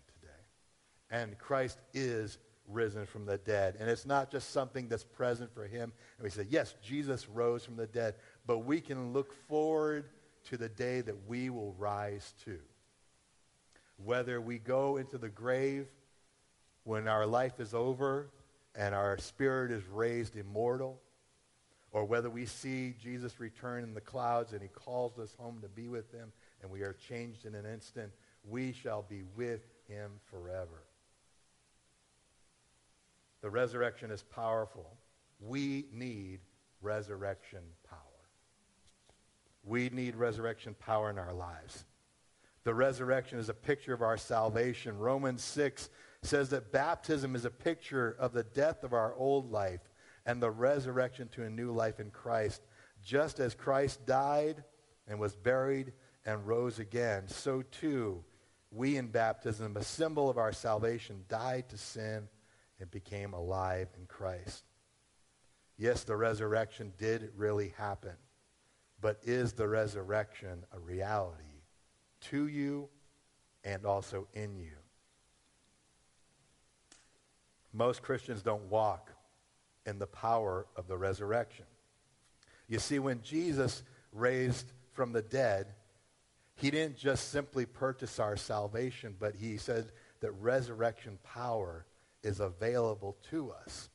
And 1.12 1.38
Christ 1.38 1.80
is 1.94 2.38
risen 2.68 3.06
from 3.06 3.26
the 3.26 3.38
dead. 3.38 3.76
And 3.80 3.90
it's 3.90 4.06
not 4.06 4.32
just 4.32 4.52
something 4.52 4.88
that's 4.88 5.04
present 5.04 5.54
for 5.54 5.66
him. 5.66 5.92
And 6.18 6.24
we 6.24 6.30
say, 6.30 6.46
yes, 6.50 6.76
Jesus 6.84 7.28
rose 7.28 7.66
from 7.66 7.76
the 7.76 7.88
dead, 7.88 8.16
but 8.46 8.60
we 8.60 8.80
can 8.82 9.14
look 9.14 9.34
forward 9.48 10.06
to 10.46 10.58
the 10.58 10.70
day 10.70 11.02
that 11.02 11.28
we 11.28 11.50
will 11.50 11.74
rise 11.74 12.34
to. 12.46 12.60
Whether 14.04 14.40
we 14.40 14.60
go 14.60 14.98
into 14.98 15.18
the 15.18 15.30
grave 15.30 15.88
when 16.84 17.08
our 17.08 17.26
life 17.26 17.60
is 17.60 17.74
over 17.74 18.30
and 18.76 18.96
our 18.96 19.18
spirit 19.18 19.72
is 19.72 19.84
raised 19.88 20.36
immortal, 20.36 21.00
or 21.92 22.06
whether 22.06 22.30
we 22.30 22.46
see 22.46 22.94
Jesus 23.02 23.40
return 23.40 23.84
in 23.84 23.94
the 23.94 24.02
clouds 24.02 24.54
and 24.54 24.62
he 24.62 24.68
calls 24.68 25.18
us 25.18 25.36
home 25.40 25.60
to 25.62 25.68
be 25.68 25.88
with 25.88 26.12
him 26.14 26.32
and 26.62 26.72
we 26.72 26.82
are 26.82 26.94
changed 26.94 27.46
in 27.46 27.56
an 27.56 27.66
instant, 27.66 28.12
we 28.48 28.72
shall 28.72 29.02
be 29.02 29.24
with 29.36 29.62
him 29.88 30.12
forever. 30.30 30.84
The 33.42 33.50
resurrection 33.50 34.12
is 34.12 34.24
powerful. 34.24 34.98
We 35.40 35.86
need 35.94 36.40
resurrection 36.82 37.62
power. 37.90 38.00
We 39.64 39.90
need 39.90 40.16
resurrection 40.16 40.76
power 40.80 41.10
in 41.10 41.18
our 41.18 41.34
lives. 41.34 41.86
The 42.64 42.74
resurrection 42.74 43.40
is 43.40 43.50
a 43.50 43.54
picture 43.54 43.94
of 43.94 44.02
our 44.02 44.18
salvation. 44.18 44.98
Romans 44.98 45.44
6 45.44 45.90
says 46.22 46.50
that 46.50 46.72
baptism 46.72 47.36
is 47.36 47.46
a 47.46 47.50
picture 47.50 48.16
of 48.20 48.34
the 48.34 48.44
death 48.44 48.84
of 48.84 48.94
our 48.94 49.14
old 49.16 49.52
life 49.52 49.82
and 50.26 50.42
the 50.42 50.52
resurrection 50.52 51.30
to 51.30 51.44
a 51.44 51.50
new 51.50 51.72
life 51.72 52.00
in 52.00 52.12
Christ. 52.12 52.62
Just 53.02 53.40
as 53.40 53.56
Christ 53.56 54.06
died 54.06 54.64
and 55.08 55.20
was 55.20 55.36
buried 55.36 55.94
and 56.26 56.46
rose 56.46 56.80
again, 56.80 57.28
so 57.28 57.64
too 57.72 58.24
we 58.72 58.98
in 58.98 59.08
baptism, 59.08 59.78
a 59.78 59.84
symbol 59.84 60.30
of 60.30 60.38
our 60.38 60.52
salvation, 60.52 61.24
died 61.28 61.70
to 61.70 61.78
sin 61.78 62.28
and 62.80 62.90
became 62.92 63.34
alive 63.34 63.88
in 63.98 64.06
Christ. 64.06 64.64
Yes, 65.78 66.04
the 66.04 66.16
resurrection 66.16 66.94
did 66.98 67.32
really 67.36 67.74
happen, 67.78 68.16
but 69.02 69.20
is 69.24 69.54
the 69.54 69.68
resurrection 69.68 70.66
a 70.74 70.80
reality 70.80 71.64
to 72.22 72.48
you 72.48 72.90
and 73.64 73.86
also 73.86 74.28
in 74.34 74.58
you? 74.58 74.74
Most 77.72 78.02
Christians 78.02 78.42
don't 78.42 78.70
walk 78.70 79.12
in 79.86 80.00
the 80.00 80.08
power 80.08 80.66
of 80.76 80.88
the 80.88 80.98
resurrection. 80.98 81.66
You 82.68 82.80
see, 82.80 83.00
when 83.00 83.22
Jesus 83.22 83.84
raised 84.12 84.72
from 84.92 85.14
the 85.14 85.22
dead, 85.22 85.68
he 86.56 86.70
didn't 86.72 86.98
just 86.98 87.32
simply 87.32 87.66
purchase 87.66 88.20
our 88.20 88.36
salvation, 88.36 89.16
but 89.18 89.36
he 89.36 89.58
said 89.58 89.92
that 90.20 90.32
resurrection 90.34 91.18
power 91.24 91.86
is 92.24 92.40
available 92.40 93.18
to 93.30 93.52
us. 93.52 93.90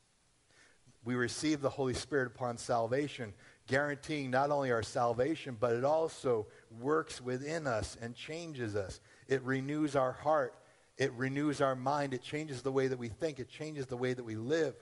We 1.05 1.15
receive 1.15 1.61
the 1.61 1.71
Holy 1.71 1.95
Spirit 1.95 2.29
upon 2.29 2.57
salvation, 2.57 3.35
guaranteeing 3.67 4.31
not 4.31 4.51
only 4.51 4.73
our 4.73 4.83
salvation, 4.83 5.57
but 5.59 5.75
it 5.75 5.85
also 5.85 6.47
works 6.81 7.21
within 7.21 7.67
us 7.67 7.97
and 8.01 8.15
changes 8.15 8.75
us. 8.75 9.01
It 9.29 9.43
renews 9.43 9.97
our 9.97 10.13
heart. 10.13 10.55
It 10.97 11.13
renews 11.13 11.61
our 11.61 11.75
mind. 11.75 12.15
It 12.15 12.23
changes 12.23 12.63
the 12.63 12.73
way 12.73 12.89
that 12.89 12.99
we 12.99 13.09
think. 13.09 13.39
It 13.39 13.51
changes 13.51 13.87
the 13.87 13.97
way 13.97 14.15
that 14.15 14.25
we 14.25 14.37
live. 14.37 14.75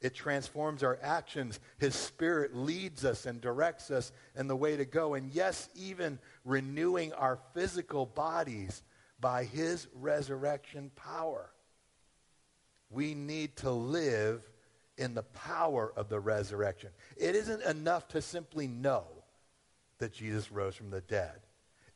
It 0.00 0.14
transforms 0.14 0.82
our 0.82 0.98
actions. 1.00 1.60
His 1.78 1.94
Spirit 1.94 2.54
leads 2.54 3.04
us 3.04 3.24
and 3.24 3.40
directs 3.40 3.90
us 3.90 4.12
in 4.36 4.46
the 4.46 4.56
way 4.56 4.76
to 4.76 4.84
go. 4.84 5.14
And 5.14 5.32
yes, 5.32 5.68
even 5.74 6.18
renewing 6.44 7.12
our 7.14 7.38
physical 7.54 8.04
bodies 8.04 8.82
by 9.20 9.44
His 9.44 9.86
resurrection 9.94 10.90
power. 10.96 11.50
We 12.90 13.14
need 13.14 13.56
to 13.56 13.70
live 13.70 14.48
in 14.96 15.14
the 15.14 15.22
power 15.22 15.92
of 15.96 16.08
the 16.08 16.20
resurrection. 16.20 16.90
It 17.16 17.34
isn't 17.34 17.62
enough 17.62 18.08
to 18.08 18.22
simply 18.22 18.66
know 18.66 19.04
that 19.98 20.12
Jesus 20.12 20.50
rose 20.50 20.74
from 20.74 20.90
the 20.90 21.00
dead. 21.02 21.40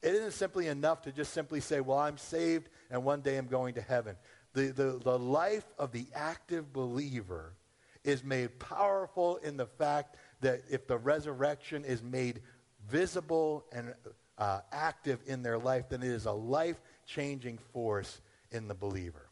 It 0.02 0.14
isn't 0.14 0.32
simply 0.32 0.66
enough 0.66 1.02
to 1.02 1.12
just 1.12 1.32
simply 1.32 1.60
say, 1.60 1.80
well, 1.80 1.98
I'm 1.98 2.18
saved 2.18 2.68
and 2.90 3.04
one 3.04 3.20
day 3.20 3.36
I'm 3.36 3.46
going 3.46 3.74
to 3.74 3.82
heaven. 3.82 4.16
The, 4.54 4.68
the, 4.68 5.00
the 5.02 5.18
life 5.18 5.66
of 5.78 5.92
the 5.92 6.06
active 6.14 6.72
believer 6.72 7.54
is 8.02 8.24
made 8.24 8.58
powerful 8.58 9.36
in 9.36 9.56
the 9.56 9.66
fact 9.66 10.16
that 10.40 10.62
if 10.70 10.86
the 10.86 10.96
resurrection 10.96 11.84
is 11.84 12.02
made 12.02 12.40
visible 12.88 13.66
and 13.72 13.94
uh, 14.38 14.60
active 14.72 15.20
in 15.26 15.42
their 15.42 15.58
life, 15.58 15.90
then 15.90 16.02
it 16.02 16.08
is 16.08 16.24
a 16.24 16.32
life 16.32 16.80
changing 17.06 17.58
force 17.72 18.22
in 18.50 18.68
the 18.68 18.74
believer. 18.74 19.29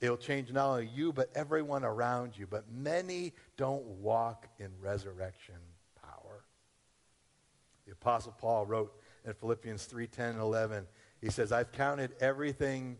It'll 0.00 0.16
change 0.16 0.52
not 0.52 0.68
only 0.68 0.86
you, 0.86 1.12
but 1.12 1.30
everyone 1.34 1.84
around 1.84 2.38
you. 2.38 2.46
But 2.46 2.64
many 2.70 3.32
don't 3.56 3.84
walk 3.84 4.46
in 4.58 4.68
resurrection 4.80 5.56
power. 6.00 6.44
The 7.86 7.92
Apostle 7.92 8.34
Paul 8.38 8.66
wrote 8.66 8.94
in 9.24 9.34
Philippians 9.34 9.84
3 9.86 10.06
10 10.06 10.30
and 10.30 10.40
11, 10.40 10.86
he 11.20 11.30
says, 11.30 11.50
I've 11.50 11.72
counted 11.72 12.12
everything 12.20 12.96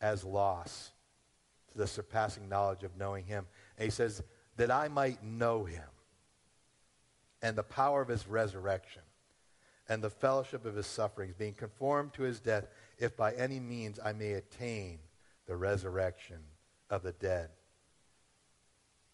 as 0.00 0.24
loss 0.24 0.92
to 1.72 1.78
the 1.78 1.86
surpassing 1.86 2.48
knowledge 2.48 2.84
of 2.84 2.96
knowing 2.96 3.24
him. 3.24 3.46
And 3.76 3.84
he 3.84 3.90
says, 3.90 4.22
that 4.56 4.70
I 4.70 4.88
might 4.88 5.22
know 5.22 5.64
him 5.64 5.82
and 7.42 7.56
the 7.56 7.62
power 7.62 8.02
of 8.02 8.08
his 8.08 8.26
resurrection 8.26 9.02
and 9.88 10.02
the 10.02 10.10
fellowship 10.10 10.64
of 10.64 10.74
his 10.74 10.86
sufferings, 10.86 11.34
being 11.38 11.54
conformed 11.54 12.12
to 12.14 12.22
his 12.22 12.40
death, 12.40 12.66
if 12.98 13.16
by 13.16 13.32
any 13.34 13.60
means 13.60 14.00
I 14.02 14.12
may 14.12 14.32
attain 14.32 14.98
the 15.46 15.56
resurrection 15.56 16.38
of 16.90 17.02
the 17.02 17.12
dead. 17.12 17.48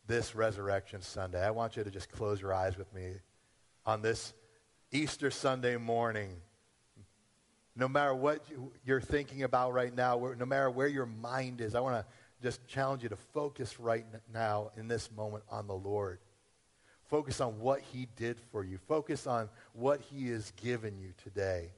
This 0.07 0.35
Resurrection 0.35 1.01
Sunday, 1.01 1.45
I 1.45 1.51
want 1.51 1.77
you 1.77 1.85
to 1.85 1.91
just 1.91 2.11
close 2.11 2.41
your 2.41 2.53
eyes 2.53 2.77
with 2.77 2.93
me 2.93 3.13
on 3.87 4.03
this 4.03 4.33
Easter 4.91 5.31
Sunday 5.31 5.77
morning. 5.77 6.37
No 7.77 7.89
matter 7.89 8.15
what 8.15 8.45
you're 8.85 9.01
thinking 9.01 9.45
about 9.45 9.73
right 9.73 9.95
now, 9.95 10.35
no 10.39 10.45
matter 10.45 10.71
where 10.71 10.89
your 10.89 11.07
mind 11.07 11.61
is, 11.61 11.75
I 11.75 11.81
want 11.81 11.97
to 11.97 12.13
just 12.43 12.67
challenge 12.67 13.03
you 13.05 13.09
to 13.11 13.17
focus 13.17 13.79
right 13.79 14.05
now 14.33 14.73
in 14.77 14.89
this 14.89 15.11
moment 15.13 15.45
on 15.51 15.67
the 15.67 15.75
Lord. 15.75 16.19
Focus 17.09 17.41
on 17.41 17.61
what 17.61 17.81
he 17.81 18.09
did 18.17 18.39
for 18.51 18.65
you. 18.65 18.79
Focus 18.89 19.27
on 19.27 19.49
what 19.73 20.01
he 20.01 20.29
has 20.31 20.51
given 20.63 20.99
you 20.99 21.13
today. 21.23 21.71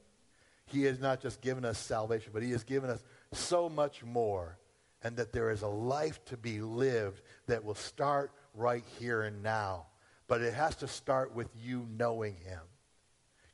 He 0.65 0.83
has 0.83 0.99
not 0.99 1.21
just 1.21 1.41
given 1.41 1.63
us 1.63 1.77
salvation, 1.77 2.31
but 2.33 2.41
he 2.41 2.51
has 2.51 2.63
given 2.63 2.89
us 2.89 3.03
so 3.31 3.69
much 3.69 4.03
more. 4.03 4.57
And 5.01 5.17
that 5.17 5.31
there 5.31 5.51
is 5.51 5.61
a 5.61 5.67
life 5.67 6.23
to 6.25 6.37
be 6.37 6.61
lived 6.61 7.21
that 7.45 7.63
will 7.63 7.75
start 7.75 8.31
right 8.55 8.83
here 8.99 9.21
and 9.21 9.43
now. 9.43 9.85
But 10.27 10.41
it 10.41 10.55
has 10.55 10.75
to 10.77 10.87
start 10.87 11.35
with 11.35 11.49
you 11.55 11.85
knowing 11.95 12.35
him. 12.37 12.61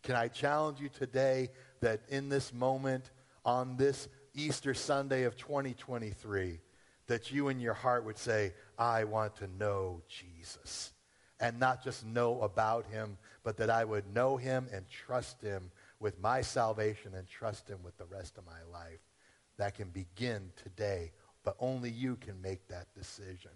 Can 0.04 0.16
I 0.16 0.30
challenge 0.30 0.80
you 0.80 0.90
today 0.90 1.50
that 1.82 2.02
in 2.08 2.30
this 2.30 2.54
moment, 2.54 3.12
on 3.44 3.76
this 3.76 4.08
Easter 4.34 4.74
Sunday 4.74 5.24
of 5.24 5.36
2023, 5.36 6.60
that 7.08 7.32
you 7.32 7.50
in 7.50 7.60
your 7.60 7.74
heart 7.74 8.06
would 8.06 8.18
say, 8.18 8.54
I 8.78 9.04
want 9.04 9.36
to 9.38 9.48
know 9.60 10.02
Jesus. 10.08 10.94
And 11.40 11.60
not 11.60 11.84
just 11.84 12.06
know 12.06 12.42
about 12.42 12.86
him, 12.86 13.18
but 13.44 13.58
that 13.58 13.70
I 13.70 13.84
would 13.84 14.14
know 14.14 14.38
him 14.38 14.68
and 14.72 14.88
trust 14.90 15.42
him 15.42 15.72
with 16.00 16.20
my 16.22 16.42
salvation 16.42 17.14
and 17.16 17.28
trust 17.28 17.68
him 17.68 17.80
with 17.84 17.98
the 17.98 18.06
rest 18.06 18.38
of 18.38 18.46
my 18.46 18.62
life. 18.72 19.00
That 19.62 19.76
can 19.76 19.90
begin 19.90 20.52
today, 20.64 21.12
but 21.44 21.56
only 21.60 21.92
you 21.92 22.16
can 22.16 22.42
make 22.42 22.68
that 22.70 22.88
decision. 22.96 23.52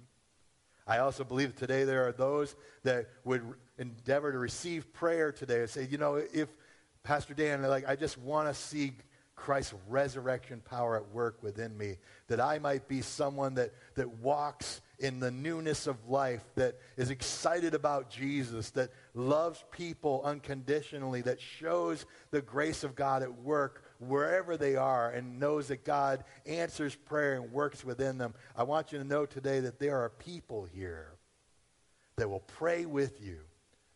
I 0.86 1.00
also 1.00 1.24
believe 1.24 1.56
today 1.56 1.84
there 1.84 2.08
are 2.08 2.12
those 2.12 2.56
that 2.84 3.08
would 3.24 3.42
endeavor 3.80 4.32
to 4.32 4.38
receive 4.38 4.94
prayer 4.94 5.32
today 5.32 5.62
and 5.62 5.70
say, 5.70 5.88
you 5.90 5.98
know, 5.98 6.18
if 6.18 6.48
Pastor 7.02 7.34
Dan, 7.34 7.64
like, 7.64 7.90
I 7.90 7.96
just 7.96 8.20
want 8.20 8.48
to 8.48 8.54
see 8.54 8.94
Christ's 9.36 9.74
resurrection 9.90 10.62
power 10.64 10.96
at 10.96 11.10
work 11.10 11.42
within 11.42 11.76
me, 11.76 11.98
that 12.28 12.40
I 12.40 12.60
might 12.60 12.88
be 12.88 13.02
someone 13.02 13.56
that, 13.56 13.74
that 13.96 14.08
walks 14.20 14.82
in 15.00 15.20
the 15.20 15.32
newness 15.32 15.88
of 15.88 16.08
life, 16.08 16.44
that 16.54 16.76
is 16.98 17.10
excited 17.10 17.74
about 17.74 18.12
Jesus, 18.12 18.70
that 18.72 18.92
loves 19.16 19.66
people 19.72 20.22
unconditionally, 20.24 21.22
that 21.24 21.42
shows 21.42 22.06
the 22.30 22.44
grace 22.44 22.84
of 22.84 22.96
God 22.96 23.24
at 23.24 23.40
work 23.40 23.85
wherever 24.00 24.58
they 24.58 24.76
are 24.76 25.10
and 25.10 25.40
knows 25.40 25.68
that 25.70 25.86
God 25.86 26.24
answers 26.46 26.96
prayer 26.96 27.36
and 27.36 27.52
works 27.52 27.84
within 27.84 28.18
them. 28.18 28.34
I 28.56 28.64
want 28.64 28.92
you 28.92 29.00
to 29.00 29.04
know 29.04 29.26
today 29.26 29.60
that 29.62 29.80
there 29.80 29.98
are 29.98 30.10
people 30.10 30.66
here 30.74 31.14
that 32.18 32.30
will 32.30 32.42
pray 32.42 32.86
with 32.86 33.22
you 33.22 33.40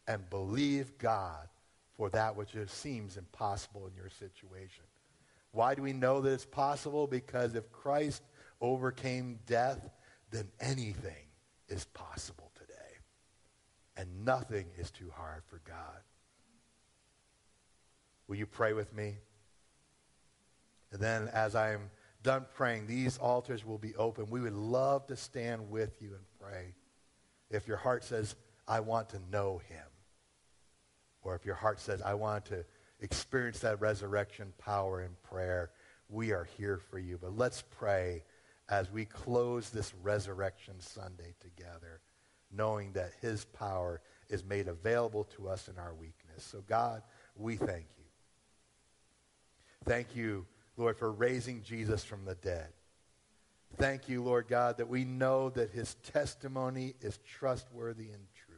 and 0.08 0.30
believe 0.30 0.98
God 0.98 1.48
for 1.94 2.10
that 2.10 2.36
which 2.36 2.56
seems 2.68 3.18
impossible 3.18 3.88
in 3.88 3.94
your 3.96 4.10
situation. 4.10 4.84
Why 5.52 5.76
do 5.76 5.82
we 5.82 5.94
know 5.94 6.22
that 6.22 6.32
it's 6.32 6.46
possible? 6.46 7.08
Because 7.08 7.56
if 7.56 7.72
Christ 7.72 8.24
overcame 8.62 9.40
death, 9.46 9.90
then 10.32 10.48
anything 10.60 11.26
is 11.68 11.86
possible 11.86 12.52
today. 12.56 12.74
And 13.98 14.26
nothing 14.26 14.68
is 14.78 14.92
too 14.92 15.12
hard 15.16 15.44
for 15.46 15.60
God. 15.66 16.02
Will 18.28 18.36
you 18.36 18.46
pray 18.46 18.74
with 18.74 18.94
me? 18.94 19.18
And 20.92 21.02
then, 21.02 21.30
as 21.30 21.56
I'm 21.56 21.92
done 22.24 22.46
praying, 22.56 22.88
these 22.88 23.18
altars 23.18 23.66
will 23.66 23.78
be 23.78 23.96
open. 23.96 24.30
We 24.30 24.42
would 24.42 24.54
love 24.54 25.08
to 25.08 25.16
stand 25.16 25.70
with 25.70 26.02
you 26.02 26.10
and 26.10 26.24
pray. 26.40 26.74
If 27.50 27.68
your 27.68 27.78
heart 27.78 28.04
says, 28.04 28.36
I 28.68 28.80
want 28.82 29.10
to 29.10 29.20
know 29.32 29.62
him, 29.70 29.86
or 31.22 31.36
if 31.36 31.46
your 31.46 31.56
heart 31.56 31.80
says, 31.80 32.02
I 32.02 32.14
want 32.14 32.46
to 32.46 32.66
experience 33.02 33.60
that 33.60 33.82
resurrection 33.82 34.54
power 34.58 35.02
in 35.02 35.12
prayer, 35.24 35.72
we 36.10 36.32
are 36.32 36.48
here 36.58 36.80
for 36.90 37.00
you. 37.00 37.18
But 37.22 37.38
let's 37.38 37.64
pray 37.70 38.24
as 38.68 38.92
we 38.92 39.06
close 39.06 39.70
this 39.70 39.94
Resurrection 40.04 40.76
Sunday 40.80 41.34
together, 41.40 42.02
knowing 42.52 42.92
that 42.94 43.12
his 43.22 43.46
power 43.46 44.02
is 44.30 44.44
made 44.44 44.68
available 44.68 45.24
to 45.36 45.50
us 45.50 45.68
in 45.68 45.78
our 45.78 45.94
weakness. 45.94 46.44
So, 46.44 46.64
God, 46.68 47.02
we 47.36 47.56
thank 47.56 47.88
you. 47.98 48.06
Thank 49.86 50.16
you, 50.16 50.46
Lord, 50.80 50.98
for 50.98 51.12
raising 51.12 51.62
Jesus 51.62 52.04
from 52.06 52.24
the 52.24 52.36
dead. 52.36 52.70
Thank 53.76 54.08
you, 54.08 54.24
Lord 54.24 54.48
God, 54.48 54.78
that 54.78 54.88
we 54.88 55.04
know 55.04 55.50
that 55.52 55.72
his 55.72 55.96
testimony 55.96 56.96
is 57.02 57.20
trustworthy 57.28 58.10
and 58.10 58.26
true. 58.34 58.56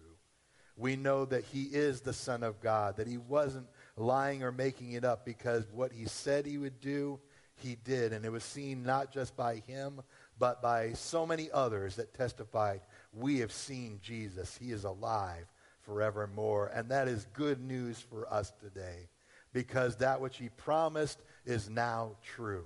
We 0.77 0.95
know 0.95 1.25
that 1.25 1.43
he 1.45 1.63
is 1.63 2.01
the 2.01 2.13
Son 2.13 2.43
of 2.43 2.61
God, 2.61 2.97
that 2.97 3.07
he 3.07 3.17
wasn't 3.17 3.67
lying 3.97 4.43
or 4.43 4.51
making 4.51 4.93
it 4.93 5.03
up 5.03 5.25
because 5.25 5.65
what 5.73 5.91
he 5.91 6.05
said 6.05 6.45
he 6.45 6.57
would 6.57 6.79
do, 6.79 7.19
he 7.55 7.75
did. 7.83 8.13
And 8.13 8.23
it 8.23 8.31
was 8.31 8.43
seen 8.43 8.83
not 8.83 9.11
just 9.11 9.35
by 9.35 9.55
him, 9.55 10.01
but 10.39 10.61
by 10.61 10.93
so 10.93 11.25
many 11.25 11.49
others 11.51 11.95
that 11.95 12.13
testified, 12.13 12.81
we 13.13 13.39
have 13.39 13.51
seen 13.51 13.99
Jesus. 14.01 14.57
He 14.57 14.71
is 14.71 14.83
alive 14.83 15.45
forevermore. 15.81 16.71
And 16.73 16.89
that 16.89 17.07
is 17.07 17.27
good 17.33 17.59
news 17.59 17.99
for 17.99 18.31
us 18.31 18.53
today 18.61 19.09
because 19.53 19.97
that 19.97 20.21
which 20.21 20.37
he 20.37 20.49
promised 20.49 21.19
is 21.45 21.69
now 21.69 22.15
true 22.23 22.65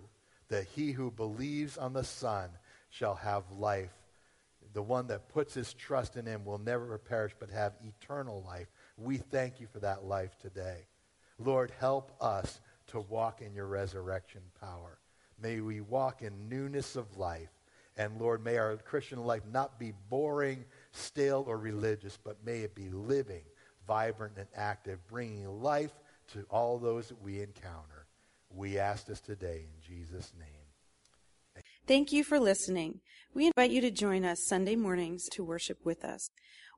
that 0.50 0.66
he 0.66 0.92
who 0.92 1.12
believes 1.12 1.78
on 1.78 1.94
the 1.94 2.04
Son 2.04 2.50
shall 2.90 3.16
have 3.16 3.44
life. 3.52 3.94
The 4.74 4.82
one 4.82 5.08
that 5.08 5.30
puts 5.30 5.54
his 5.54 5.74
trust 5.74 6.18
in 6.18 6.26
him 6.26 6.46
will 6.46 6.58
never 6.58 6.98
perish 6.98 7.34
but 7.40 7.50
have 7.50 7.74
eternal 7.84 8.44
life. 8.46 8.68
We 8.98 9.18
thank 9.18 9.60
you 9.60 9.68
for 9.72 9.80
that 9.80 10.06
life 10.06 10.38
today. 10.40 10.88
Lord, 11.40 11.72
help 11.80 12.12
us 12.22 12.60
to 12.88 13.00
walk 13.00 13.42
in 13.42 13.54
your 13.54 13.68
resurrection 13.68 14.42
power. 14.60 15.00
May 15.42 15.60
we 15.62 15.82
walk 15.82 16.22
in 16.22 16.50
newness 16.50 16.96
of 16.96 17.18
life. 17.18 17.50
And 17.98 18.20
Lord, 18.20 18.44
may 18.44 18.58
our 18.58 18.76
Christian 18.78 19.24
life 19.24 19.44
not 19.52 19.80
be 19.80 19.94
boring, 20.10 20.66
stale, 20.92 21.46
or 21.48 21.58
religious, 21.58 22.18
but 22.22 22.46
may 22.46 22.60
it 22.60 22.76
be 22.76 22.90
living, 22.90 23.44
vibrant, 23.88 24.34
and 24.38 24.48
active, 24.56 25.00
bringing 25.08 25.62
life 25.62 25.94
to 26.34 26.46
all 26.50 26.78
those 26.78 27.08
that 27.08 27.22
we 27.22 27.42
encounter. 27.42 27.95
We 28.50 28.80
ask 28.80 29.06
this 29.06 29.22
today 29.22 29.68
in 29.68 29.82
Jesus' 29.82 30.34
name. 30.38 30.66
Thank 31.88 32.12
you 32.12 32.24
for 32.24 32.40
listening. 32.40 33.02
We 33.34 33.48
invite 33.48 33.72
you 33.72 33.82
to 33.82 33.90
join 33.92 34.26
us 34.26 34.44
Sunday 34.44 34.76
mornings 34.76 35.30
to 35.34 35.44
worship 35.44 35.86
with 35.86 36.04
us. 36.04 36.32